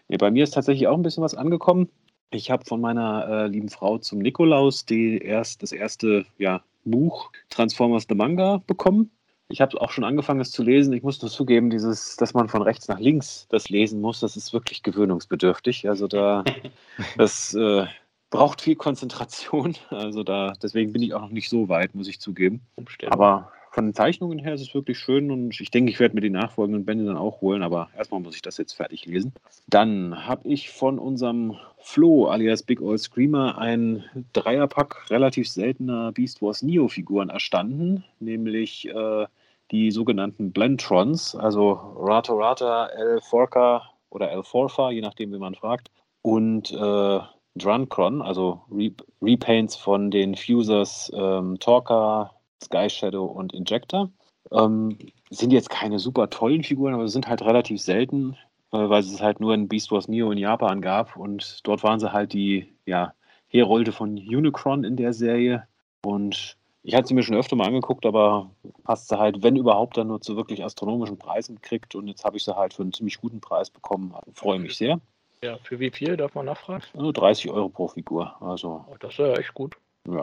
[0.08, 1.88] Nee, bei mir ist tatsächlich auch ein bisschen was angekommen.
[2.30, 7.30] Ich habe von meiner äh, lieben Frau zum Nikolaus die erst, das erste ja, Buch
[7.50, 9.12] Transformers the Manga bekommen.
[9.48, 10.92] Ich habe auch schon angefangen, es zu lesen.
[10.92, 14.36] Ich muss nur zugeben, dieses, dass man von rechts nach links das lesen muss, das
[14.36, 15.88] ist wirklich gewöhnungsbedürftig.
[15.88, 16.42] Also da,
[17.16, 17.86] das äh,
[18.32, 19.76] braucht viel Konzentration.
[19.90, 22.62] Also da, deswegen bin ich auch noch nicht so weit, muss ich zugeben.
[22.74, 23.12] Umstellen.
[23.12, 26.22] Aber von den Zeichnungen her ist es wirklich schön und ich denke, ich werde mir
[26.22, 29.32] die nachfolgenden Bände dann auch holen, aber erstmal muss ich das jetzt fertig lesen.
[29.68, 36.42] Dann habe ich von unserem Flo alias Big Old Screamer ein Dreierpack relativ seltener Beast
[36.42, 39.26] Wars Neo-Figuren erstanden, nämlich äh,
[39.70, 45.54] die sogenannten Blentrons, also Rata Rata, L Forca oder L Forfa, je nachdem, wie man
[45.54, 45.90] fragt,
[46.22, 47.20] und äh,
[47.56, 52.32] Druncron, also Re Repaints von den Fusers ähm, Talker,
[52.62, 54.10] Sky Shadow und Injector.
[54.50, 54.98] Ähm,
[55.30, 58.36] sind jetzt keine super tollen Figuren, aber sind halt relativ selten,
[58.72, 62.00] äh, weil es halt nur in Beast Wars Neo in Japan gab und dort waren
[62.00, 63.14] sie halt die ja,
[63.48, 65.66] Herolde von Unicron in der Serie.
[66.04, 68.50] Und ich hatte sie mir schon öfter mal angeguckt, aber
[68.84, 71.94] hast sie halt, wenn überhaupt, dann nur zu wirklich astronomischen Preisen gekriegt.
[71.94, 74.14] Und jetzt habe ich sie halt für einen ziemlich guten Preis bekommen.
[74.32, 75.00] Freue mich sehr.
[75.44, 76.84] Ja, für wie viel darf man nachfragen?
[76.94, 78.40] Also 30 Euro pro Figur.
[78.40, 79.76] Also, oh, das ist ja echt gut.
[80.08, 80.22] Ja.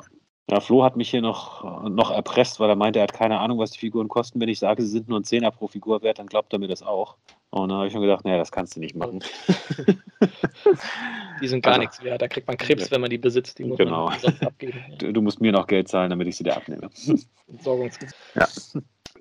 [0.49, 3.59] Ja, Flo hat mich hier noch, noch erpresst, weil er meinte, er hat keine Ahnung,
[3.59, 4.39] was die Figuren kosten.
[4.39, 6.67] Wenn ich sage, sie sind nur ein Zehner pro Figur wert, dann glaubt er mir
[6.67, 7.17] das auch.
[7.51, 9.19] Und dann habe ich schon gedacht, naja, das kannst du nicht machen.
[11.41, 12.21] die sind gar also, nichts wert.
[12.21, 13.59] Da kriegt man Krebs, wenn man die besitzt.
[13.59, 14.09] Die muss genau.
[14.09, 14.83] man abgeben.
[14.97, 16.89] Du, du, musst mir noch Geld zahlen, damit ich sie dir abnehme.
[17.47, 18.15] Entsorgungsgesetz.
[18.33, 18.47] Ja.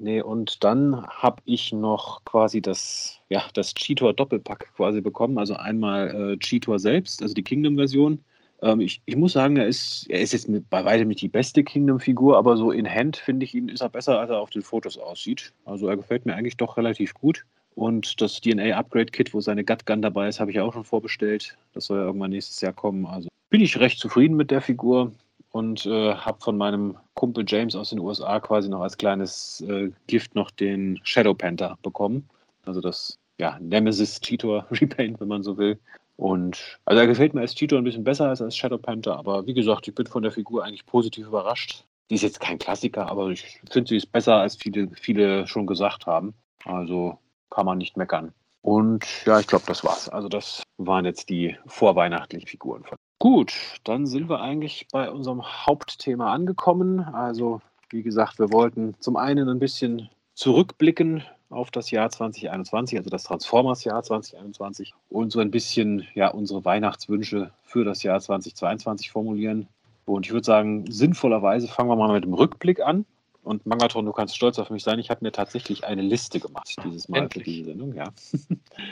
[0.00, 5.38] Nee, und dann habe ich noch quasi das, ja, das Cheetor Doppelpack quasi bekommen.
[5.38, 8.22] Also einmal äh, Cheetor selbst, also die Kingdom-Version.
[8.62, 11.28] Ähm, ich, ich muss sagen, er ist, er ist jetzt mit, bei weitem nicht die
[11.28, 14.50] beste Kingdom-Figur, aber so in Hand finde ich ihn, ist er besser, als er auf
[14.50, 15.52] den Fotos aussieht.
[15.64, 17.44] Also er gefällt mir eigentlich doch relativ gut.
[17.74, 21.56] Und das DNA-Upgrade-Kit, wo seine Gut Gun dabei ist, habe ich auch schon vorbestellt.
[21.74, 23.06] Das soll ja irgendwann nächstes Jahr kommen.
[23.06, 25.12] Also bin ich recht zufrieden mit der Figur
[25.50, 29.90] und äh, habe von meinem Kumpel James aus den USA quasi noch als kleines äh,
[30.06, 32.28] Gift noch den Shadow Panther bekommen.
[32.64, 35.78] Also das ja, Nemesis Cheetor Repaint, wenn man so will.
[36.16, 39.46] Und also er gefällt mir als Cheetor ein bisschen besser als als Shadow Panther, aber
[39.46, 41.84] wie gesagt, ich bin von der Figur eigentlich positiv überrascht.
[42.10, 45.66] Die ist jetzt kein Klassiker, aber ich finde, sie ist besser, als viele, viele schon
[45.66, 46.34] gesagt haben.
[46.64, 47.18] Also
[47.50, 48.32] kann man nicht meckern.
[48.62, 50.08] Und ja, ich glaube, das war's.
[50.08, 52.84] Also das waren jetzt die vorweihnachtlichen Figuren.
[53.18, 53.52] Gut,
[53.82, 57.00] dann sind wir eigentlich bei unserem Hauptthema angekommen.
[57.00, 57.60] Also
[57.90, 63.24] wie gesagt, wir wollten zum einen ein bisschen zurückblicken auf das Jahr 2021, also das
[63.24, 69.66] Transformers-Jahr 2021 und so ein bisschen ja unsere Weihnachtswünsche für das Jahr 2022 formulieren.
[70.04, 73.04] Und ich würde sagen, sinnvollerweise fangen wir mal mit dem Rückblick an.
[73.42, 74.98] Und Mangatron, du kannst stolz auf mich sein.
[74.98, 77.44] Ich habe mir tatsächlich eine Liste gemacht dieses Mal Endlich.
[77.44, 77.94] für diese Sendung.
[77.94, 78.12] Ja.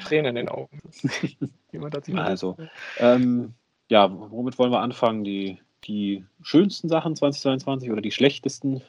[0.04, 0.80] Tränen in den Augen.
[1.72, 2.56] Jemand hat sich also,
[2.98, 3.54] ähm,
[3.88, 5.24] ja, womit wollen wir anfangen?
[5.24, 8.82] Die, die schönsten Sachen 2022 oder die schlechtesten?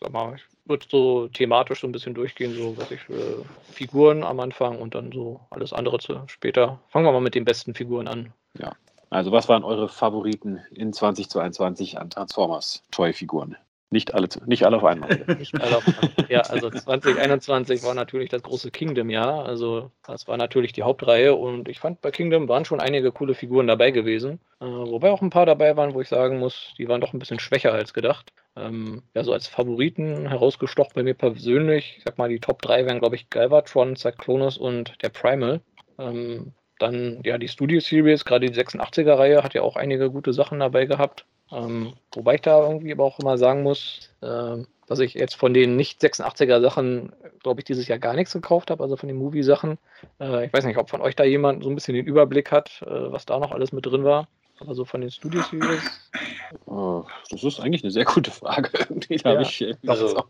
[0.00, 4.22] Sag mal, ich würde so thematisch so ein bisschen durchgehen, so was ich für Figuren
[4.22, 6.78] am Anfang und dann so alles andere zu später.
[6.88, 8.32] Fangen wir mal mit den besten Figuren an.
[8.58, 8.72] Ja.
[9.10, 13.56] Also, was waren eure Favoriten in 2022 an Transformers Toy-Figuren?
[13.92, 15.10] Nicht alle, nicht alle auf einmal.
[15.38, 16.30] Nicht alle auf einmal.
[16.30, 19.44] Ja, also 2021 war natürlich das große Kingdom-Jahr.
[19.44, 23.34] Also das war natürlich die Hauptreihe und ich fand bei Kingdom waren schon einige coole
[23.34, 24.38] Figuren dabei gewesen.
[24.60, 27.18] Äh, wobei auch ein paar dabei waren, wo ich sagen muss, die waren doch ein
[27.18, 28.32] bisschen schwächer als gedacht.
[28.54, 31.96] Ähm, ja, so als Favoriten herausgestochen bei mir persönlich.
[31.98, 35.62] Ich sag mal, die Top 3 wären, glaube ich, Galvatron, Cyclonus und der Primal.
[35.98, 40.60] Ähm, dann ja die Studio Series, gerade die 86er-Reihe, hat ja auch einige gute Sachen
[40.60, 41.26] dabei gehabt.
[41.52, 45.54] Ähm, wobei ich da irgendwie aber auch immer sagen muss, äh, dass ich jetzt von
[45.54, 49.18] den nicht 86er Sachen, glaube ich, dieses Jahr gar nichts gekauft habe, also von den
[49.18, 49.78] Movie-Sachen.
[50.20, 52.82] Äh, ich weiß nicht, ob von euch da jemand so ein bisschen den Überblick hat,
[52.82, 54.28] äh, was da noch alles mit drin war.
[54.58, 56.10] Aber so von den Studio Series.
[56.66, 58.70] Oh, das ist eigentlich eine sehr gute Frage.
[58.90, 59.62] Irgendwie ja, habe ich.
[59.62, 60.24] Äh, also,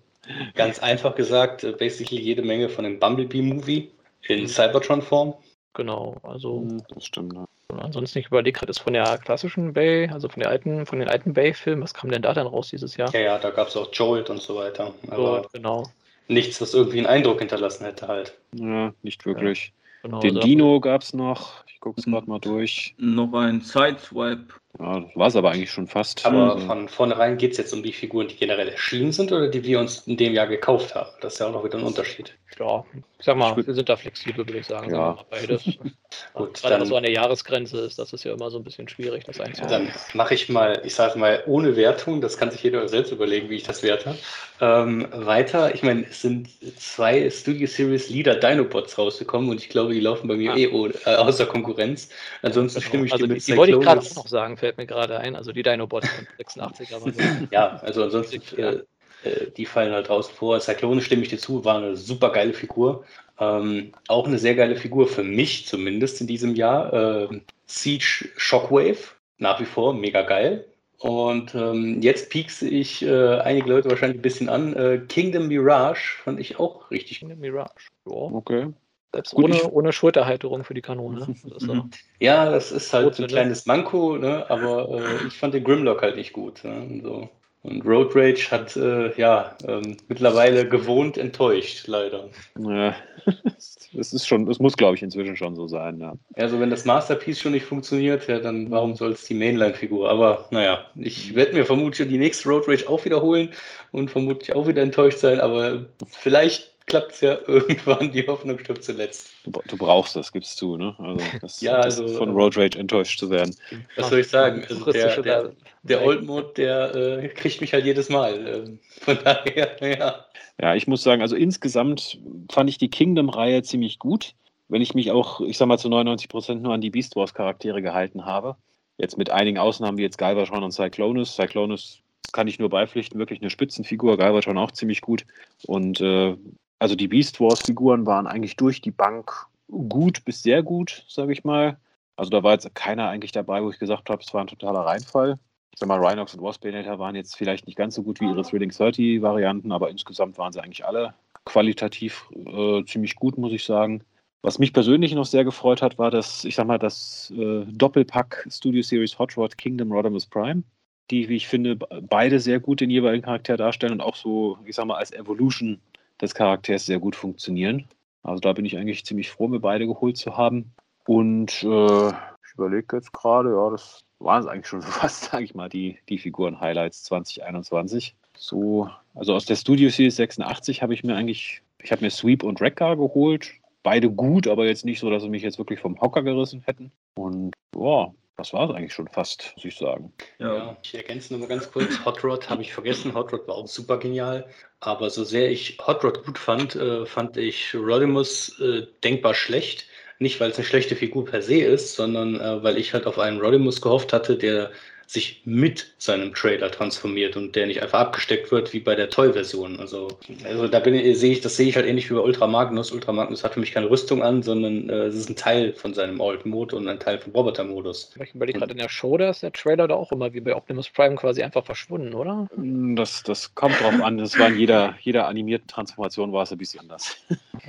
[0.55, 3.91] ganz einfach gesagt, äh, basically jede Menge von dem Bumblebee-Movie
[4.29, 5.35] in Cybertron-Form.
[5.75, 6.61] Genau, also.
[6.61, 7.47] Hm, das stimmt, ja.
[7.79, 11.09] Ansonsten, ich überlege gerade, ist von der klassischen Bay, also von, der alten, von den
[11.09, 13.13] alten Bay-Filmen, was kam denn da dann raus dieses Jahr?
[13.15, 14.93] Ja, ja, da gab es auch Jolt und so weiter.
[15.09, 15.91] Aber Jolt, genau.
[16.29, 18.39] Nichts, was irgendwie einen Eindruck hinterlassen hätte halt.
[18.55, 19.73] Ja, nicht wirklich.
[20.03, 21.65] Ja, genau, Den Dino gab es noch.
[21.67, 22.95] Ich gucke es gerade mal durch.
[22.99, 24.55] Noch ein Sideswipe.
[24.81, 26.25] Ja, das war es aber eigentlich schon fast.
[26.25, 26.67] Aber also.
[26.67, 29.79] von vornherein geht es jetzt um die Figuren, die generell erschienen sind oder die wir
[29.79, 31.11] uns in dem Jahr gekauft haben.
[31.21, 32.35] Das ist ja auch noch wieder ein Unterschied.
[32.59, 32.85] Ja,
[33.19, 34.93] ich sag mal, wir sind da flexibel, würde ich sagen.
[34.93, 35.19] Ja.
[35.31, 35.65] Beides.
[36.35, 39.25] Gut, Gerade dann, so eine Jahresgrenze ist, das ist ja immer so ein bisschen schwierig,
[39.25, 39.87] das einzuhalten.
[39.87, 43.49] Dann mache ich mal, ich sage mal, ohne Wertung, das kann sich jeder selbst überlegen,
[43.49, 44.17] wie ich das werte.
[44.61, 49.95] Ähm, weiter, ich meine, es sind zwei Studio Series Leader Dinobots rausgekommen und ich glaube,
[49.95, 50.57] die laufen bei mir ah.
[50.57, 52.09] eh äh, außer Konkurrenz.
[52.43, 52.89] Ansonsten genau.
[52.89, 54.87] stimme ich also dir mit die, die wollte ich gerade auch noch sagen, fällt mir
[54.87, 55.37] gerade ein.
[55.37, 57.13] Also die Dinobots von 86 aber
[57.51, 58.81] Ja, also ansonsten, äh,
[59.25, 60.61] äh, die fallen halt draußen vor.
[60.61, 63.05] Cyclone stimme ich dir zu, war eine super geile Figur.
[63.39, 66.93] Ähm, auch eine sehr geile Figur für mich zumindest in diesem Jahr.
[66.93, 68.99] Ähm, Siege Shockwave,
[69.39, 70.67] nach wie vor mega geil.
[70.99, 74.77] Und ähm, jetzt piekse ich äh, einige Leute wahrscheinlich ein bisschen an.
[74.77, 77.21] Äh, Kingdom Mirage fand ich auch richtig.
[77.21, 78.13] Kingdom Mirage, ja.
[78.13, 78.67] Okay.
[79.13, 79.65] Selbst Gut, ohne, ich...
[79.65, 81.35] ohne Schulterhalterung für die Kanone.
[81.49, 81.91] Das mhm.
[82.21, 84.49] ja, das ist halt ein kleines Manko, ne?
[84.49, 86.63] aber äh, ich fand den Grimlock halt nicht gut.
[86.65, 87.01] Ne?
[87.03, 87.29] So.
[87.63, 92.31] Und Road Rage hat äh, ja ähm, mittlerweile gewohnt enttäuscht, leider.
[92.59, 92.95] Ja,
[93.93, 96.01] das ist schon, das muss, glaube ich, inzwischen schon so sein.
[96.01, 96.15] Ja.
[96.37, 100.09] Also wenn das Masterpiece schon nicht funktioniert, ja, dann warum soll es die Mainline-Figur?
[100.09, 103.51] Aber naja, ich werde mir vermutlich die nächste Road Rage auch wiederholen
[103.93, 108.85] und vermutlich auch wieder enttäuscht sein, aber vielleicht klappt es ja irgendwann, die Hoffnung stirbt
[108.85, 109.31] zuletzt.
[109.45, 110.95] Du, du brauchst das, gibst du, ne?
[110.99, 113.55] Also, das, ja, also von Road Rage enttäuscht zu werden.
[113.97, 114.65] Was soll ich sagen?
[114.69, 118.47] Also der, der, der Old Mode, der äh, kriegt mich halt jedes Mal.
[118.47, 120.27] Äh, von daher, ja.
[120.61, 122.19] Ja, ich muss sagen, also insgesamt
[122.53, 124.35] fand ich die Kingdom-Reihe ziemlich gut.
[124.69, 127.83] Wenn ich mich auch, ich sag mal, zu 99 Prozent nur an die Beast Wars-Charaktere
[127.83, 128.57] gehalten habe.
[128.99, 131.35] Jetzt mit einigen Ausnahmen wie jetzt Galvatron und Cyclonus.
[131.35, 134.17] Cyclonus kann ich nur beipflichten, wirklich eine Spitzenfigur.
[134.17, 135.25] Galvatron auch ziemlich gut.
[135.67, 136.37] Und äh,
[136.81, 141.45] also die Beast Wars-Figuren waren eigentlich durch die Bank gut bis sehr gut, sage ich
[141.45, 141.79] mal.
[142.17, 144.81] Also da war jetzt keiner eigentlich dabei, wo ich gesagt habe, es war ein totaler
[144.81, 145.39] Reinfall.
[145.73, 148.43] Ich sag mal, Rhinox und Waspinator waren jetzt vielleicht nicht ganz so gut wie ihre
[148.43, 151.15] Thrilling 30 Varianten, aber insgesamt waren sie eigentlich alle
[151.45, 154.03] qualitativ äh, ziemlich gut, muss ich sagen.
[154.43, 158.47] Was mich persönlich noch sehr gefreut hat, war das, ich sag mal, das äh, Doppelpack
[158.51, 160.63] Studio Series Hot Rod Kingdom Rodimus Prime,
[161.11, 164.75] die, wie ich finde, beide sehr gut den jeweiligen Charakter darstellen und auch so, ich
[164.75, 165.79] sag mal, als Evolution
[166.21, 167.87] des Charakters sehr gut funktionieren.
[168.23, 170.73] Also da bin ich eigentlich ziemlich froh, mir beide geholt zu haben.
[171.07, 175.55] Und äh, ich überlege jetzt gerade, ja, das waren es eigentlich schon fast, sage ich
[175.55, 178.15] mal, die, die Figuren-Highlights 2021.
[178.37, 182.43] So, also aus der Studio Series 86 habe ich mir eigentlich, ich habe mir Sweep
[182.43, 183.53] und Wrecker geholt.
[183.83, 186.93] Beide gut, aber jetzt nicht so, dass sie mich jetzt wirklich vom Hocker gerissen hätten.
[187.15, 190.13] Und ja, das war es eigentlich schon fast, muss ich sagen.
[190.39, 192.05] Ja, ja ich ergänze nochmal ganz kurz.
[192.05, 193.15] Hot Rod habe ich vergessen.
[193.15, 194.47] Hot Rod war auch super genial.
[194.81, 199.87] Aber so sehr ich Hot Rod gut fand, äh, fand ich Rodimus äh, denkbar schlecht.
[200.19, 203.19] Nicht, weil es eine schlechte Figur per se ist, sondern äh, weil ich halt auf
[203.19, 204.71] einen Rodimus gehofft hatte, der
[205.11, 209.81] sich mit seinem Trailer transformiert und der nicht einfach abgesteckt wird wie bei der Toy-Version.
[209.81, 210.07] Also,
[210.45, 212.93] also da bin ich, sehe ich, das sehe ich halt ähnlich wie bei Ultra Magnus.
[212.93, 215.95] Ultra Magnus hat für mich keine Rüstung an, sondern äh, es ist ein Teil von
[215.95, 218.13] seinem Alt-Mode und ein Teil vom Roboter-Modus.
[218.23, 220.55] Ich überlege gerade in der Show, da ist der Trailer da auch immer wie bei
[220.55, 222.47] Optimus Prime quasi einfach verschwunden, oder?
[222.95, 224.17] Das, das kommt drauf an.
[224.19, 227.17] Das war in jeder, jeder animierten Transformation war es ein bisschen anders.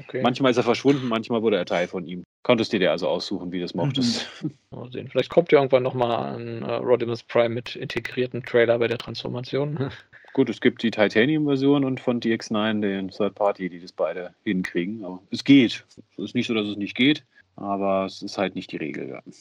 [0.07, 0.21] Okay.
[0.21, 2.23] Manchmal ist er verschwunden, manchmal wurde er Teil von ihm.
[2.43, 4.27] Konntest du dir also aussuchen, wie du das mochtest.
[4.41, 4.51] Mhm.
[4.71, 5.07] Mal sehen.
[5.09, 9.89] Vielleicht kommt ja irgendwann nochmal ein äh, Rodimus Prime mit integrierten Trailer bei der Transformation.
[10.33, 15.03] Gut, es gibt die Titanium-Version und von DX9 den Third Party, die das beide hinkriegen.
[15.03, 15.85] Aber es geht.
[16.17, 17.25] Es ist nicht so, dass es nicht geht,
[17.55, 19.09] aber es ist halt nicht die Regel.
[19.09, 19.21] Ja.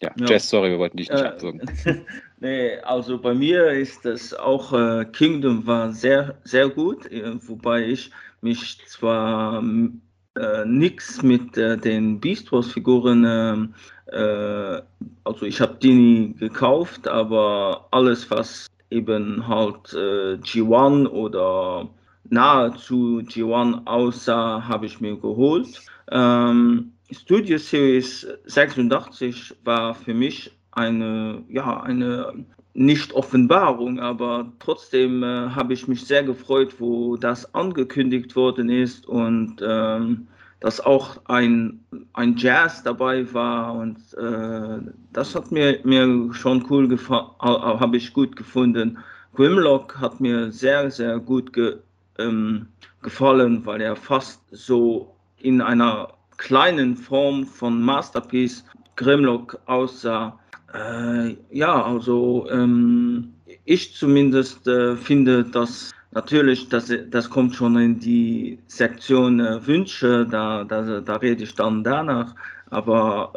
[0.00, 0.26] Ja, ja.
[0.26, 1.62] Jess, sorry, wir wollten dich nicht äh, abwürgen.
[2.40, 7.84] nee, also bei mir ist das auch, äh, Kingdom war sehr, sehr gut, äh, wobei
[7.86, 8.10] ich
[8.40, 9.62] mich zwar
[10.36, 13.74] äh, nichts mit äh, den Beast Wars Figuren, ähm,
[14.06, 14.80] äh,
[15.24, 21.88] also ich habe die nie gekauft, aber alles, was eben halt äh, G1 oder
[22.28, 25.80] nahezu G1 aussah, habe ich mir geholt.
[26.10, 35.50] Ähm, Studio Series 86 war für mich eine, ja, eine nicht Offenbarung, aber trotzdem äh,
[35.50, 40.28] habe ich mich sehr gefreut, wo das angekündigt worden ist und ähm,
[40.60, 41.80] dass auch ein,
[42.12, 44.78] ein Jazz dabei war und äh,
[45.12, 48.98] das hat mir, mir schon cool gefallen, habe ich gut gefunden.
[49.34, 51.78] Grimlock hat mir sehr, sehr gut ge,
[52.18, 52.68] ähm,
[53.02, 58.64] gefallen, weil er fast so in einer kleinen Form von Masterpiece
[58.96, 60.38] Grimlock aussah.
[60.74, 67.98] Äh, ja, also ähm, ich zumindest äh, finde, dass natürlich, das, das kommt schon in
[67.98, 72.34] die Sektion äh, Wünsche, da, da, da rede ich dann danach.
[72.70, 73.32] Aber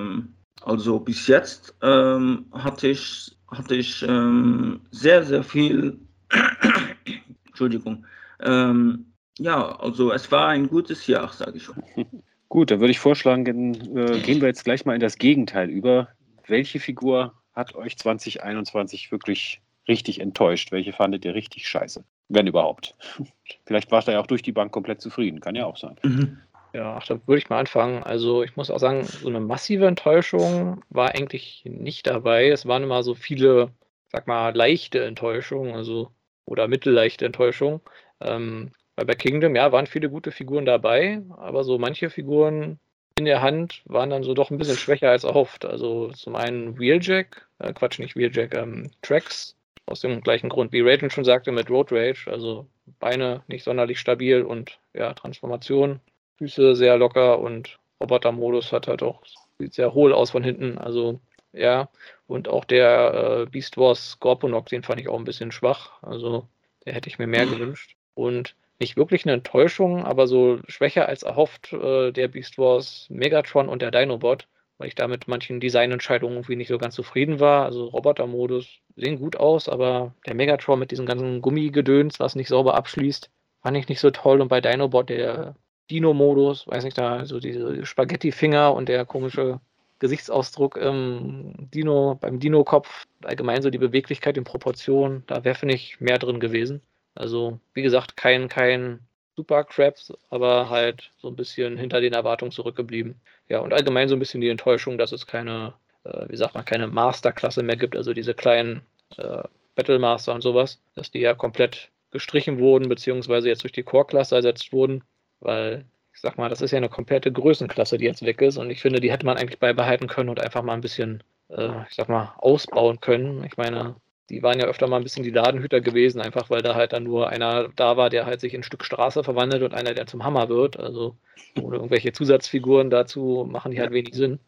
[0.00, 0.28] ähm,
[0.62, 5.98] also bis jetzt ähm, hatte ich, hatte ich ähm, sehr, sehr viel,
[7.46, 8.04] Entschuldigung,
[8.40, 9.04] ähm,
[9.38, 11.76] ja, also es war ein gutes Jahr, sage ich schon.
[12.48, 16.08] Gut, dann würde ich vorschlagen, äh, gehen wir jetzt gleich mal in das Gegenteil über.
[16.48, 20.72] Welche Figur hat euch 2021 wirklich richtig enttäuscht?
[20.72, 22.04] Welche fandet ihr richtig scheiße?
[22.28, 22.94] Wenn überhaupt.
[23.66, 25.40] Vielleicht war er ja auch durch die Bank komplett zufrieden.
[25.40, 25.96] Kann ja auch sein.
[26.02, 26.38] Mhm.
[26.74, 28.02] Ja, ach, da würde ich mal anfangen.
[28.02, 32.48] Also ich muss auch sagen, so eine massive Enttäuschung war eigentlich nicht dabei.
[32.48, 33.72] Es waren immer so viele,
[34.12, 36.12] sag mal, leichte Enttäuschungen, also
[36.44, 37.80] oder mittelleichte Enttäuschungen.
[38.20, 42.78] Ähm, weil bei Kingdom, ja, waren viele gute Figuren dabei, aber so manche Figuren
[43.18, 45.64] in der Hand waren dann so doch ein bisschen schwächer als erhofft.
[45.64, 49.56] Also zum einen Wheeljack, äh, Quatsch, nicht Wheeljack, ähm, Tracks,
[49.86, 52.66] aus dem gleichen Grund, wie Raiden schon sagte, mit Road Rage, also
[53.00, 56.00] Beine nicht sonderlich stabil und ja, Transformation,
[56.36, 59.22] Füße sehr locker und Roboter-Modus hat halt auch,
[59.58, 61.20] sieht sehr hohl aus von hinten, also
[61.52, 61.88] ja,
[62.26, 66.46] und auch der äh, Beast Wars Scorponok, den fand ich auch ein bisschen schwach, also
[66.84, 67.96] der hätte ich mir mehr gewünscht.
[68.14, 73.68] Und nicht wirklich eine Enttäuschung, aber so schwächer als erhofft äh, der Beast Wars Megatron
[73.68, 74.48] und der Dinobot,
[74.78, 77.64] weil ich da mit manchen Designentscheidungen irgendwie nicht so ganz zufrieden war.
[77.64, 82.74] Also Roboter-Modus sehen gut aus, aber der Megatron mit diesem ganzen Gummigedöns, was nicht sauber
[82.74, 83.30] abschließt,
[83.62, 84.40] fand ich nicht so toll.
[84.40, 85.56] Und bei Dinobot der
[85.90, 89.60] Dino-Modus, weiß nicht, da so diese Spaghetti-Finger und der komische
[89.98, 96.00] Gesichtsausdruck im Dino, beim Dino-Kopf, allgemein so die Beweglichkeit in Proportionen, da wäre, finde ich,
[96.00, 96.82] mehr drin gewesen.
[97.18, 99.00] Also, wie gesagt, kein, kein
[99.34, 99.96] super Crap,
[100.30, 103.20] aber halt so ein bisschen hinter den Erwartungen zurückgeblieben.
[103.48, 106.64] Ja, und allgemein so ein bisschen die Enttäuschung, dass es keine, äh, wie sagt man,
[106.64, 108.82] keine Masterklasse mehr gibt, also diese kleinen
[109.16, 109.42] äh,
[109.74, 114.36] Battle Master und sowas, dass die ja komplett gestrichen wurden, beziehungsweise jetzt durch die Core-Klasse
[114.36, 115.02] ersetzt wurden,
[115.40, 118.70] weil ich sag mal, das ist ja eine komplette Größenklasse, die jetzt weg ist und
[118.70, 121.96] ich finde, die hätte man eigentlich beibehalten können und einfach mal ein bisschen, äh, ich
[121.96, 123.42] sag mal, ausbauen können.
[123.44, 123.96] Ich meine,
[124.30, 127.04] die waren ja öfter mal ein bisschen die Ladenhüter gewesen, einfach weil da halt dann
[127.04, 130.06] nur einer da war, der halt sich in ein Stück Straße verwandelt und einer, der
[130.06, 130.78] zum Hammer wird.
[130.78, 131.16] Also
[131.60, 134.38] ohne irgendwelche Zusatzfiguren dazu machen die halt wenig Sinn.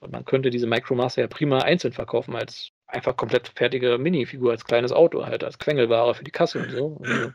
[0.00, 4.64] Und man könnte diese Micromaster ja prima einzeln verkaufen als einfach komplett fertige Minifigur, als
[4.64, 7.00] kleines Auto, halt als Quengelware für die Kasse und so.
[7.02, 7.32] Also,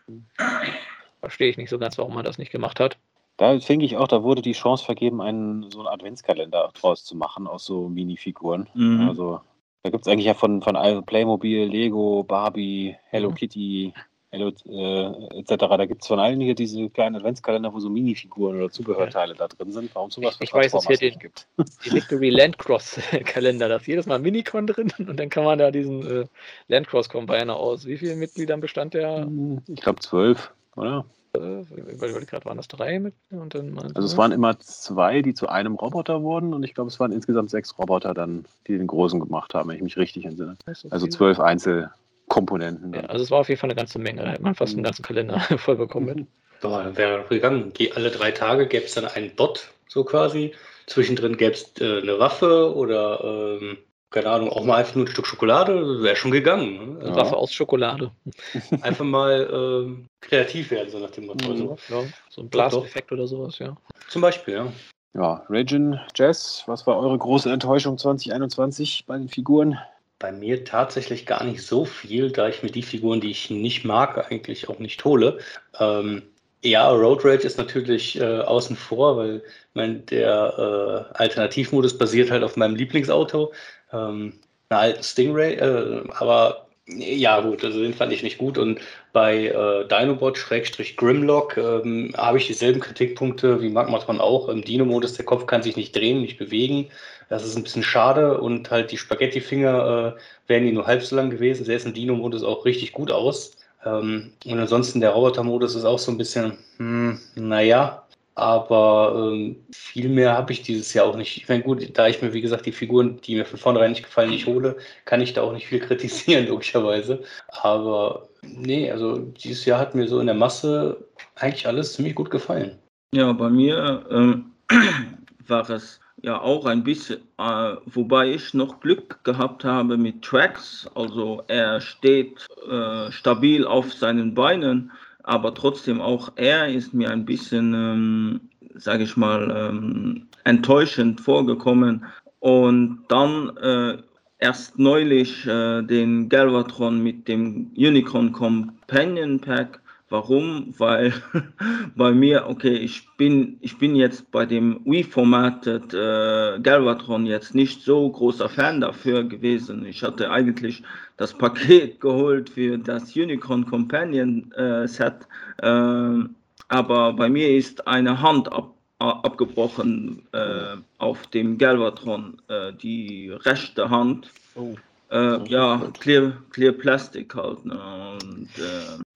[1.19, 2.97] verstehe ich nicht so ganz, warum man das nicht gemacht hat.
[3.37, 7.15] Da denke ich auch, da wurde die Chance vergeben, einen so einen Adventskalender draus zu
[7.15, 8.67] machen aus so Minifiguren.
[8.73, 9.07] Mhm.
[9.07, 9.41] Also
[9.87, 13.35] da gibt es eigentlich ja von, von Playmobil, Lego, Barbie, Hello mhm.
[13.35, 13.93] Kitty,
[14.29, 15.55] Hello, äh, etc.
[15.55, 19.47] Da gibt es von allen hier diese kleinen Adventskalender, wo so Minifiguren oder Zubehörteile da
[19.47, 19.95] drin sind.
[19.95, 21.47] Warum sowas Ich, ich weiß, es hier den, gibt.
[21.85, 23.69] Die Victory Landcross-Kalender.
[23.69, 26.25] Da ist jedes Mal ein Minicon drin und dann kann man da diesen äh,
[26.67, 27.85] Landcross-Combiner aus.
[27.85, 29.25] Wie vielen Mitgliedern bestand der?
[29.67, 31.05] Ich glaube zwölf, oder?
[31.39, 35.47] Weil gerade waren das drei mit und dann Also es waren immer zwei, die zu
[35.47, 39.19] einem Roboter wurden und ich glaube, es waren insgesamt sechs Roboter dann, die den großen
[39.19, 40.57] gemacht haben, wenn ich mich richtig entsinne.
[40.89, 42.93] Also zwölf Einzelkomponenten.
[42.93, 44.83] Ja, also es war auf jeden Fall eine ganze Menge, da hätte man fast einen
[44.83, 46.27] ganzen Kalender voll bekommen.
[46.61, 47.71] Boah, dann wäre gegangen.
[47.95, 50.53] Alle drei Tage gäbe es dann einen Bot, so quasi.
[50.87, 53.77] Zwischendrin gäbe es äh, eine Waffe oder ähm,
[54.09, 56.97] keine Ahnung, auch mal einfach nur ein Stück Schokolade, wäre schon gegangen.
[56.99, 57.07] Ne?
[57.07, 57.15] Ja.
[57.15, 58.11] Waffe aus Schokolade.
[58.81, 61.49] Einfach mal ähm, kreativ werden, so nach dem Motto.
[61.49, 62.03] Mhm, ja.
[62.29, 63.75] So ein Blaseffekt oder sowas, ja.
[64.07, 64.73] Zum Beispiel, ja.
[65.13, 69.77] Ja, Raging Jazz, was war eure große Enttäuschung 2021 bei den Figuren?
[70.19, 73.83] Bei mir tatsächlich gar nicht so viel, da ich mir die Figuren, die ich nicht
[73.83, 75.39] mag, eigentlich auch nicht hole.
[75.79, 76.23] Ähm,
[76.63, 79.43] Ja, Road Rage ist natürlich äh, außen vor, weil
[79.75, 83.53] mein, der äh, Alternativmodus basiert halt auf meinem Lieblingsauto,
[83.91, 84.33] ähm,
[84.69, 88.57] einer alten Stingray, äh, aber ja, gut, also den fand ich nicht gut.
[88.57, 88.79] Und
[89.11, 94.47] bei äh, Dinobot-Grimlock ähm, habe ich dieselben Kritikpunkte wie Magmatron auch.
[94.47, 96.87] Im Dino-Modus, der Kopf kann sich nicht drehen, nicht bewegen.
[97.29, 101.17] Das ist ein bisschen schade und halt die Spaghetti-Finger äh, wären die nur halb so
[101.17, 101.65] lang gewesen.
[101.65, 103.57] Der ist im Dino-Modus auch richtig gut aus.
[103.85, 108.06] Ähm, und ansonsten der Roboter-Modus ist auch so ein bisschen, hm, naja,
[108.37, 111.37] aber ähm, viel mehr habe ich dieses Jahr auch nicht.
[111.37, 114.03] Ich meine, gut, da ich mir, wie gesagt, die Figuren, die mir von vornherein nicht
[114.03, 117.23] gefallen, nicht hole, kann ich da auch nicht viel kritisieren, logischerweise.
[117.63, 121.03] Aber nee, also dieses Jahr hat mir so in der Masse
[121.33, 122.77] eigentlich alles ziemlich gut gefallen.
[123.15, 124.51] Ja, bei mir ähm,
[125.47, 130.87] war es ja auch ein bisschen, äh, wobei ich noch Glück gehabt habe mit Tracks.
[130.93, 134.91] Also er steht äh, stabil auf seinen Beinen
[135.27, 138.41] aber trotzdem auch er ist mir ein bisschen, ähm,
[138.75, 142.05] sage ich mal, ähm, enttäuschend vorgekommen.
[142.39, 143.97] Und dann äh,
[144.39, 150.73] erst neulich äh, den Galvatron mit dem Unicorn Companion Pack Warum?
[150.77, 151.13] Weil
[151.95, 157.81] bei mir, okay, ich bin, ich bin jetzt bei dem Wii-Formated äh, Galvatron jetzt nicht
[157.81, 159.85] so großer Fan dafür gewesen.
[159.85, 160.81] Ich hatte eigentlich
[161.17, 165.27] das Paket geholt für das Unicorn Companion äh, Set,
[165.61, 166.23] äh,
[166.69, 173.89] aber bei mir ist eine Hand ab, abgebrochen äh, auf dem Galvatron, äh, die rechte
[173.89, 174.31] Hand.
[174.55, 174.75] Oh.
[175.09, 177.65] Äh, ja, Clear, Clear Plastic halt.
[177.65, 178.17] Ne?
[178.21, 178.49] Und,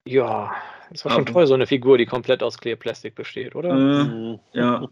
[0.04, 0.52] ja,
[0.90, 3.70] ist war schon toll, so eine Figur, die komplett aus Klärplastik besteht, oder?
[3.70, 4.82] Äh, ja,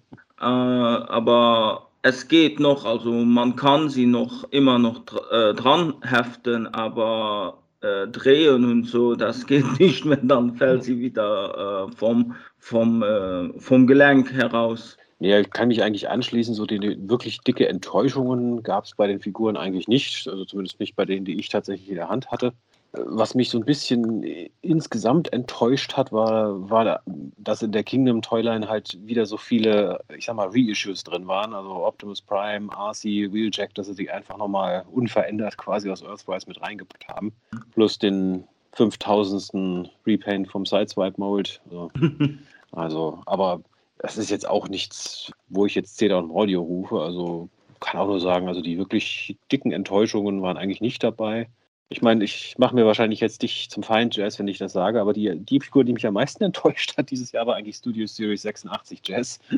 [0.41, 6.67] äh, aber es geht noch, also man kann sie noch immer noch äh, dran heften,
[6.69, 12.35] aber äh, drehen und so, das geht nicht mehr, dann fällt sie wieder äh, vom,
[12.59, 14.97] vom, äh, vom Gelenk heraus.
[15.19, 19.07] Ja, ich kann mich eigentlich anschließen, so die, die wirklich dicke Enttäuschungen gab es bei
[19.07, 22.31] den Figuren eigentlich nicht, also zumindest nicht bei denen, die ich tatsächlich in der Hand
[22.31, 22.55] hatte.
[22.93, 24.25] Was mich so ein bisschen
[24.63, 27.03] insgesamt enttäuscht hat, war, war,
[27.37, 31.55] dass in der Kingdom Toyline halt wieder so viele, ich sag mal, Reissues drin waren.
[31.55, 36.61] Also Optimus Prime, RC, Wheeljack, dass sie die einfach nochmal unverändert quasi aus Earthrise mit
[36.61, 37.33] reingepackt haben.
[37.73, 39.91] Plus den 5000.
[40.07, 41.61] Repaint vom Sideswipe Mold.
[41.71, 41.91] Also,
[42.73, 43.61] also, aber
[43.99, 47.01] das ist jetzt auch nichts, wo ich jetzt Cedar und Audio rufe.
[47.01, 47.49] Also
[47.81, 51.49] kann auch nur sagen, also die wirklich dicken Enttäuschungen waren eigentlich nicht dabei.
[51.93, 55.01] Ich meine, ich mache mir wahrscheinlich jetzt dich zum Feind Jazz, wenn ich das sage,
[55.01, 58.07] aber die, die Figur, die mich am meisten enttäuscht hat dieses Jahr, war eigentlich Studio
[58.07, 59.41] Series 86 Jazz.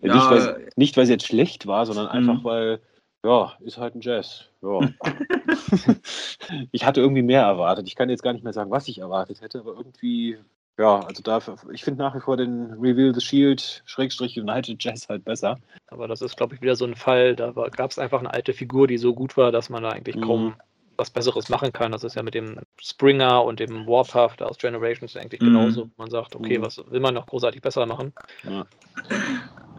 [0.00, 2.44] Ja, nicht, weil, nicht, weil sie jetzt schlecht war, sondern einfach, mhm.
[2.44, 2.80] weil,
[3.24, 4.46] ja, ist halt ein Jazz.
[4.62, 4.80] Ja.
[6.72, 7.86] ich hatte irgendwie mehr erwartet.
[7.86, 10.38] Ich kann jetzt gar nicht mehr sagen, was ich erwartet hätte, aber irgendwie,
[10.78, 15.08] ja, also dafür, ich finde nach wie vor den Reveal the Shield Schrägstrich United Jazz
[15.08, 15.58] halt besser.
[15.88, 18.54] Aber das ist, glaube ich, wieder so ein Fall, da gab es einfach eine alte
[18.54, 20.54] Figur, die so gut war, dass man da eigentlich kaum mhm
[20.96, 21.92] was Besseres machen kann.
[21.92, 25.46] Das ist ja mit dem Springer und dem Warpath aus Generations eigentlich mhm.
[25.46, 25.90] genauso.
[25.96, 26.62] Man sagt, okay, mhm.
[26.62, 28.12] was will man noch großartig besser machen?
[28.44, 28.66] Ja.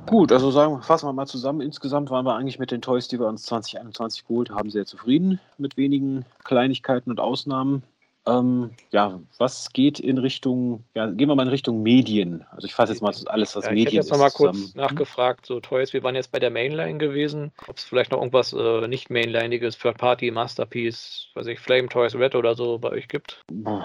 [0.06, 1.62] Gut, also sagen, fassen wir mal zusammen.
[1.62, 5.40] Insgesamt waren wir eigentlich mit den Toys, die wir uns 2021 geholt haben, sehr zufrieden
[5.58, 7.84] mit wenigen Kleinigkeiten und Ausnahmen.
[8.28, 12.46] Ähm, ja, was geht in Richtung, ja, gehen wir mal in Richtung Medien.
[12.52, 14.08] Also ich fasse jetzt mal alles, was ja, Medien ist.
[14.08, 16.98] Ich habe jetzt noch mal kurz nachgefragt, so Toys, wir waren jetzt bei der Mainline
[16.98, 21.88] gewesen, ob es vielleicht noch irgendwas äh, nicht Mainlineiges, Third Party, Masterpiece, weiß ich, Flame
[21.88, 23.44] Toys Red oder so bei euch gibt.
[23.50, 23.82] In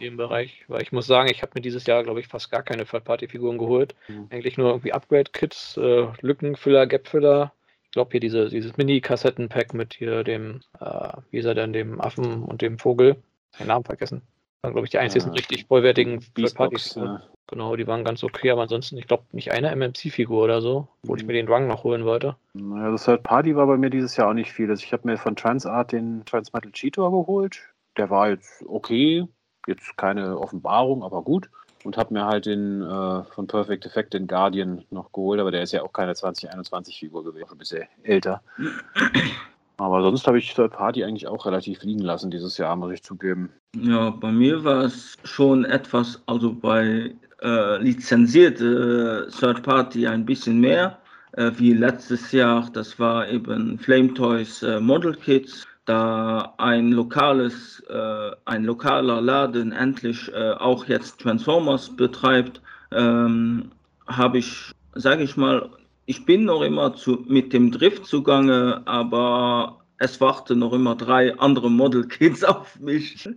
[0.00, 2.62] dem Bereich, weil ich muss sagen, ich habe mir dieses Jahr, glaube ich, fast gar
[2.62, 3.94] keine Third-Party-Figuren geholt.
[4.08, 4.28] Mhm.
[4.30, 7.52] Eigentlich nur irgendwie Upgrade-Kits, äh, Lückenfüller, Gapfüller.
[7.84, 12.00] Ich glaube hier diese, dieses Mini-Kassetten-Pack mit hier dem, äh, wie ist er denn, dem
[12.00, 13.16] Affen und dem Vogel
[13.58, 14.22] den Namen vergessen.
[14.62, 16.24] Das waren, glaube ich, die einzigen ja, richtig vollwertigen
[16.54, 16.94] Partys.
[16.94, 17.22] Ja.
[17.46, 21.14] Genau, die waren ganz okay, aber ansonsten, ich glaube, nicht eine MMC-Figur oder so, wo
[21.14, 21.26] ich mhm.
[21.26, 22.36] mir den Drang noch holen wollte.
[22.54, 24.70] Naja, das Third Party war bei mir dieses Jahr auch nicht viel.
[24.70, 27.60] Also ich habe mir von Transart den Transmetal Cheetor geholt.
[27.98, 29.26] Der war jetzt okay,
[29.66, 31.50] jetzt keine Offenbarung, aber gut.
[31.84, 35.62] Und habe mir halt den äh, von Perfect Effect den Guardian noch geholt, aber der
[35.62, 38.42] ist ja auch keine 2021-Figur gewesen, ein bisschen älter.
[39.76, 43.02] Aber sonst habe ich Third Party eigentlich auch relativ liegen lassen dieses Jahr, muss ich
[43.02, 43.50] zugeben.
[43.76, 50.24] Ja, bei mir war es schon etwas, also bei äh, lizenzierte äh, Third Party ein
[50.24, 50.98] bisschen mehr,
[51.32, 52.68] äh, wie letztes Jahr.
[52.72, 59.72] Das war eben Flame Toys äh, Model Kits, da ein lokales, äh, ein lokaler Laden
[59.72, 62.60] endlich äh, auch jetzt Transformers betreibt,
[62.92, 63.70] ähm,
[64.06, 65.68] habe ich, sage ich mal,
[66.06, 71.36] ich bin noch immer zu, mit dem Drift zugange, aber es warten noch immer drei
[71.38, 73.28] andere Model Kids auf mich.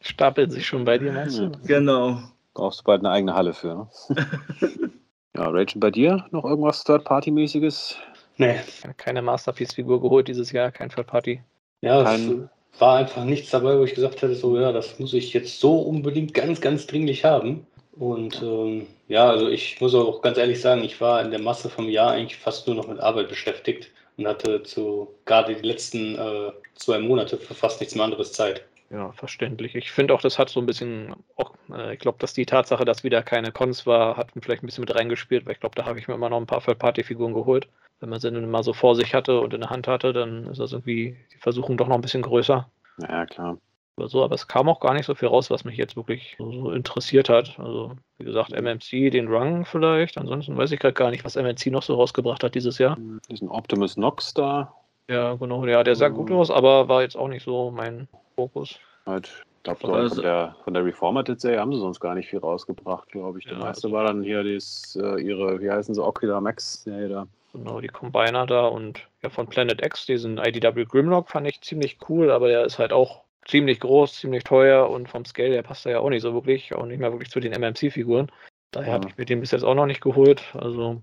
[0.00, 1.50] Stapeln sich schon bei dir, meinst du?
[1.66, 2.20] Genau.
[2.54, 3.74] Brauchst du bald eine eigene Halle für.
[3.74, 3.88] Ne?
[5.36, 7.96] ja, Rachel, bei dir noch irgendwas Third-Party-mäßiges?
[8.38, 8.56] Nee.
[8.96, 11.42] Keine Masterpiece-Figur geholt dieses Jahr, kein Third-Party.
[11.82, 15.12] Ja, Kein- es war einfach nichts dabei, wo ich gesagt hätte, so, ja, das muss
[15.12, 17.66] ich jetzt so unbedingt ganz, ganz dringlich haben.
[17.92, 21.68] Und ähm, ja, also ich muss auch ganz ehrlich sagen, ich war in der Masse
[21.68, 26.16] vom Jahr eigentlich fast nur noch mit Arbeit beschäftigt und hatte zu gerade die letzten
[26.16, 28.64] äh, zwei Monate für fast nichts mehr anderes Zeit.
[28.90, 29.76] Ja, verständlich.
[29.76, 32.84] Ich finde auch, das hat so ein bisschen, auch, äh, ich glaube, dass die Tatsache,
[32.84, 35.84] dass wieder keine Cons war, hat vielleicht ein bisschen mit reingespielt, weil ich glaube, da
[35.84, 37.68] habe ich mir immer noch ein paar Third-Party-Figuren geholt.
[38.00, 40.46] Wenn man sie dann mal so vor sich hatte und in der Hand hatte, dann
[40.46, 42.68] ist das irgendwie die Versuchung doch noch ein bisschen größer.
[42.98, 43.58] Ja, klar.
[44.00, 46.34] Oder so, aber es kam auch gar nicht so viel raus, was mich jetzt wirklich
[46.38, 47.58] so, so interessiert hat.
[47.58, 50.16] Also, wie gesagt, MMC, den Run vielleicht.
[50.16, 52.96] Ansonsten weiß ich gerade gar nicht, was MMC noch so rausgebracht hat dieses Jahr.
[53.30, 54.72] Diesen Optimus Nox da.
[55.10, 58.78] Ja, genau, ja, der sah gut aus, aber war jetzt auch nicht so mein Fokus.
[59.04, 59.26] Halt,
[59.58, 63.10] ich glaube, Aber von der, von der Reformated-Serie haben sie sonst gar nicht viel rausgebracht,
[63.10, 63.44] glaube ich.
[63.44, 67.08] Der Ja, meiste also- war dann hier das, äh, ihre, wie heißen sie, Ocular Max-Serie
[67.08, 67.26] da.
[67.52, 71.98] Genau, die Combiner da und ja, von Planet X, diesen IDW Grimlock fand ich ziemlich
[72.08, 75.84] cool, aber der ist halt auch ziemlich groß, ziemlich teuer und vom Scale, der passt
[75.84, 78.30] da ja auch nicht so wirklich, auch nicht mehr wirklich zu den MMC-Figuren.
[78.70, 78.94] Daher Ja.
[78.94, 80.42] habe ich mir den bis jetzt auch noch nicht geholt.
[80.54, 81.02] Also,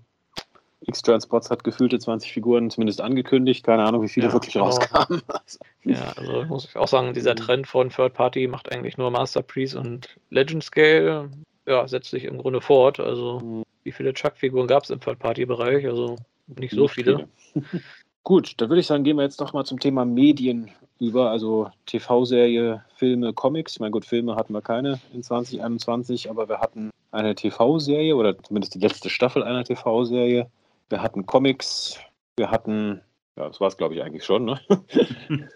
[0.80, 3.64] X-Transports hat gefühlte 20 Figuren zumindest angekündigt.
[3.64, 4.66] Keine Ahnung, wie viele Ja, wirklich genau.
[4.66, 5.22] rauskamen.
[5.84, 7.38] ja, also muss ich auch sagen, dieser Mhm.
[7.38, 11.30] Trend von Third Party macht eigentlich nur Masterpiece und Legend Scale,
[11.66, 13.00] ja, setzt sich im Grunde fort.
[13.00, 13.62] Also, Mhm.
[13.84, 15.86] wie viele Chuck-Figuren gab es im Third Party-Bereich?
[15.86, 16.16] Also,
[16.46, 17.28] nicht so viele.
[18.24, 21.70] Gut, dann würde ich sagen, gehen wir jetzt noch mal zum Thema Medien über, also
[21.86, 23.74] TV-Serie, Filme, Comics.
[23.74, 28.36] Ich meine, gut, Filme hatten wir keine in 2021, aber wir hatten eine TV-Serie oder
[28.38, 30.50] zumindest die letzte Staffel einer TV-Serie.
[30.90, 31.98] Wir hatten Comics,
[32.36, 33.00] wir hatten,
[33.36, 34.60] ja, das war es glaube ich eigentlich schon, ne?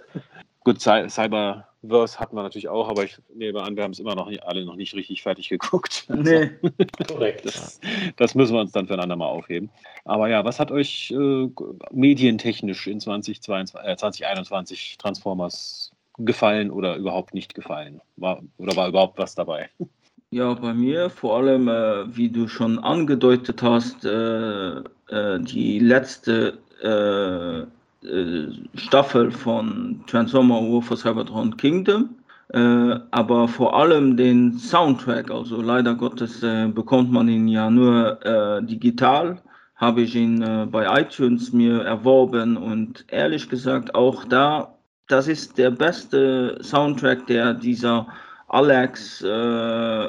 [0.64, 4.14] gut, Cy Cyberverse hatten wir natürlich auch, aber ich nehme an, wir haben es immer
[4.14, 6.06] noch nicht, alle noch nicht richtig fertig geguckt.
[6.14, 6.50] Nee.
[7.08, 7.46] Korrekt.
[7.46, 7.80] Das,
[8.16, 9.70] das müssen wir uns dann füreinander mal aufheben.
[10.04, 11.48] Aber ja, was hat euch äh,
[11.90, 18.00] medientechnisch in 2022, äh, 2021 Transformers gefallen oder überhaupt nicht gefallen?
[18.16, 19.68] War, oder war überhaupt was dabei?
[20.34, 26.58] Ja, bei mir vor allem, äh, wie du schon angedeutet hast, äh, äh, die letzte
[28.04, 32.10] äh, Staffel von Transformer War for Cybertron Kingdom,
[32.48, 35.30] äh, aber vor allem den Soundtrack.
[35.30, 39.40] Also leider Gottes äh, bekommt man ihn ja nur äh, digital.
[39.76, 44.74] Habe ich ihn äh, bei iTunes mir erworben und ehrlich gesagt auch da,
[45.08, 48.06] das ist der beste Soundtrack, der dieser
[48.48, 50.08] Alex äh,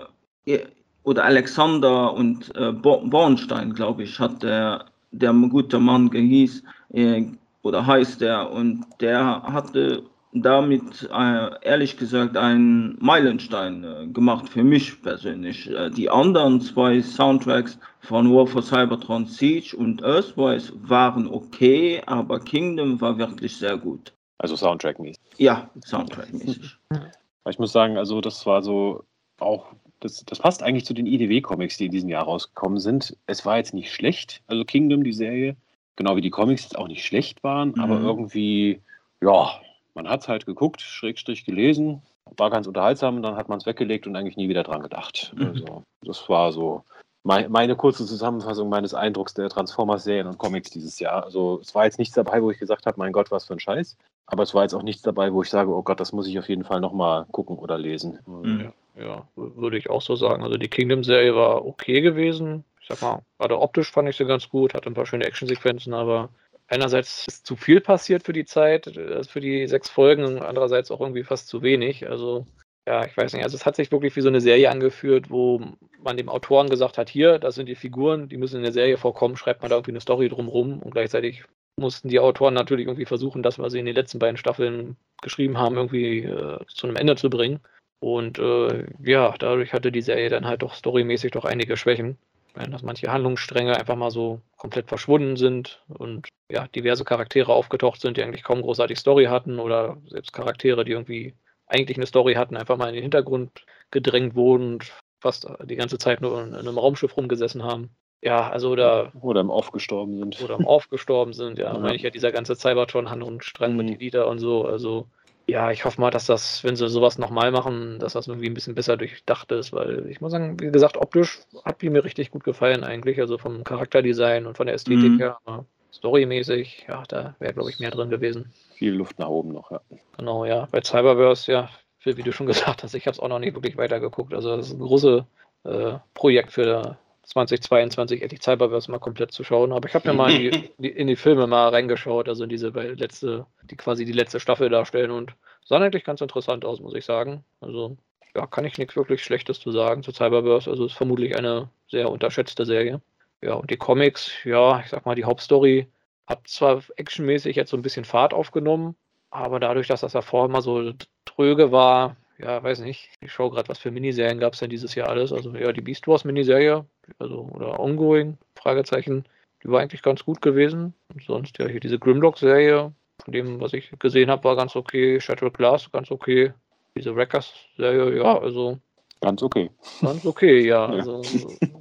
[1.03, 6.63] oder Alexander und äh, Bo- Bornstein, glaube ich, hat der, der gute Mann gehieß
[6.93, 7.25] äh,
[7.63, 10.03] oder heißt der und der hatte
[10.33, 15.69] damit äh, ehrlich gesagt einen Meilenstein äh, gemacht für mich persönlich.
[15.69, 22.39] Äh, die anderen zwei Soundtracks von War for Cybertron Siege und Earthrise waren okay, aber
[22.39, 24.13] Kingdom war wirklich sehr gut.
[24.39, 25.21] Also Soundtrack-mäßig.
[25.37, 26.77] Ja, Soundtrack-mäßig.
[27.49, 29.03] Ich muss sagen, also das war so
[29.37, 33.17] auch, das, das passt eigentlich zu den IDW-Comics, die in diesem Jahr rausgekommen sind.
[33.25, 35.57] Es war jetzt nicht schlecht, also Kingdom, die Serie,
[35.95, 38.05] genau wie die Comics jetzt auch nicht schlecht waren, aber Mhm.
[38.05, 38.81] irgendwie,
[39.21, 39.51] ja,
[39.93, 42.01] man hat es halt geguckt, Schrägstrich gelesen,
[42.37, 45.33] war ganz unterhaltsam und dann hat man es weggelegt und eigentlich nie wieder dran gedacht.
[45.35, 45.45] Mhm.
[45.47, 46.83] Also, das war so
[47.23, 51.23] mei- meine kurze Zusammenfassung meines Eindrucks der Transformers-Serien und Comics dieses Jahr.
[51.23, 53.59] Also es war jetzt nichts dabei, wo ich gesagt habe, mein Gott, was für ein
[53.59, 53.97] Scheiß.
[54.25, 56.39] Aber es war jetzt auch nichts dabei, wo ich sage, oh Gott, das muss ich
[56.39, 58.19] auf jeden Fall nochmal gucken oder lesen.
[58.25, 58.71] Mhm.
[58.97, 60.43] Ja, w- würde ich auch so sagen.
[60.43, 62.63] Also die Kingdom-Serie war okay gewesen.
[62.83, 65.93] Ich sag mal, gerade optisch fand ich sie ganz gut, hatte ein paar schöne Actionsequenzen,
[65.93, 66.29] aber
[66.67, 70.99] einerseits ist zu viel passiert für die Zeit, äh, für die sechs Folgen, andererseits auch
[70.99, 72.09] irgendwie fast zu wenig.
[72.09, 72.45] Also,
[72.85, 73.43] ja, ich weiß nicht.
[73.43, 75.61] Also es hat sich wirklich wie so eine Serie angeführt, wo
[76.03, 78.97] man dem Autoren gesagt hat, hier, das sind die Figuren, die müssen in der Serie
[78.97, 81.45] vorkommen, schreibt man da irgendwie eine Story drumrum und gleichzeitig
[81.77, 85.57] mussten die Autoren natürlich irgendwie versuchen, das, was sie in den letzten beiden Staffeln geschrieben
[85.57, 87.61] haben, irgendwie äh, zu einem Ende zu bringen.
[88.01, 92.17] Und äh, ja, dadurch hatte die Serie dann halt doch storymäßig doch einige Schwächen.
[92.53, 97.51] Ich meine, dass manche Handlungsstränge einfach mal so komplett verschwunden sind und ja, diverse Charaktere
[97.51, 101.33] aufgetaucht sind, die eigentlich kaum großartig Story hatten oder selbst Charaktere, die irgendwie
[101.65, 105.97] eigentlich eine Story hatten, einfach mal in den Hintergrund gedrängt wurden und fast die ganze
[105.97, 107.89] Zeit nur in einem Raumschiff rumgesessen haben.
[108.21, 110.39] Ja, also da Oder im Off gestorben sind.
[110.41, 111.79] oder im Off gestorben sind, ja, Ja.
[111.79, 113.93] meine ich ja, dieser ganze Cybertron-Handlungsstrang mit Mhm.
[113.95, 115.07] Elita und so, also
[115.47, 118.53] ja, ich hoffe mal, dass das, wenn sie sowas nochmal machen, dass das irgendwie ein
[118.53, 122.31] bisschen besser durchdacht ist, weil ich muss sagen, wie gesagt, optisch hat die mir richtig
[122.31, 125.17] gut gefallen eigentlich, also vom Charakterdesign und von der Ästhetik Mhm.
[125.17, 128.51] her, aber storymäßig, ja, da wäre, glaube ich, mehr drin gewesen.
[128.75, 129.81] Viel Luft nach oben noch, ja.
[130.17, 130.67] Genau, ja.
[130.71, 131.69] Bei Cyberverse, ja,
[132.03, 134.33] wie du schon gesagt hast, ich habe es auch noch nicht wirklich weitergeguckt.
[134.33, 135.25] Also das ist eine große
[135.65, 139.71] äh, Projekt für 2022 endlich Cyberverse mal komplett zu schauen.
[139.71, 142.69] Aber ich habe mir mal in die, in die, Filme mal reingeschaut, also in diese
[142.69, 145.35] letzte, die quasi die letzte Staffel darstellen und
[145.65, 147.43] sah eigentlich ganz interessant aus, muss ich sagen.
[147.61, 147.97] Also
[148.35, 150.69] ja, kann ich nichts wirklich Schlechtes zu sagen zu Cyberverse.
[150.69, 153.01] Also ist vermutlich eine sehr unterschätzte Serie.
[153.41, 155.87] Ja, und die Comics, ja, ich sag mal, die Hauptstory
[156.27, 158.95] hat zwar actionmäßig jetzt so ein bisschen Fahrt aufgenommen,
[159.29, 160.93] aber dadurch, dass das davor immer so
[161.25, 163.09] tröge war, ja, weiß nicht.
[163.21, 165.31] Ich schaue gerade, was für Miniserien gab es denn dieses Jahr alles.
[165.31, 166.85] Also ja, die Beast Wars Miniserie,
[167.19, 169.25] also oder Ongoing, Fragezeichen,
[169.63, 170.93] die war eigentlich ganz gut gewesen.
[171.13, 172.91] Und sonst ja hier diese Grimlock-Serie,
[173.23, 175.19] von dem, was ich gesehen habe, war ganz okay.
[175.19, 176.53] Shattered Glass, ganz okay.
[176.95, 178.79] Diese Wreckers-Serie, ja, also.
[179.21, 179.69] Ganz okay.
[180.01, 180.91] Ganz okay, ja.
[180.91, 180.99] ja.
[180.99, 181.21] Also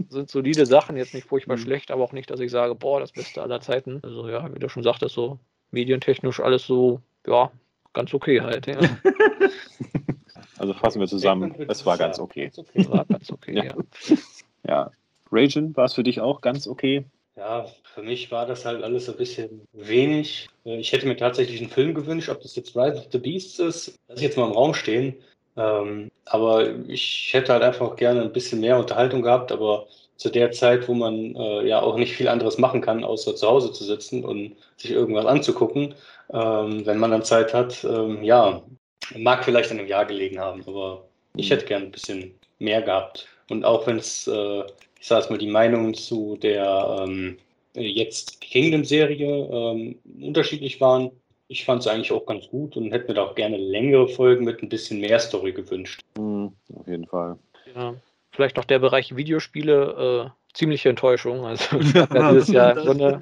[0.09, 1.63] sind solide Sachen, jetzt nicht furchtbar mhm.
[1.63, 4.01] schlecht, aber auch nicht, dass ich sage, boah, das Beste aller Zeiten.
[4.03, 5.39] Also ja, wie du schon sagtest, so
[5.71, 7.51] medientechnisch alles so, ja,
[7.93, 8.79] ganz okay halt, ja.
[10.59, 12.53] Also fassen wir zusammen, es war ganz okay.
[12.89, 13.75] War ganz okay, ja.
[14.65, 14.91] ja.
[15.33, 17.05] Ragen, war es für dich auch ganz okay?
[17.37, 20.49] Ja, für mich war das halt alles ein bisschen wenig.
[20.65, 23.59] Äh, ich hätte mir tatsächlich einen Film gewünscht, ob das jetzt Rise of the Beasts
[23.59, 23.99] ist.
[24.09, 25.15] Lass ich jetzt mal im Raum stehen.
[25.57, 29.87] Ähm, aber ich hätte halt einfach gerne ein bisschen mehr Unterhaltung gehabt, aber
[30.17, 33.47] zu der Zeit, wo man äh, ja auch nicht viel anderes machen kann, außer zu
[33.47, 35.95] Hause zu sitzen und sich irgendwas anzugucken,
[36.33, 38.63] ähm, wenn man dann Zeit hat, ähm, ja,
[39.17, 41.05] mag vielleicht in einem Jahr gelegen haben, aber
[41.35, 41.55] ich mhm.
[41.55, 43.27] hätte gern ein bisschen mehr gehabt.
[43.51, 44.63] Und auch wenn es, äh,
[45.03, 47.37] ich sage mal, die Meinungen zu der ähm,
[47.75, 51.11] jetzt Kingdom-Serie ähm, unterschiedlich waren,
[51.49, 54.45] ich fand es eigentlich auch ganz gut und hätte mir da auch gerne längere Folgen
[54.45, 56.03] mit ein bisschen mehr Story gewünscht.
[56.17, 57.37] Mhm, auf jeden Fall.
[57.75, 57.95] Ja,
[58.31, 60.31] vielleicht noch der Bereich Videospiele.
[60.31, 61.47] Äh ziemliche Enttäuschung.
[61.47, 63.21] Also ja, dieses Jahr im Grunde,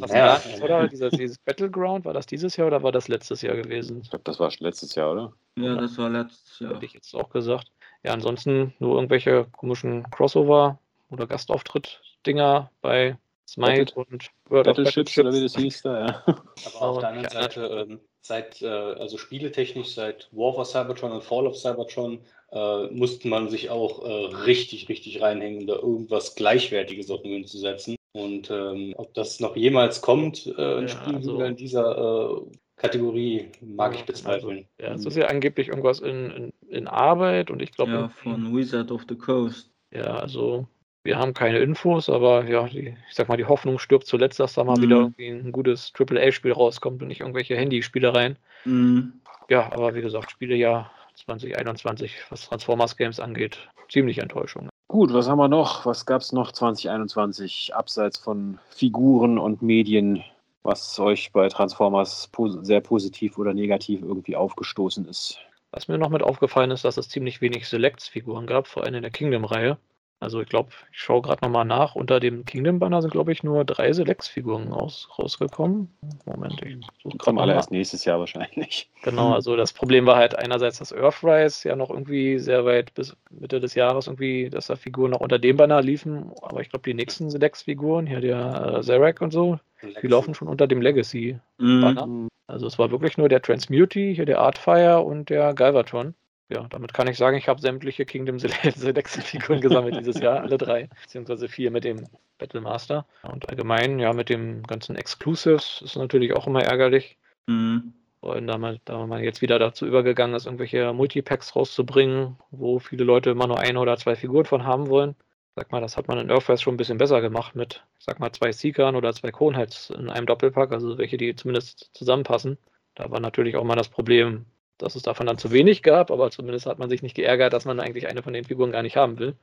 [0.00, 0.88] was ja, das, oder?
[0.88, 4.02] Dieses, dieses, Battleground, war das dieses Jahr oder war das letztes Jahr gewesen?
[4.02, 5.32] Ich glaube, das war letztes Jahr, oder?
[5.56, 6.74] Ja, das war letztes Jahr.
[6.74, 7.72] Hätte ich jetzt auch gesagt.
[8.02, 10.78] Ja, ansonsten nur irgendwelche komischen Crossover-
[11.10, 13.18] oder Gastauftritt-Dinger bei
[13.48, 16.24] Smite Battle, und World Battleships, of Battleships, oder wie das hieß da, ja.
[16.66, 21.24] Aber auf der anderen Seite, ähm, seit, äh, also spieletechnisch, seit War for Cybertron und
[21.24, 22.20] Fall of Cybertron
[22.52, 27.32] äh, musste man sich auch äh, richtig, richtig reinhängen, um da irgendwas Gleichwertiges auf den
[27.32, 27.96] Münzen zu setzen.
[28.12, 32.40] Und ähm, ob das noch jemals kommt, äh, ein ja, Spiel also, in dieser äh,
[32.76, 34.66] Kategorie, mag ich bezweifeln.
[34.78, 37.92] Also, ja, es ist ja angeblich irgendwas in, in, in Arbeit und ich glaube.
[37.92, 39.70] Ja, von Wizard of the Coast.
[39.92, 40.66] Ja, also
[41.02, 44.54] wir haben keine Infos, aber ja, die, ich sag mal, die Hoffnung stirbt zuletzt, dass
[44.54, 44.82] da mal mhm.
[44.82, 48.36] wieder ein gutes AAA-Spiel rauskommt und nicht irgendwelche Handyspielereien.
[48.64, 49.14] Mhm.
[49.48, 53.58] Ja, aber wie gesagt, Spiele ja 2021, was Transformers Games angeht,
[53.88, 54.68] ziemlich Enttäuschung.
[54.88, 55.86] Gut, was haben wir noch?
[55.86, 60.22] Was gab es noch 2021 abseits von Figuren und Medien,
[60.62, 62.30] was euch bei Transformers
[62.62, 65.38] sehr positiv oder negativ irgendwie aufgestoßen ist?
[65.70, 69.02] Was mir noch mit aufgefallen ist, dass es ziemlich wenig Selects-Figuren gab, vor allem in
[69.02, 69.78] der Kingdom-Reihe.
[70.20, 71.94] Also ich glaube, ich schaue gerade nochmal nach.
[71.94, 75.88] Unter dem Kingdom-Banner sind, glaube ich, nur drei Select-Figuren raus, rausgekommen.
[76.26, 78.90] Moment, ich suche Kommen alle erst nächstes Jahr wahrscheinlich.
[79.02, 79.32] Genau, hm.
[79.34, 83.60] also das Problem war halt einerseits, dass Earthrise ja noch irgendwie sehr weit bis Mitte
[83.60, 86.32] des Jahres irgendwie, dass da Figuren noch unter dem Banner liefen.
[86.42, 90.00] Aber ich glaube, die nächsten Select-Figuren, hier der äh, Zarek und so, Legacy.
[90.02, 92.06] die laufen schon unter dem Legacy-Banner.
[92.06, 92.28] Mhm.
[92.46, 96.14] Also es war wirklich nur der Transmuti, hier der Artfire und der Galvatron
[96.50, 100.88] ja, damit kann ich sagen, ich habe sämtliche Kingdom Selection-Figuren gesammelt dieses Jahr, alle drei,
[101.02, 102.08] beziehungsweise vier mit dem
[102.38, 103.06] Battle Master.
[103.22, 107.18] Und allgemein, ja, mit dem ganzen Exclusives ist natürlich auch immer ärgerlich.
[107.46, 107.94] Mhm.
[108.20, 113.04] Und da man, da man jetzt wieder dazu übergegangen ist, irgendwelche Multipacks rauszubringen, wo viele
[113.04, 115.14] Leute immer nur eine oder zwei Figuren von haben wollen.
[115.56, 118.30] Sag mal, das hat man in Earthrise schon ein bisschen besser gemacht mit, sag mal,
[118.32, 122.58] zwei Seekern oder zwei Kronheads in einem Doppelpack, also welche, die zumindest zusammenpassen.
[122.94, 124.46] Da war natürlich auch mal das Problem,
[124.82, 127.64] dass es davon dann zu wenig gab, aber zumindest hat man sich nicht geärgert, dass
[127.64, 129.34] man eigentlich eine von den Figuren gar nicht haben will.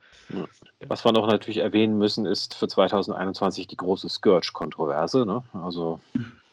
[0.86, 5.24] Was wir noch natürlich erwähnen müssen, ist für 2021 die große Scourge-Kontroverse.
[5.24, 5.42] Ne?
[5.52, 6.00] Also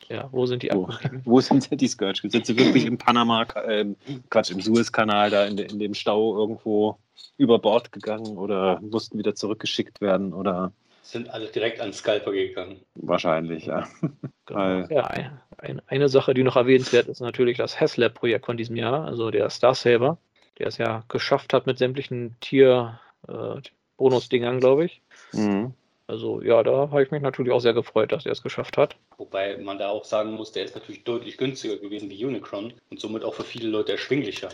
[0.10, 0.88] ja, wo sind die wo,
[1.26, 2.30] wo sind die Scourge?
[2.30, 3.86] Sind sie wirklich im Panama, äh,
[4.30, 6.98] Quatsch, im Suezkanal da in, in, dem Stau irgendwo
[7.38, 10.72] über Bord gegangen oder mussten wieder zurückgeschickt werden oder
[11.06, 12.82] sind alle direkt an Scalper gegangen.
[12.96, 13.88] Wahrscheinlich, ja.
[14.48, 14.86] Genau.
[14.92, 15.10] Ja,
[15.58, 19.50] ein, eine Sache, die noch erwähnenswert ist, natürlich das HasLab-Projekt von diesem Jahr, also der
[19.50, 20.20] Star Saber,
[20.60, 25.02] der es ja geschafft hat mit sämtlichen Tier-Bonus-Dingern, äh, glaube ich.
[25.34, 25.74] Mhm.
[26.06, 28.96] Also ja, da habe ich mich natürlich auch sehr gefreut, dass er es geschafft hat.
[29.18, 33.00] Wobei man da auch sagen muss, der ist natürlich deutlich günstiger gewesen wie Unicron und
[33.00, 34.50] somit auch für viele Leute erschwinglicher.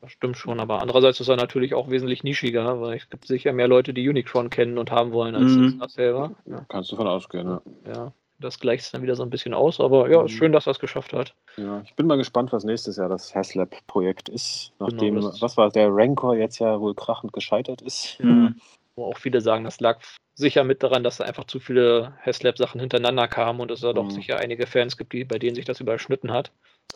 [0.00, 3.52] Das stimmt schon, aber andererseits ist er natürlich auch wesentlich nischiger, weil es gibt sicher
[3.52, 5.78] mehr Leute, die Unicron kennen und haben wollen, als mhm.
[5.78, 6.32] das selber.
[6.46, 6.64] Ja.
[6.68, 7.62] Kannst du von ausgehen, ja.
[7.86, 8.12] ja.
[8.38, 10.36] Das gleicht es dann wieder so ein bisschen aus, aber ja, ist Mhm.
[10.36, 11.34] schön, dass er es geschafft hat.
[11.58, 14.72] Ja, ich bin mal gespannt, was nächstes Jahr das Haslab-Projekt ist.
[14.78, 18.18] Nachdem, Genau, was war der Rancor jetzt ja wohl krachend gescheitert ist.
[18.20, 18.56] Mhm.
[18.96, 19.98] Wo auch viele sagen, das lag
[20.34, 24.04] sicher mit daran, dass da einfach zu viele Haslab-Sachen hintereinander kamen und es da doch
[24.04, 24.10] Mhm.
[24.10, 26.50] sicher einige Fans gibt, die, bei denen sich das überschnitten hat.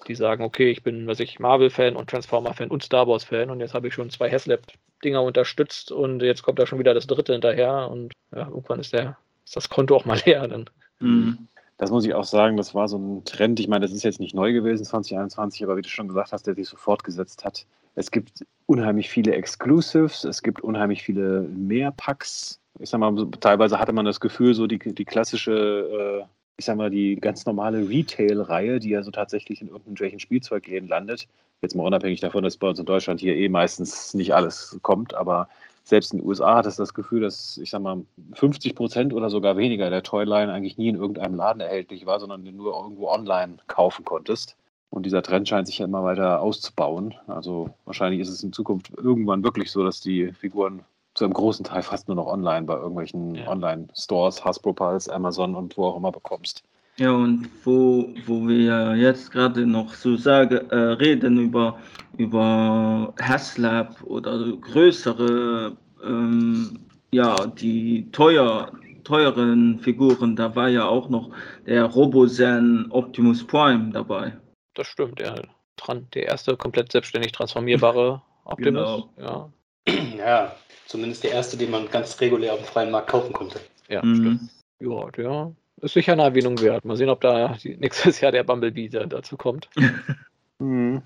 [0.07, 3.75] Die sagen, okay, ich bin, was ich, Marvel-Fan und Transformer-Fan und Star Wars-Fan und jetzt
[3.75, 7.89] habe ich schon zwei Haslab-Dinger unterstützt und jetzt kommt da schon wieder das dritte hinterher
[7.91, 10.47] und ja, irgendwann ist der, ist das Konto auch mal leer.
[10.47, 10.69] Dann.
[11.01, 11.49] Mhm.
[11.77, 13.59] Das muss ich auch sagen, das war so ein Trend.
[13.59, 16.47] Ich meine, das ist jetzt nicht neu gewesen, 2021, aber wie du schon gesagt hast,
[16.47, 17.67] der sich so fortgesetzt hat.
[17.97, 22.61] Es gibt unheimlich viele Exclusives, es gibt unheimlich viele Mehrpacks.
[22.79, 26.25] Ich sag mal, teilweise hatte man das Gefühl, so die, die klassische, äh,
[26.57, 31.27] ich sag mal, die ganz normale Retail-Reihe, die ja so tatsächlich in irgendwelchen Spielzeugläden landet.
[31.63, 35.15] Jetzt mal unabhängig davon, dass bei uns in Deutschland hier eh meistens nicht alles kommt,
[35.15, 35.49] aber
[35.83, 38.05] selbst in den USA hat es das Gefühl, dass, ich sag mal,
[38.35, 42.43] 50 Prozent oder sogar weniger der Toyline eigentlich nie in irgendeinem Laden erhältlich war, sondern
[42.43, 44.57] nur irgendwo online kaufen konntest.
[44.91, 47.15] Und dieser Trend scheint sich ja immer weiter auszubauen.
[47.27, 50.85] Also wahrscheinlich ist es in Zukunft irgendwann wirklich so, dass die Figuren
[51.15, 53.49] zu einem großen Teil fast nur noch online bei irgendwelchen Ja.
[53.49, 56.63] Online-Stores, Hasbro Pulse, Amazon und wo auch immer bekommst.
[56.97, 61.79] Ja, und wo, wo wir jetzt gerade noch so sagen, äh, reden über,
[62.17, 66.79] über Haslab oder größere, ähm,
[67.13, 68.71] ja, die teuer,
[69.03, 71.31] teuren Figuren, da war ja auch noch
[71.67, 74.37] der Robozen Optimus Prime dabei.
[74.75, 75.43] Das stimmt, der,
[75.77, 79.09] Tran- der erste komplett selbstständig transformierbare Optimus.
[79.17, 79.51] Genau.
[79.89, 80.53] Ja, Ja,
[80.87, 83.61] zumindest der erste, den man ganz regulär auf dem freien Markt kaufen konnte.
[83.89, 84.15] ja Mhm.
[84.17, 84.41] stimmt.
[84.81, 86.85] Ja, der ist sicher eine Erwähnung wert.
[86.85, 89.69] Mal sehen, ob da nächstes Jahr der Bumblebee da, dazu kommt.
[90.61, 91.03] Mhm.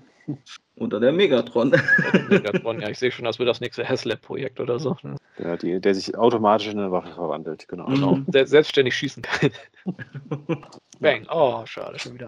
[0.75, 1.71] Oder der Megatron.
[2.29, 4.95] Megatron, ja, ich sehe schon, das wird das nächste Haslab-Projekt oder so.
[5.01, 5.15] ne?
[5.39, 7.67] Der, die, der sich automatisch in eine Waffe verwandelt.
[7.67, 7.89] Genau.
[7.89, 8.25] Mhm.
[8.31, 9.49] Se selbstständig schießen kann.
[10.99, 11.25] Bang.
[11.31, 12.27] Oh, schade, schon wieder.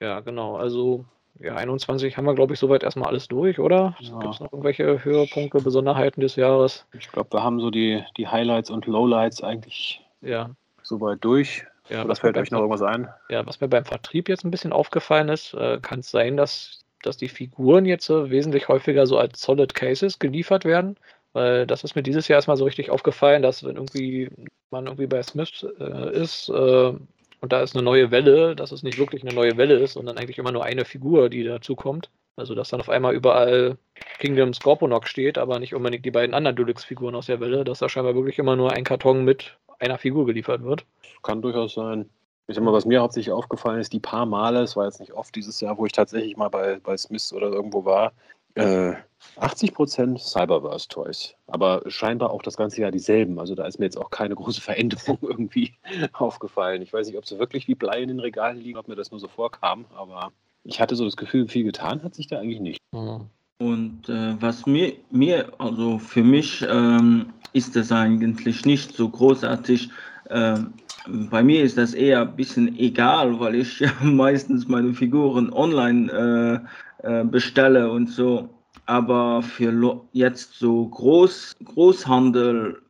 [0.00, 0.56] Ja, genau.
[0.56, 1.04] Also,
[1.40, 3.96] ja, 21 haben wir, glaube ich, soweit erstmal alles durch, oder?
[4.00, 4.18] Ja.
[4.18, 6.86] Gibt es noch irgendwelche Höhepunkte, Besonderheiten des Jahres?
[6.92, 10.50] Ich glaube, wir haben so die, die Highlights und Lowlights eigentlich Ja.
[10.82, 11.64] soweit durch.
[11.88, 13.08] ja Oder was, fällt euch noch irgendwas ein?
[13.30, 16.84] ja, was mir beim Vertrieb jetzt ein bisschen aufgefallen ist, äh, kann es sein, dass,
[17.02, 20.96] dass die Figuren jetzt äh, wesentlich häufiger so als Solid Cases geliefert werden.
[21.34, 24.30] Weil das ist mir dieses Jahr erstmal so richtig aufgefallen, dass wenn irgendwie
[24.70, 26.92] man irgendwie bei Smith äh, ist äh,
[27.40, 30.18] und da ist eine neue Welle, dass es nicht wirklich eine neue Welle ist, sondern
[30.18, 32.10] eigentlich immer nur eine Figur, die dazu kommt.
[32.36, 33.76] Also dass dann auf einmal überall
[34.18, 37.88] Kingdom Scorponok steht, aber nicht unbedingt die beiden anderen Deluxe-Figuren aus der Welle, dass da
[37.88, 40.84] scheinbar wirklich immer nur ein Karton mit einer Figur geliefert wird.
[41.22, 42.08] Kann durchaus sein.
[42.46, 45.12] Ich sag mal, was mir hauptsächlich aufgefallen ist, die paar Male, es war jetzt nicht
[45.12, 48.12] oft dieses Jahr, wo ich tatsächlich mal bei, bei Smith oder irgendwo war,
[48.58, 48.94] äh,
[49.40, 51.34] 80% Cyberverse-Toys.
[51.46, 53.38] Aber scheinbar auch das ganze Jahr dieselben.
[53.38, 55.74] Also da ist mir jetzt auch keine große Veränderung irgendwie
[56.12, 56.82] aufgefallen.
[56.82, 59.10] Ich weiß nicht, ob sie wirklich wie Blei in den Regalen liegen, ob mir das
[59.10, 60.32] nur so vorkam, aber
[60.64, 62.78] ich hatte so das Gefühl, viel getan hat sich da eigentlich nicht.
[63.58, 69.90] Und äh, was mir, mir, also für mich ähm, ist das eigentlich nicht so großartig.
[70.30, 70.74] Ähm,
[71.30, 76.68] bei mir ist das eher ein bisschen egal, weil ich ja meistens meine Figuren online
[77.02, 78.48] äh, bestelle und so.
[78.86, 82.80] Aber für jetzt so Groß, Großhandel,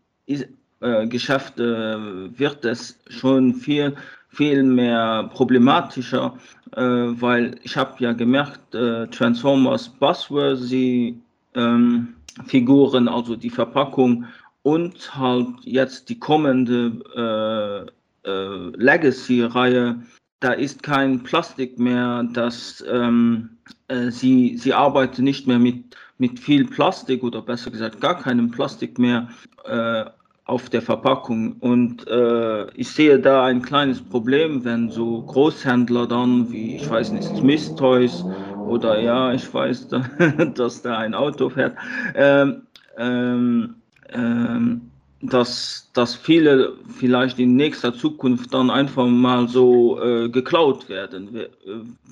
[0.80, 3.96] äh, Geschäfte wird es schon viel,
[4.28, 6.36] viel mehr problematischer,
[6.76, 11.18] äh, weil ich habe ja gemerkt, äh, Transformers Buzzworthy
[11.54, 12.14] ähm,
[12.46, 14.26] Figuren, also die Verpackung
[14.62, 17.88] und halt jetzt die kommende
[18.24, 20.00] äh, Legacy-Reihe,
[20.40, 23.50] da ist kein Plastik mehr, das ähm,
[23.88, 28.50] äh, sie, sie arbeiten nicht mehr mit, mit viel Plastik oder besser gesagt gar keinem
[28.50, 29.28] Plastik mehr
[29.64, 30.04] äh,
[30.44, 31.56] auf der Verpackung.
[31.60, 37.12] Und äh, ich sehe da ein kleines Problem, wenn so Großhändler dann, wie ich weiß
[37.12, 38.24] nicht, Smith Toys
[38.66, 39.88] oder ja, ich weiß,
[40.54, 41.76] dass da ein Auto fährt,
[42.14, 42.62] ähm,
[42.96, 43.74] ähm,
[44.10, 44.90] ähm,
[45.20, 51.46] dass, dass viele vielleicht in nächster Zukunft dann einfach mal so äh, geklaut werden,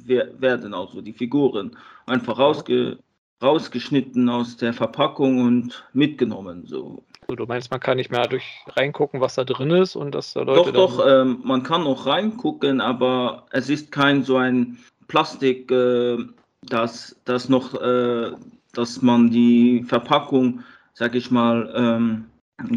[0.05, 1.77] wer, werden, also die Figuren
[2.07, 2.99] einfach rausge,
[3.43, 6.65] rausgeschnitten aus der Verpackung und mitgenommen.
[6.67, 7.03] So.
[7.29, 10.43] Du meinst, man kann nicht mehr durch reingucken, was da drin ist und dass da
[10.43, 10.73] Leute.
[10.73, 14.79] Doch, doch, ähm, man kann auch reingucken, aber es ist kein so ein
[15.09, 16.19] Plastik, äh,
[16.63, 18.33] das, das noch, äh,
[18.73, 20.63] dass man die Verpackung,
[20.95, 22.27] sag ich mal, ähm,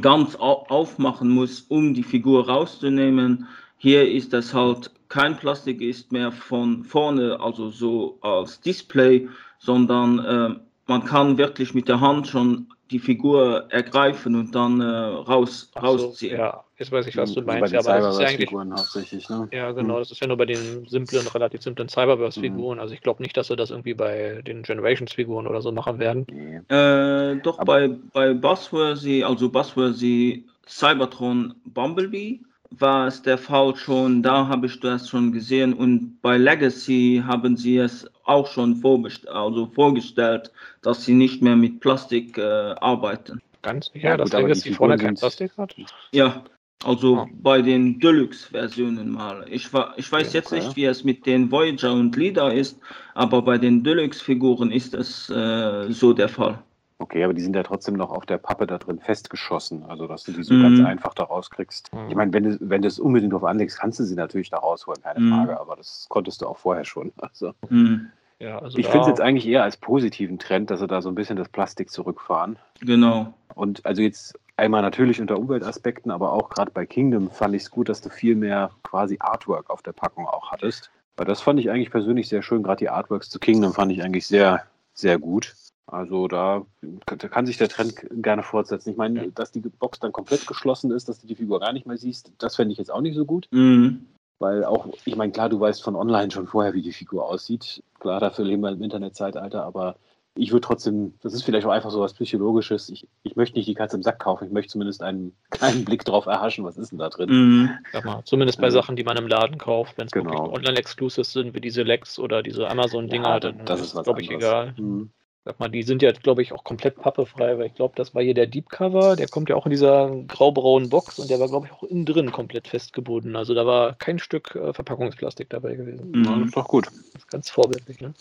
[0.01, 3.47] ganz au aufmachen muss, um die Figur rauszunehmen.
[3.77, 9.27] Hier ist das halt kein Plastik ist mehr von vorne, also so als Display,
[9.57, 10.56] sondern äh,
[10.88, 15.79] man kann wirklich mit der Hand schon die Figur ergreifen und dann äh, raus, so,
[15.79, 16.37] rausziehen.
[16.37, 17.73] ja, jetzt weiß ich, was du Also bei meinst.
[17.73, 18.49] den Ja, aber das ist eigentlich.
[18.49, 19.47] Cyberverse-Figuren hauptsächlich, ne?
[19.51, 19.99] Ja, genau, Hm.
[19.99, 22.79] das ist ja nur bei den simplen, relativ simplen Cyberverse-Figuren.
[22.79, 26.25] Also ich glaube nicht, dass sie das irgendwie bei den Generations-Figuren oder so machen werden.
[26.31, 26.57] Nee.
[26.75, 32.39] Äh, doch Aber- bei, bei Buzzworthy, also Buzzworthy Cybertron Bumblebee
[32.71, 37.57] war es der Fall schon, da habe ich das schon gesehen und bei Legacy haben
[37.57, 40.51] sie es auch schon vorbest also vorgestellt,
[40.81, 42.41] dass sie nicht mehr mit Plastik äh,
[42.79, 43.41] arbeiten.
[43.61, 45.75] Ganz sicher, Ja, dass Legacy vorne kein Plastik hat?
[46.11, 46.43] Ja,
[46.85, 47.27] also Ah.
[47.41, 49.45] bei den Deluxe-Versionen mal.
[49.49, 50.63] Ich, wa- ich weiß Okay, jetzt okay.
[50.63, 52.79] nicht, wie es mit den Voyager und Leader ist,
[53.15, 56.63] aber bei den Deluxe-Figuren ist es äh, so der Fall.
[57.01, 59.85] Okay, aber die sind ja trotzdem noch auf der Pappe da drin festgeschossen.
[59.85, 60.61] Also, dass du die so Mhm.
[60.61, 61.91] ganz einfach da rauskriegst.
[61.93, 62.09] Mhm.
[62.09, 64.57] Ich meine, wenn du, wenn du es unbedingt drauf anlegst, kannst du sie natürlich da
[64.57, 65.30] rausholen, keine Mhm.
[65.34, 65.59] Frage.
[65.59, 67.11] Aber das konntest du auch vorher schon.
[67.21, 70.88] Also, Hm, Ja, also ich finde es jetzt eigentlich eher als positiven Trend, dass sie
[70.88, 72.57] da so ein bisschen das Plastik zurückfahren.
[72.81, 73.34] genau.
[73.55, 77.71] Und also jetzt einmal natürlich unter Umweltaspekten, aber auch gerade bei Kingdom fand ich es
[77.71, 80.91] gut, dass du viel mehr quasi Artwork auf der Packung auch hattest.
[81.17, 82.61] Weil das fand ich eigentlich persönlich sehr schön.
[82.63, 84.63] Gerade die Artworks zu Kingdom fand ich eigentlich sehr,
[84.93, 85.55] sehr gut.
[85.91, 86.65] Also da,
[87.05, 88.89] da kann sich der Trend gerne fortsetzen.
[88.91, 89.31] Ich meine, Ja.
[89.33, 92.31] dass die Box dann komplett geschlossen ist, dass du die Figur gar nicht mehr siehst,
[92.37, 93.47] das fände ich jetzt auch nicht so gut.
[93.51, 94.05] Hm,
[94.41, 97.83] Weil auch, ich meine, klar, du weißt von online schon vorher, wie die Figur aussieht.
[97.99, 99.95] Klar, dafür leben wir im Internetzeitalter, aber
[100.35, 102.87] ich würde trotzdem, das ist vielleicht auch einfach so was Psychologisches.
[102.89, 106.05] Ich, ich möchte nicht die Katze im Sack kaufen, ich möchte zumindest einen kleinen Blick
[106.05, 107.29] drauf erhaschen, was ist denn da drin.
[107.29, 108.69] hm, Sag mal, zumindest bei.
[108.69, 110.29] Sachen, die man im Laden kauft, wenn es Genau.
[110.31, 114.21] wirklich Online-Exclusives sind, wie diese Lex oder diese Amazon-Dinger, Ja, dann das ist was glaube
[114.21, 114.73] ich, egal.
[114.77, 115.09] Mhm.
[115.49, 118.21] Sag mal, die sind ja, glaube ich, auch komplett pappefrei, weil ich glaube, das war
[118.21, 121.47] hier der Deep Cover, der kommt ja auch in dieser graubraunen Box und der war,
[121.47, 123.35] glaube ich, auch innen drin komplett festgebunden.
[123.35, 126.23] Also da war kein Stück äh, Verpackungsplastik dabei gewesen.
[126.23, 126.85] Ja, das ist doch gut.
[126.85, 128.13] Das ist ganz vorbildlich, ne?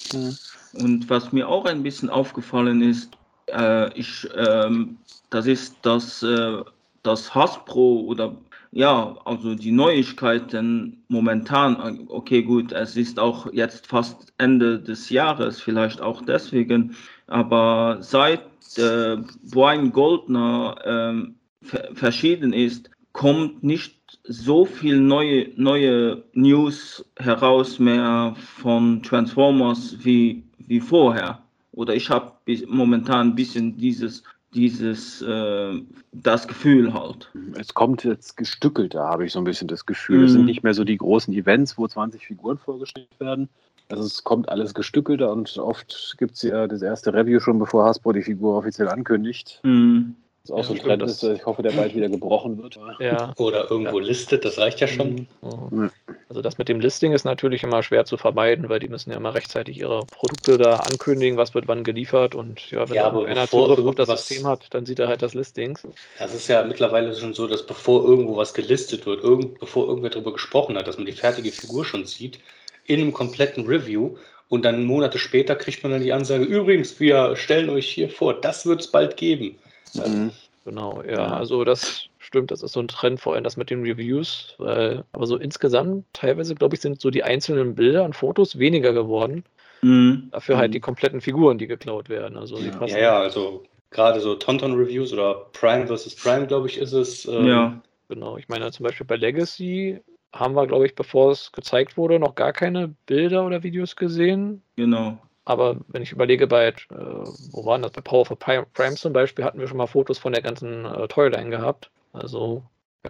[0.72, 3.10] Und was mir auch ein bisschen aufgefallen ist,
[3.52, 4.96] äh, ich, ähm,
[5.28, 6.62] das ist, dass äh,
[7.02, 8.34] das Hasbro oder
[8.70, 15.60] ja, also die Neuigkeiten momentan, okay gut, es ist auch jetzt fast Ende des Jahres,
[15.60, 16.94] vielleicht auch deswegen,
[17.26, 18.42] aber seit
[18.76, 19.16] äh,
[19.50, 28.36] Brian Goldner ähm, ver verschieden ist, kommt nicht so viel neue, neue News heraus mehr
[28.36, 31.42] von Transformers wie, wie vorher.
[31.72, 32.32] Oder ich habe
[32.66, 34.22] momentan ein bisschen dieses,
[34.54, 35.80] dieses äh,
[36.12, 37.30] das Gefühl halt.
[37.58, 40.24] Es kommt jetzt gestückelter, habe ich so ein bisschen das Gefühl.
[40.24, 40.46] Es sind Mhm.
[40.46, 43.48] nicht mehr so die großen Events, wo 20 Figuren vorgestellt werden.
[43.90, 47.84] Also es kommt alles gestückelter und oft gibt es ja das erste Review schon, bevor
[47.86, 49.60] Hasbro die Figur offiziell ankündigt.
[49.62, 50.14] Hm,
[50.48, 52.78] Das auch Ja, so ein Trend ist, ich hoffe, der bald wieder gebrochen wird.
[53.00, 53.34] Ja.
[53.38, 55.26] Oder irgendwo listet, das reicht ja schon.
[55.42, 55.90] Mhm.
[55.90, 55.90] Ja.
[56.28, 59.16] Also das mit dem Listing ist natürlich immer schwer zu vermeiden, weil die müssen ja
[59.16, 63.26] immer rechtzeitig ihre Produkte da ankündigen, was wird wann geliefert und ja, wenn Ja, aber
[63.26, 65.78] einer Zugriff auf das System hat, dann sieht er halt das Listing.
[66.18, 70.10] Das ist ja mittlerweile schon so, dass bevor irgendwo was gelistet wird, irgend, bevor irgendwer
[70.10, 72.38] darüber gesprochen hat, dass man die fertige Figur schon sieht,
[72.86, 74.16] in einem kompletten Review
[74.48, 78.32] und dann Monate später kriegt man dann die Ansage, übrigens, wir stellen euch hier vor,
[78.40, 79.58] das wird es bald geben.
[79.94, 80.32] Mhm.
[80.64, 81.26] Genau, ja, Ja.
[81.36, 85.04] also das stimmt, das ist so ein Trend, vor allem das mit den Reviews, weil,
[85.12, 89.44] aber so insgesamt, teilweise, glaube ich, sind so die einzelnen Bilder und Fotos weniger geworden,
[89.80, 90.72] hm, dafür halt Mhm.
[90.72, 92.36] die kompletten Figuren, die geklaut werden.
[92.36, 92.86] Also die Ja.
[92.86, 96.16] Ja, ja, also gerade so Tonton-Reviews oder Prime vs.
[96.16, 97.24] Prime, glaube ich, ist es.
[97.26, 97.82] ähm, ja.
[98.10, 100.00] Genau, ich meine zum Beispiel bei Legacy
[100.34, 104.62] haben wir, glaube ich, bevor es gezeigt wurde, noch gar keine Bilder oder Videos gesehen.
[104.76, 105.18] Genau.
[105.48, 107.92] Aber wenn ich überlege, bei, äh, wo waren das?
[107.92, 110.84] Bei Power of Prime Prime zum Beispiel hatten wir schon mal Fotos von der ganzen
[110.84, 111.90] äh, Toyline gehabt.
[112.12, 112.62] Also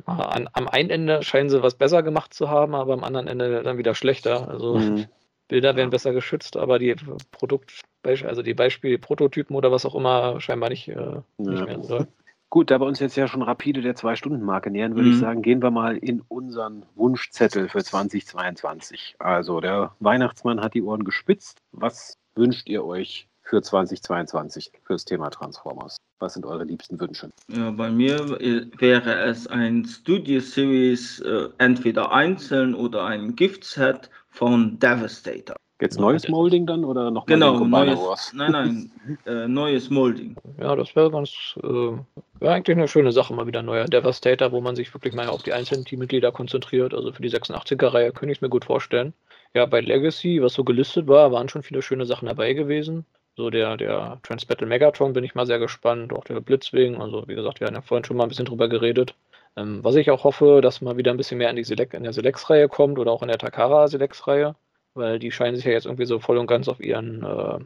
[0.06, 3.26] mal, an, am einen Ende scheinen sie was besser gemacht zu haben, aber am anderen
[3.26, 4.48] Ende dann wieder schlechter.
[4.48, 5.06] Also Mhm.
[5.48, 6.94] Bilder werden besser geschützt, aber die
[7.32, 11.66] Produkt, also die Beispiele, Prototypen oder was auch immer, scheinbar nicht, äh, nicht Ja.
[11.66, 11.80] mehr.
[11.80, 12.06] Oder?
[12.50, 15.14] Gut, da wir uns jetzt ja schon rapide der Zwei-Stunden-Marke nähern, würde Mhm.
[15.14, 19.16] ich sagen, gehen wir mal in unseren Wunschzettel für 2022.
[19.18, 21.58] Also, der Weihnachtsmann hat die Ohren gespitzt.
[21.72, 25.96] Was wünscht ihr euch für 2022 fürs Thema Transformers?
[26.20, 27.30] Was sind eure liebsten Wünsche?
[27.48, 28.18] Ja, bei mir
[28.78, 35.56] wäre es ein Studio Series, äh, entweder einzeln oder ein Gift-Set von Devastator.
[35.80, 38.32] Jetzt neues das- Molding dann oder noch Genau, neues, Wars?
[38.34, 38.90] nein, nein,
[39.26, 40.34] äh, neues Molding.
[40.58, 41.30] Ja, das wäre ganz,
[41.62, 41.62] äh,
[42.40, 45.28] wäre eigentlich eine schöne Sache, mal wieder ein neuer Devastator, wo man sich wirklich mal
[45.28, 46.94] auf die einzelnen Teammitglieder konzentriert.
[46.94, 49.14] Also für die 86er-Reihe könnte ich es mir gut vorstellen.
[49.58, 53.04] Ja, bei Legacy, was so gelistet war, waren schon viele schöne Sachen dabei gewesen.
[53.36, 57.00] So der, der Transbattle Megatron bin ich mal sehr gespannt, auch der Blitzwing.
[57.02, 59.16] Also wie gesagt, wir haben ja vorhin schon mal ein bisschen drüber geredet.
[59.56, 62.04] Ähm, was ich auch hoffe, dass mal wieder ein bisschen mehr in die Select, in
[62.04, 64.54] der Selex-Reihe kommt oder auch in der Takara Selex-Reihe,
[64.94, 67.60] weil die scheinen sich ja jetzt irgendwie so voll und ganz auf ihren äh, äh,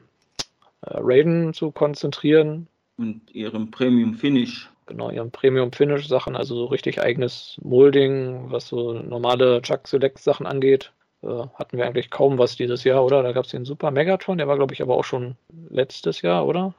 [0.81, 2.69] Raiden zu konzentrieren.
[2.97, 4.71] Und ihrem Premium Finish.
[4.87, 10.21] Genau, ihren Premium Finish Sachen, also so richtig eigenes Molding, was so normale Chuck Select
[10.21, 10.91] Sachen angeht.
[11.23, 13.23] Äh, hatten wir eigentlich kaum was dieses Jahr, oder?
[13.23, 15.37] Da gab es den Super Megatron, der war, glaube ich, aber auch schon
[15.71, 16.75] letztes Jahr, oder?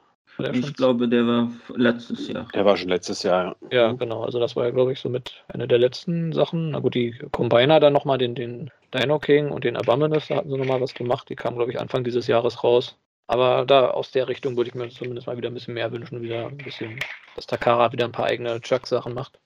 [0.52, 2.48] Ich glaube, der war letztes Jahr.
[2.52, 3.56] Der war schon letztes Jahr.
[3.70, 4.24] Ja, genau.
[4.24, 6.72] Also das war ja, glaube ich, so mit einer der letzten Sachen.
[6.72, 10.50] Na gut, die Combiner dann nochmal den, den Dino King und den Abominus, da hatten
[10.50, 11.28] sie nochmal was gemacht.
[11.28, 12.96] Die kamen, glaube ich, Anfang dieses Jahres raus.
[13.26, 16.20] Aber da aus der Richtung würde ich mir zumindest mal wieder ein bisschen mehr wünschen,
[16.20, 16.98] wieder ein bisschen,
[17.36, 19.38] dass Takara wieder ein paar eigene Chuck-Sachen macht.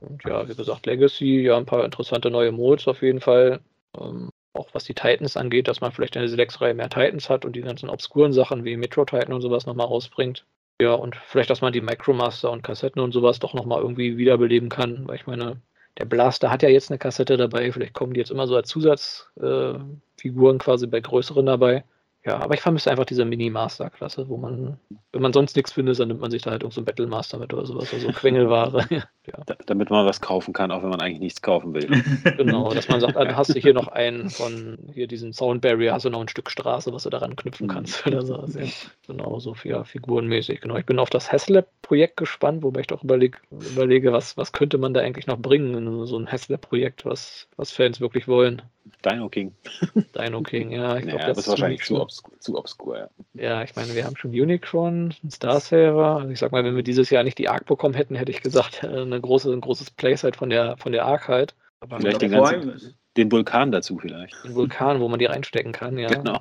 [0.00, 3.60] Und ja, wie gesagt, Legacy, ja, ein paar interessante neue Modes auf jeden Fall.
[3.98, 7.44] Ähm, auch was die Titans angeht, dass man vielleicht in der Select-Reihe mehr Titans hat
[7.44, 10.46] und die ganzen obskuren Sachen wie Metro Titan und sowas nochmal rausbringt.
[10.80, 14.68] Ja, und vielleicht, dass man die Micromaster und Kassetten und sowas doch nochmal irgendwie wiederbeleben
[14.68, 15.60] kann, weil ich meine,
[15.98, 18.68] der Blaster hat ja jetzt eine Kassette dabei, vielleicht kommen die jetzt immer so als
[18.68, 21.84] Zusatzfiguren äh, quasi bei größeren dabei.
[22.26, 24.78] Ja, aber ich vermisse einfach diese Mini-Master-Klasse, wo man,
[25.12, 27.38] wenn man sonst nichts findet, dann nimmt man sich da halt irgend so ein Battle-Master
[27.38, 28.86] mit oder sowas, also Quengelware.
[28.90, 29.42] ja.
[29.44, 31.86] Da, damit man was kaufen kann, auch wenn man eigentlich nichts kaufen will.
[32.38, 35.92] genau, dass man sagt, dann hast du hier noch einen von hier diesen Sound Barrier,
[35.92, 38.34] hast du noch ein Stück Straße, was du daran knüpfen kannst oder so.
[38.44, 38.60] Also,
[39.06, 40.60] genau, so ja, figurenmäßig.
[40.60, 44.76] Genau, ich bin auf das Haslab-Projekt gespannt, wobei ich doch überleg, überlege, was, was könnte
[44.76, 48.62] man da eigentlich noch bringen in so ein Haslab-Projekt, was, was Fans wirklich wollen.
[49.04, 49.54] Dino King.
[50.16, 50.96] Dino King, ja.
[50.96, 53.08] Ich glaub, ja, das, das ist wahrscheinlich zu, obskur, zu obskur, ja.
[53.34, 56.18] Ja, ich meine, wir haben schon Unicron, Star Saver.
[56.18, 58.42] Also ich sag mal, wenn wir dieses Jahr nicht die Arc bekommen hätten, hätte ich
[58.42, 61.54] gesagt, eine große, ein großes Playset von der, von der Arc halt.
[61.80, 64.34] Aber vielleicht den, ganzen, den Vulkan dazu vielleicht.
[64.44, 66.08] Den Vulkan, wo man die reinstecken kann, ja.
[66.08, 66.40] Genau.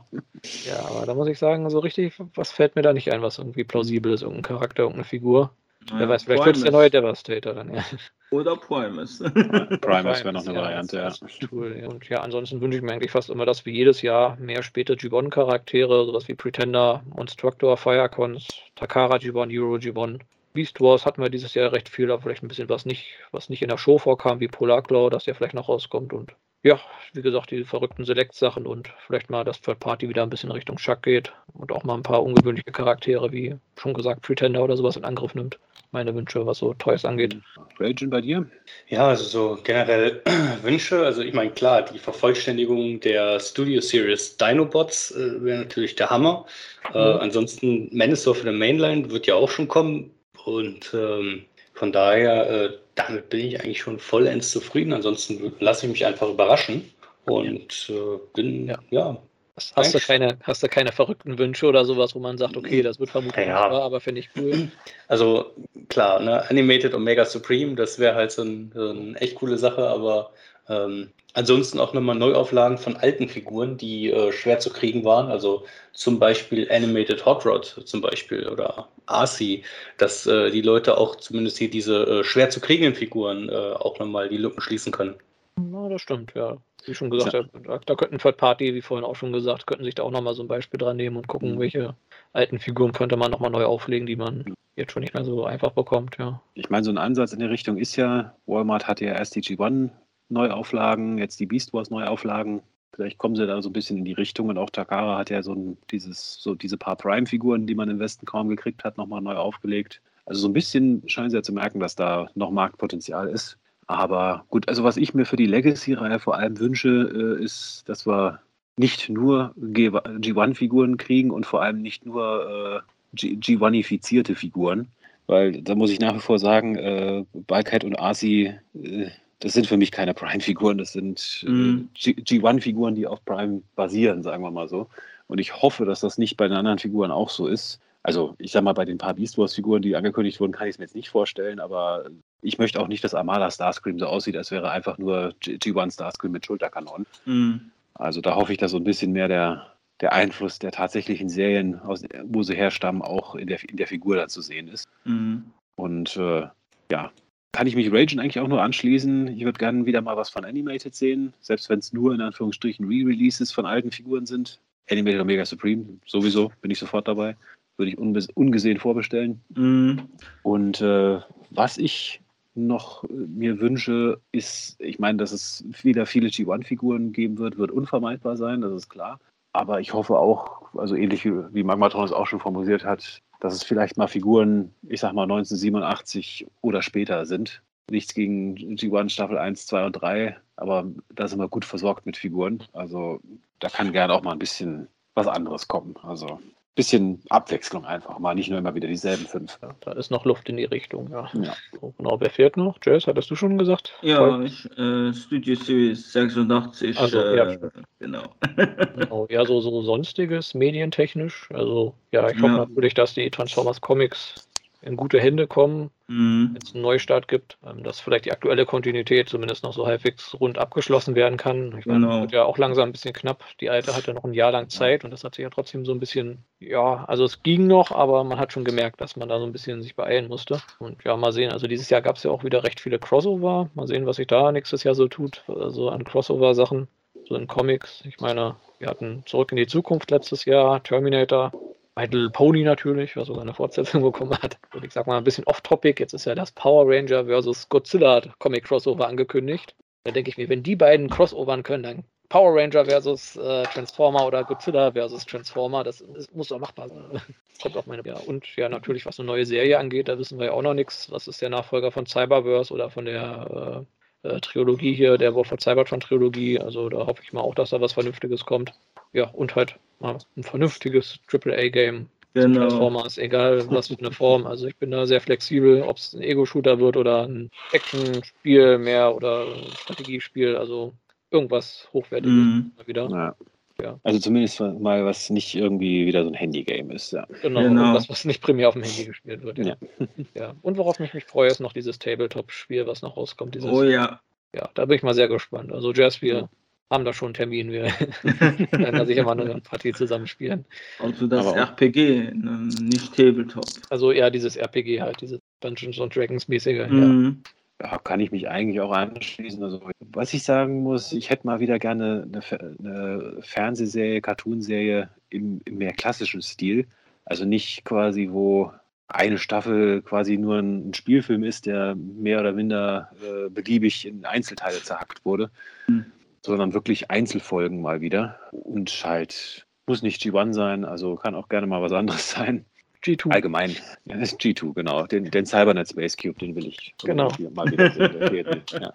[0.65, 3.38] Ja, aber da muss ich sagen, so richtig, was fällt mir da nicht ein, was
[3.38, 5.52] irgendwie plausibel ist, irgendein Charakter, irgendeine Figur.
[5.91, 7.84] Wer weiß, vielleicht wird es der neue Devastator dann, ja.
[8.31, 9.19] Oder Primus.
[9.81, 11.14] Primus wäre noch eine ja, Variante, ja.
[11.51, 11.88] Cool.
[11.88, 14.95] Und ja, ansonsten wünsche ich mir eigentlich fast immer, dass wir jedes Jahr mehr späte
[14.95, 20.23] Gibbon-Charaktere, sowas wie Pretender, Monstructor, Firecons, Takara Gibbon, Euro Gibbon,
[20.53, 23.49] Beast Wars hatten wir dieses Jahr recht viel, aber vielleicht ein bisschen was nicht, was
[23.49, 26.80] nicht in der Show vorkam, wie Polar Claw, dass der vielleicht noch rauskommt und ja,
[27.11, 30.77] wie gesagt, die verrückten Select-Sachen und vielleicht mal, dass Third Party wieder ein bisschen Richtung
[30.77, 34.95] Chuck geht und auch mal ein paar ungewöhnliche Charaktere, wie schon gesagt, Pretender oder sowas
[34.95, 35.60] in Angriff nimmt
[35.94, 37.38] meine Wünsche, was so Toys angeht.
[37.80, 38.45] Ragen bei dir?
[38.90, 40.22] Ja, also so generell
[40.64, 41.06] Wünsche.
[41.06, 46.45] Also ich meine, klar, die Vervollständigung der Studio Series Dinobots äh, wäre natürlich der Hammer.
[46.94, 47.03] Äh, mhm.
[47.03, 50.11] Äh, ansonsten Menace für the Mainline wird ja auch schon kommen.
[50.45, 54.94] Und ähm, von daher, äh, damit bin ich eigentlich schon vollends zufrieden.
[54.94, 56.91] Ansonsten lasse ich mich einfach überraschen.
[57.26, 59.18] Und äh, bin, ja, ja
[59.55, 62.99] Hast du, keine, hast du keine verrückten Wünsche oder sowas, wo man sagt, okay, das
[62.99, 63.69] wird vermutlich ja.
[63.69, 64.71] nicht aber finde ich cool.
[65.07, 65.51] Also
[65.89, 69.88] klar, ne, Animated Omega Supreme, das wäre halt so, ein, so eine echt coole Sache,
[69.88, 70.31] aber
[70.69, 75.30] ähm, ansonsten auch nochmal Neuauflagen von alten Figuren, die äh, schwer zu kriegen waren.
[75.30, 79.63] Also zum Beispiel Animated Hot Rod zum Beispiel oder Arcee,
[79.97, 83.99] dass äh, die Leute auch zumindest hier diese äh, schwer zu kriegenden Figuren äh, auch
[83.99, 85.15] nochmal die Lücken schließen können.
[85.59, 86.57] Na, das stimmt, ja.
[86.85, 87.43] Wie schon gesagt, ja.
[87.64, 90.34] da, da könnten Third Party, wie vorhin auch schon gesagt, könnten sich da auch nochmal
[90.34, 91.60] so ein Beispiel dran nehmen und gucken, mhm.
[91.60, 91.95] welche
[92.34, 95.72] alten Figuren könnte man nochmal neu auflegen, die man jetzt schon nicht mehr so einfach
[95.72, 96.41] bekommt, ja.
[96.55, 99.41] Ich meine, so ein Ansatz in der Richtung ist ja, Walmart hatte ja erst die
[99.41, 99.89] G1
[100.30, 102.61] Neuauflagen, jetzt die Beast Wars Neuauflagen.
[102.93, 105.41] Vielleicht kommen sie da so ein bisschen in die Richtung und auch Takara hat ja
[105.41, 109.22] so, ein, dieses, so diese paar Prime-Figuren, die man im Westen kaum gekriegt hat, nochmal
[109.22, 110.01] neu aufgelegt.
[110.26, 113.57] Also so ein bisschen scheinen sie ja zu merken, dass da noch Marktpotenzial ist.
[113.88, 118.07] Aber gut, also was ich mir für die Legacy-Reihe vor allem wünsche, äh, ist, dass
[118.07, 118.39] wir
[118.77, 122.84] nicht nur G1-Figuren kriegen und vor allem nicht nur
[123.14, 124.88] äh, G1-ifizierte Figuren.
[125.27, 129.07] Weil da muss ich nach wie vor sagen, äh, Balkhead und Arcee, äh,
[129.39, 131.89] das sind für mich keine Prime-Figuren, das sind äh, mhm.
[131.95, 134.88] G1-Figuren, die auf Prime basieren, sagen wir mal so.
[135.27, 137.80] Und ich hoffe, dass das nicht bei den anderen Figuren auch so ist.
[138.03, 140.77] Also, ich sag mal, bei den paar Beast Wars-Figuren, die angekündigt wurden, kann ich es
[140.77, 142.09] mir jetzt nicht vorstellen, aber
[142.41, 146.34] ich möchte auch nicht, dass Amala Starscream so aussieht, als wäre einfach nur G1 Starscream
[146.34, 147.07] mit Schulterkanonen.
[147.25, 147.71] Mhm.
[147.93, 149.67] Also, da hoffe ich, dass so ein bisschen mehr der,
[150.01, 154.17] der Einfluss der tatsächlichen Serien, aus, wo sie herstammen, auch in der, in der Figur
[154.17, 154.85] dann zu sehen ist.
[155.05, 155.45] Mhm.
[155.75, 156.47] Und äh,
[156.91, 157.09] ja,
[157.53, 159.27] kann ich mich Ragen eigentlich auch nur anschließen.
[159.27, 162.85] Ich würde gerne wieder mal was von Animated sehen, selbst wenn es nur in Anführungsstrichen
[162.85, 164.59] Re-Releases von alten Figuren sind.
[164.89, 167.38] Animated Omega Supreme, sowieso, bin ich sofort dabei
[167.77, 169.41] würde ich ungesehen vorbestellen.
[169.55, 169.99] Mm.
[170.43, 171.19] Und äh,
[171.49, 172.21] was ich
[172.55, 177.71] noch äh, mir wünsche, ist, ich meine, dass es wieder viele G1-Figuren geben wird, wird
[177.71, 179.19] unvermeidbar sein, das ist klar.
[179.53, 183.53] Aber ich hoffe auch, also ähnlich wie, wie Magmatron es auch schon formuliert hat, dass
[183.53, 187.61] es vielleicht mal Figuren, ich sag mal 1987 oder später sind.
[187.91, 192.17] Nichts gegen G1 Staffel 1, 2 und 3, aber da sind wir gut versorgt mit
[192.17, 192.63] Figuren.
[192.71, 193.19] Also
[193.59, 195.95] da kann gerne auch mal ein bisschen was anderes kommen.
[196.01, 196.39] Also
[196.75, 199.59] bisschen Abwechslung einfach mal, nicht nur immer wieder dieselben fünf.
[199.61, 201.29] Ja, da ist noch Luft in die Richtung, ja.
[201.33, 201.55] Ja.
[201.79, 202.77] So, genau, wer fehlt noch?
[202.83, 203.93] Jazz, hattest du schon gesagt?
[204.01, 204.45] Ja, Toll.
[204.45, 206.97] ich, äh, Studio Series 86.
[206.97, 207.59] Also, ja, äh,
[207.99, 208.23] genau.
[208.95, 211.49] Genau, ja, so, so sonstiges, medientechnisch.
[211.53, 212.65] Also, ja, ich hoffe Ja.
[212.65, 214.47] natürlich, dass die Transformers Comics
[214.85, 216.51] in gute Hände kommen, Mhm.
[216.53, 220.38] wenn es einen Neustart gibt, ähm, dass vielleicht die aktuelle Kontinuität zumindest noch so halbwegs
[220.39, 221.76] rund abgeschlossen werden kann.
[221.80, 222.22] Ich meine, Genau.
[222.22, 223.43] wird ja auch langsam ein bisschen knapp.
[223.61, 225.93] Die alte hatte noch ein Jahr lang Zeit und das hat sich ja trotzdem so
[225.93, 229.39] ein bisschen, ja, also es ging noch, aber man hat schon gemerkt, dass man da
[229.39, 230.61] so ein bisschen sich beeilen musste.
[230.80, 231.51] Und ja, mal sehen.
[231.51, 233.69] Also dieses Jahr gab es ja auch wieder recht viele Crossover.
[233.73, 236.88] Mal sehen, was sich da nächstes Jahr so tut, also an Crossover-Sachen,
[237.27, 238.03] so in Comics.
[238.05, 241.53] Ich meine, wir hatten Zurück in die Zukunft letztes Jahr, Terminator,
[241.95, 244.57] My Little Pony natürlich, was sogar eine Fortsetzung bekommen hat.
[244.74, 246.02] Und ich sag mal ein bisschen off-topic.
[246.02, 249.76] Jetzt ist ja das Power Ranger versus Godzilla Comic Crossover angekündigt.
[250.03, 254.26] Da denke ich mir, wenn die beiden crossovern können, dann Power Ranger versus äh, Transformer
[254.26, 257.22] oder Godzilla versus Transformer, das, das muss doch machbar sein.
[257.61, 258.02] Kommt auf meine.
[258.06, 260.74] Ja, und ja, natürlich, was eine neue Serie angeht, da wissen wir ja auch noch
[260.74, 261.11] nichts.
[261.11, 263.86] Was ist der Nachfolger von Cyberverse oder von der
[264.24, 266.60] äh, äh, Trilogie hier, der War for Cybertron Trilogie?
[266.60, 268.74] Also da hoffe ich mal auch, dass da was Vernünftiges kommt.
[269.14, 272.07] Ja, und halt mal ein vernünftiges AAA-Game.
[272.35, 272.61] Genau.
[272.61, 274.48] Transformers, egal was für eine Form.
[274.48, 279.15] Also ich bin da sehr flexibel, ob es ein Ego-Shooter wird oder ein Action-Spiel mehr
[279.15, 280.56] oder ein Strategiespiel.
[280.56, 280.94] Also
[281.30, 282.72] irgendwas Hochwertiges Mhm.
[282.85, 283.07] wieder.
[283.10, 283.35] Ja.
[283.81, 283.99] Ja.
[284.03, 287.11] Also zumindest mal, was nicht irgendwie wieder so ein Handy-Game ist.
[287.11, 287.26] Ja.
[287.41, 287.81] Genau, Genau.
[287.81, 289.57] irgendwas, was nicht primär auf dem Handy gespielt wird.
[289.60, 289.65] Ja.
[289.65, 289.76] Ja.
[290.35, 290.53] ja.
[290.61, 293.56] Und worauf ich mich freue, ist noch dieses Tabletop-Spiel, was noch rauskommt.
[293.56, 294.19] Dieses, Oh ja.
[294.56, 295.72] ja, da bin ich mal sehr gespannt.
[295.72, 296.49] Also Jazz, wir
[296.94, 297.72] haben da schon einen Termin.
[297.72, 297.84] Wir
[298.24, 300.65] werden da sicher mal eine Partie zusammenspielen.
[300.99, 303.65] Also das Aber RPG, ne, nicht Tabletop.
[303.90, 306.78] Also eher dieses RPG halt, dieses Dungeons and Dragons mäßige.
[306.78, 306.88] Ja.
[306.88, 307.41] Mhm.
[307.82, 309.61] Ja, kann ich mich eigentlich auch anschließen.
[309.61, 315.60] Also, was ich sagen muss, ich hätte mal wieder gerne eine, eine Fernsehserie, Cartoonserie im,
[315.65, 316.88] im mehr klassischen Stil.
[317.26, 318.72] Also nicht quasi, wo
[319.07, 324.82] eine Staffel quasi nur ein Spielfilm ist, der mehr oder minder äh, beliebig in Einzelteile
[324.82, 325.49] zerhackt wurde,
[325.88, 326.06] Hm.
[326.45, 328.40] Sondern wirklich Einzelfolgen mal wieder.
[328.52, 332.65] Und halt, muss nicht G1 sein, also kann auch gerne mal was anderes sein.
[333.03, 333.32] G2.
[333.32, 333.72] Allgemein.
[334.06, 335.06] Ja, das ist G2, genau.
[335.07, 337.30] Den, den Cybernet Space Cube, den will ich Genau.
[337.53, 338.61] mal wieder sehen.
[338.72, 338.94] Ja.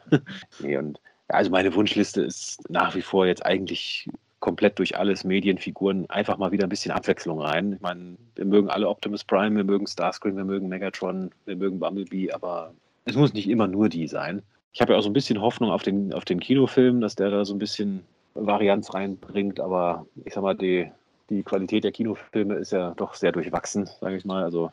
[0.60, 0.98] Nee, und,
[1.28, 4.08] ja, also meine Wunschliste ist nach wie vor jetzt eigentlich
[4.40, 7.74] komplett durch alles Medienfiguren einfach mal wieder ein bisschen Abwechslung rein.
[7.74, 11.78] Ich meine, wir mögen alle Optimus Prime, wir mögen Starscream, wir mögen Megatron, wir mögen
[11.78, 12.72] Bumblebee, aber
[13.04, 14.42] es muss nicht immer nur die sein.
[14.72, 17.30] Ich habe ja auch so ein bisschen Hoffnung auf den, auf den Kinofilm, dass der
[17.30, 18.04] da so ein bisschen
[18.34, 20.90] Varianz reinbringt, aber ich sag mal, die,
[21.30, 24.44] die Qualität der Kinofilme ist ja doch sehr durchwachsen, sage ich mal.
[24.44, 24.70] Also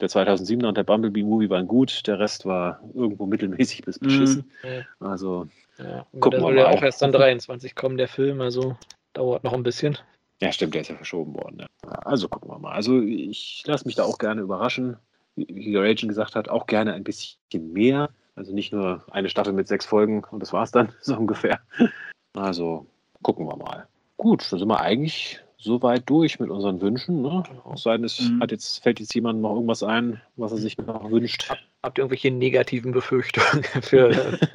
[0.00, 4.50] der 2007er und der Bumblebee-Movie waren gut, der Rest war irgendwo mittelmäßig bis beschissen.
[4.62, 5.06] Mhm.
[5.06, 5.48] Also,
[5.78, 6.74] Ja, Gucken der wir soll ja mal.
[6.76, 8.76] auch erst dann 23 kommen, der Film, also
[9.14, 9.96] dauert noch ein bisschen.
[10.40, 11.58] ja, stimmt, der ist ja verschoben worden.
[11.60, 11.88] Ja.
[12.04, 12.72] Also gucken wir mal.
[12.72, 14.96] Also ich lasse mich da auch gerne überraschen.
[15.34, 17.38] Wie Raging gesagt hat, auch gerne ein bisschen
[17.72, 18.10] mehr.
[18.34, 21.60] Also nicht nur eine Staffel mit sechs Folgen und das war's dann, so ungefähr.
[22.34, 22.86] Also
[23.22, 23.86] gucken wir mal.
[24.16, 27.22] Gut, dann sind wir eigentlich soweit durch mit unseren Wünschen.
[27.22, 27.42] Ne?
[27.48, 27.72] Genau.
[27.74, 28.40] Es sei denn, es Mhm.
[28.40, 31.50] hat jetzt, fällt jetzt jemand noch irgendwas ein, was er sich noch wünscht.
[31.82, 34.38] Habt ihr irgendwelche negativen Befürchtungen für.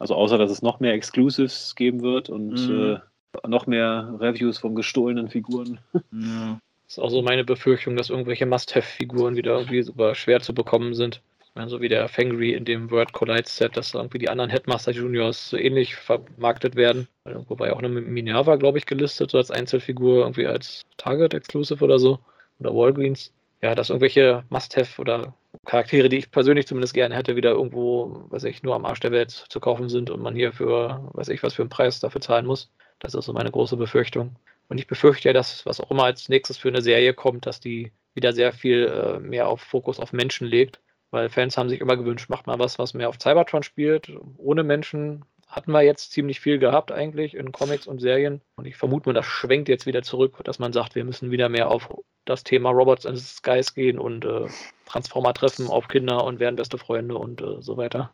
[0.00, 3.00] Also außer, dass es noch mehr Exclusives geben wird und Mhm.
[3.42, 5.80] äh, noch mehr Reviews von gestohlenen Figuren.
[6.12, 6.58] Ja.
[6.86, 10.94] Das ist auch so meine Befürchtung, dass irgendwelche Must-Have-Figuren wieder irgendwie super schwer zu bekommen
[10.94, 11.20] sind.
[11.58, 14.48] Meine, so wie der Fangry in dem World Collide Set, dass da irgendwie die anderen
[14.48, 17.08] Headmaster Juniors so ähnlich vermarktet werden.
[17.24, 21.34] Irgendwo war ja auch eine Minerva, glaube ich, gelistet, so als Einzelfigur, irgendwie als Target
[21.34, 22.20] Exclusive oder so.
[22.60, 23.32] Oder Walgreens.
[23.60, 28.44] Ja, dass irgendwelche Must-Have oder Charaktere, die ich persönlich zumindest gerne hätte, wieder irgendwo, weiß
[28.44, 31.42] ich, nur am Arsch der Welt zu kaufen sind und man hier für, weiß ich,
[31.42, 32.70] was für einen Preis dafür zahlen muss.
[33.00, 34.36] Das ist so meine große Befürchtung.
[34.68, 37.58] Und ich befürchte ja, dass was auch immer als nächstes für eine Serie kommt, dass
[37.58, 40.78] die wieder sehr viel äh, mehr auf Fokus auf Menschen legt.
[41.10, 44.12] Weil Fans haben sich immer gewünscht, macht mal was, was mehr auf Cybertron spielt.
[44.36, 48.42] Ohne Menschen hatten wir jetzt ziemlich viel gehabt eigentlich in Comics und Serien.
[48.56, 51.48] Und ich vermute mal, das schwenkt jetzt wieder zurück, dass man sagt, wir müssen wieder
[51.48, 51.88] mehr auf
[52.26, 54.46] das Thema Robots in the Skies gehen und äh,
[54.84, 58.12] Transformer treffen auf Kinder und werden beste Freunde und äh, so weiter.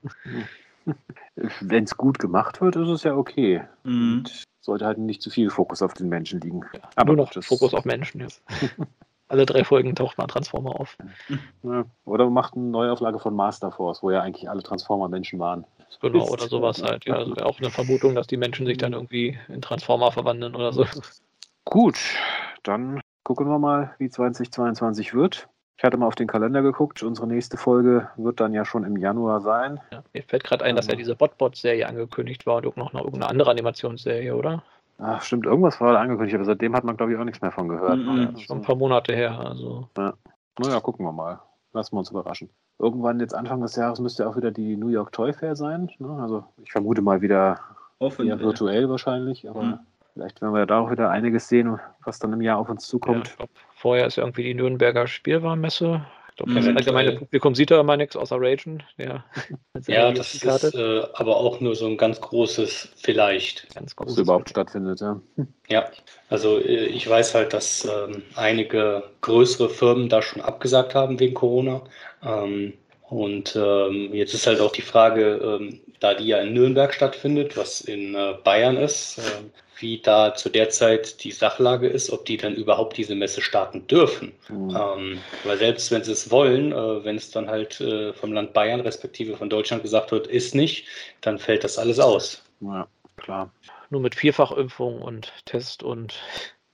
[1.61, 3.62] Wenn es gut gemacht wird, ist es ja okay.
[3.83, 4.19] Mhm.
[4.19, 6.61] Und sollte halt nicht zu viel Fokus auf den Menschen liegen.
[6.95, 8.43] Aber nur noch das- Fokus auf Menschen jetzt.
[9.29, 10.97] Alle drei Folgen taucht mal ein Transformer auf.
[11.63, 11.87] Ja.
[12.05, 15.65] Oder macht eine Neuauflage von Master Force, wo ja eigentlich alle Transformer-Menschen waren.
[16.03, 17.07] Genau, oder sowas halt.
[17.07, 20.55] Ja, also wäre auch eine Vermutung, dass die Menschen sich dann irgendwie in Transformer verwandeln
[20.55, 20.85] oder so.
[21.65, 21.99] Gut,
[22.63, 25.49] dann gucken wir mal, wie 2022 wird.
[25.77, 27.03] Ich hatte mal auf den Kalender geguckt.
[27.03, 29.81] Unsere nächste Folge wird dann ja schon im Januar sein.
[29.91, 33.01] Ja, mir fällt gerade ein, dass ja diese Botbot-Serie angekündigt war und auch noch noch
[33.01, 34.63] irgendeine andere Animationsserie, oder?
[34.99, 37.51] Ach, stimmt, irgendwas war da angekündigt, aber seitdem hat man, glaube ich, auch nichts mehr
[37.51, 37.99] von gehört.
[37.99, 38.27] Ne?
[38.33, 39.39] Das ist schon ein paar Monate her.
[39.39, 41.41] Also Naja, gucken wir mal.
[41.73, 42.49] Lassen wir uns überraschen.
[42.79, 45.91] Irgendwann jetzt Anfang des Jahres müsste auch wieder die New York Toy Fair sein.
[45.99, 46.09] Ne?
[46.21, 47.59] Also ich vermute mal wieder
[47.99, 48.27] Offen.
[48.29, 49.79] eher virtuell wahrscheinlich, aber Mhm.
[50.12, 52.91] vielleicht werden wir da auch wieder einiges sehen, was dann im Jahr auf uns ja,
[52.91, 53.29] zukommt.
[53.29, 56.05] ich glaub, vorher ist irgendwie die Nürnberger Spielwarenmesse.
[56.35, 56.77] Ich glaube, das Mhm.
[56.77, 58.82] allgemeine Publikum sieht da immer nichts außer Ragen.
[58.97, 59.24] Seiner
[59.86, 63.73] Ja, das ist äh, aber auch nur so ein ganz großes Vielleicht.
[63.73, 65.20] ganz großes überhaupt stattfindet, ja.
[65.69, 65.89] Ja,
[66.31, 71.35] also äh, ich weiß halt, dass ähm, einige größere Firmen da schon abgesagt haben wegen
[71.35, 71.82] Corona.
[72.24, 72.74] Ähm,
[73.09, 77.56] und ähm, jetzt ist halt auch die Frage, ähm, da die ja in Nürnberg stattfindet,
[77.56, 79.23] was in äh, Bayern ist, äh,
[79.79, 83.87] wie da zu der Zeit die Sachlage ist, ob die dann überhaupt diese Messe starten
[83.87, 84.33] dürfen.
[84.49, 84.77] Mhm.
[84.77, 88.53] Ähm, weil selbst wenn sie es wollen, äh, wenn es dann halt äh, vom Land
[88.53, 90.87] Bayern respektive von Deutschland gesagt wird, ist nicht,
[91.21, 92.43] dann fällt das alles aus.
[92.61, 93.53] Ja, klar.
[93.91, 96.15] Nur mit Vierfachimpfung und Test und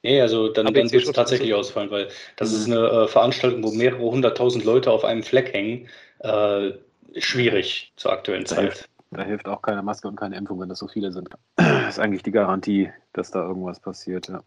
[0.03, 2.57] Nee, also dann, wird es tatsächlich ausfallen, weil das Mhm.
[2.57, 5.89] ist eine äh, Veranstaltung, wo mehrere hunderttausend Leute auf einem Fleck hängen.
[6.21, 6.71] Äh,
[7.19, 8.89] schwierig zur aktuellen Zeit.
[9.11, 11.31] Da hilft auch keine Maske und keine Impfung, wenn das so viele sind.
[11.57, 14.43] Das ist eigentlich die Garantie, dass da irgendwas passiert, ja.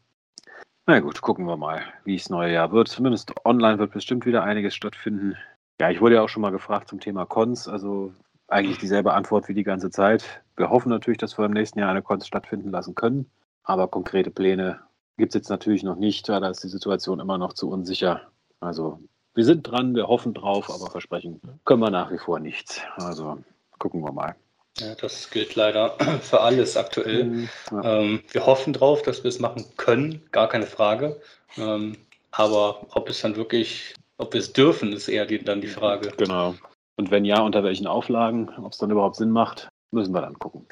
[0.86, 2.90] Na gut, gucken wir mal, wie es neue Jahr wird.
[2.90, 5.38] Zumindest online wird bestimmt wieder einiges stattfinden.
[5.80, 8.14] Ja, ich wurde ja auch schon mal gefragt zum Thema Cons, also
[8.50, 10.44] eigentlich dieselbe Antwort wie die ganze Zeit.
[10.58, 13.30] Wir hoffen natürlich, dass wir im nächsten Jahr eine Cons stattfinden lassen können,
[13.64, 14.80] aber konkrete Pläne
[15.18, 18.22] gibt es jetzt natürlich noch nicht, weil da ist die Situation immer noch zu unsicher.
[18.60, 19.00] Also
[19.34, 22.82] wir sind dran, wir hoffen drauf, aber versprechen können wir nach wie vor nichts.
[22.98, 23.40] Also
[23.80, 24.36] gucken wir mal.
[24.80, 27.26] Ja, das gilt leider für alles aktuell.
[27.26, 28.00] Mhm, ja.
[28.00, 31.20] Ähm, wir hoffen drauf, dass wir es machen können, gar keine Frage.
[31.58, 31.98] Ähm,
[32.32, 36.12] aber ob es dann wirklich, ob wir es dürfen, ist eher die, dann die Frage.
[36.18, 36.56] Genau.
[36.96, 40.38] Und wenn ja, unter welchen Auflagen, ob es dann überhaupt Sinn macht, müssen wir dann
[40.40, 40.66] gucken.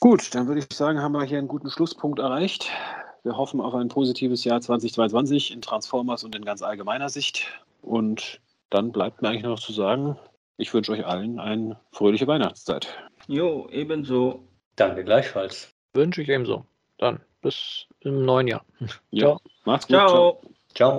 [0.00, 2.70] Gut, dann würde ich sagen, haben wir hier einen guten Schlusspunkt erreicht.
[3.22, 7.46] Wir hoffen auf ein positives Jahr 2022 in Transformers und in ganz allgemeiner Sicht.
[7.82, 8.40] Und
[8.70, 10.16] dann bleibt mir eigentlich nur noch zu sagen,
[10.56, 12.88] ich wünsche euch allen eine fröhliche Weihnachtszeit.
[13.30, 14.42] Jo, ebenso.
[14.74, 15.72] Danke gleichfalls.
[15.92, 16.66] wünsche ich ebenso.
[16.98, 18.64] Dann bis im neuen Jahr.
[19.12, 19.94] Ja, macht's gut.
[19.94, 20.40] Ciao.
[20.74, 20.90] Ciao.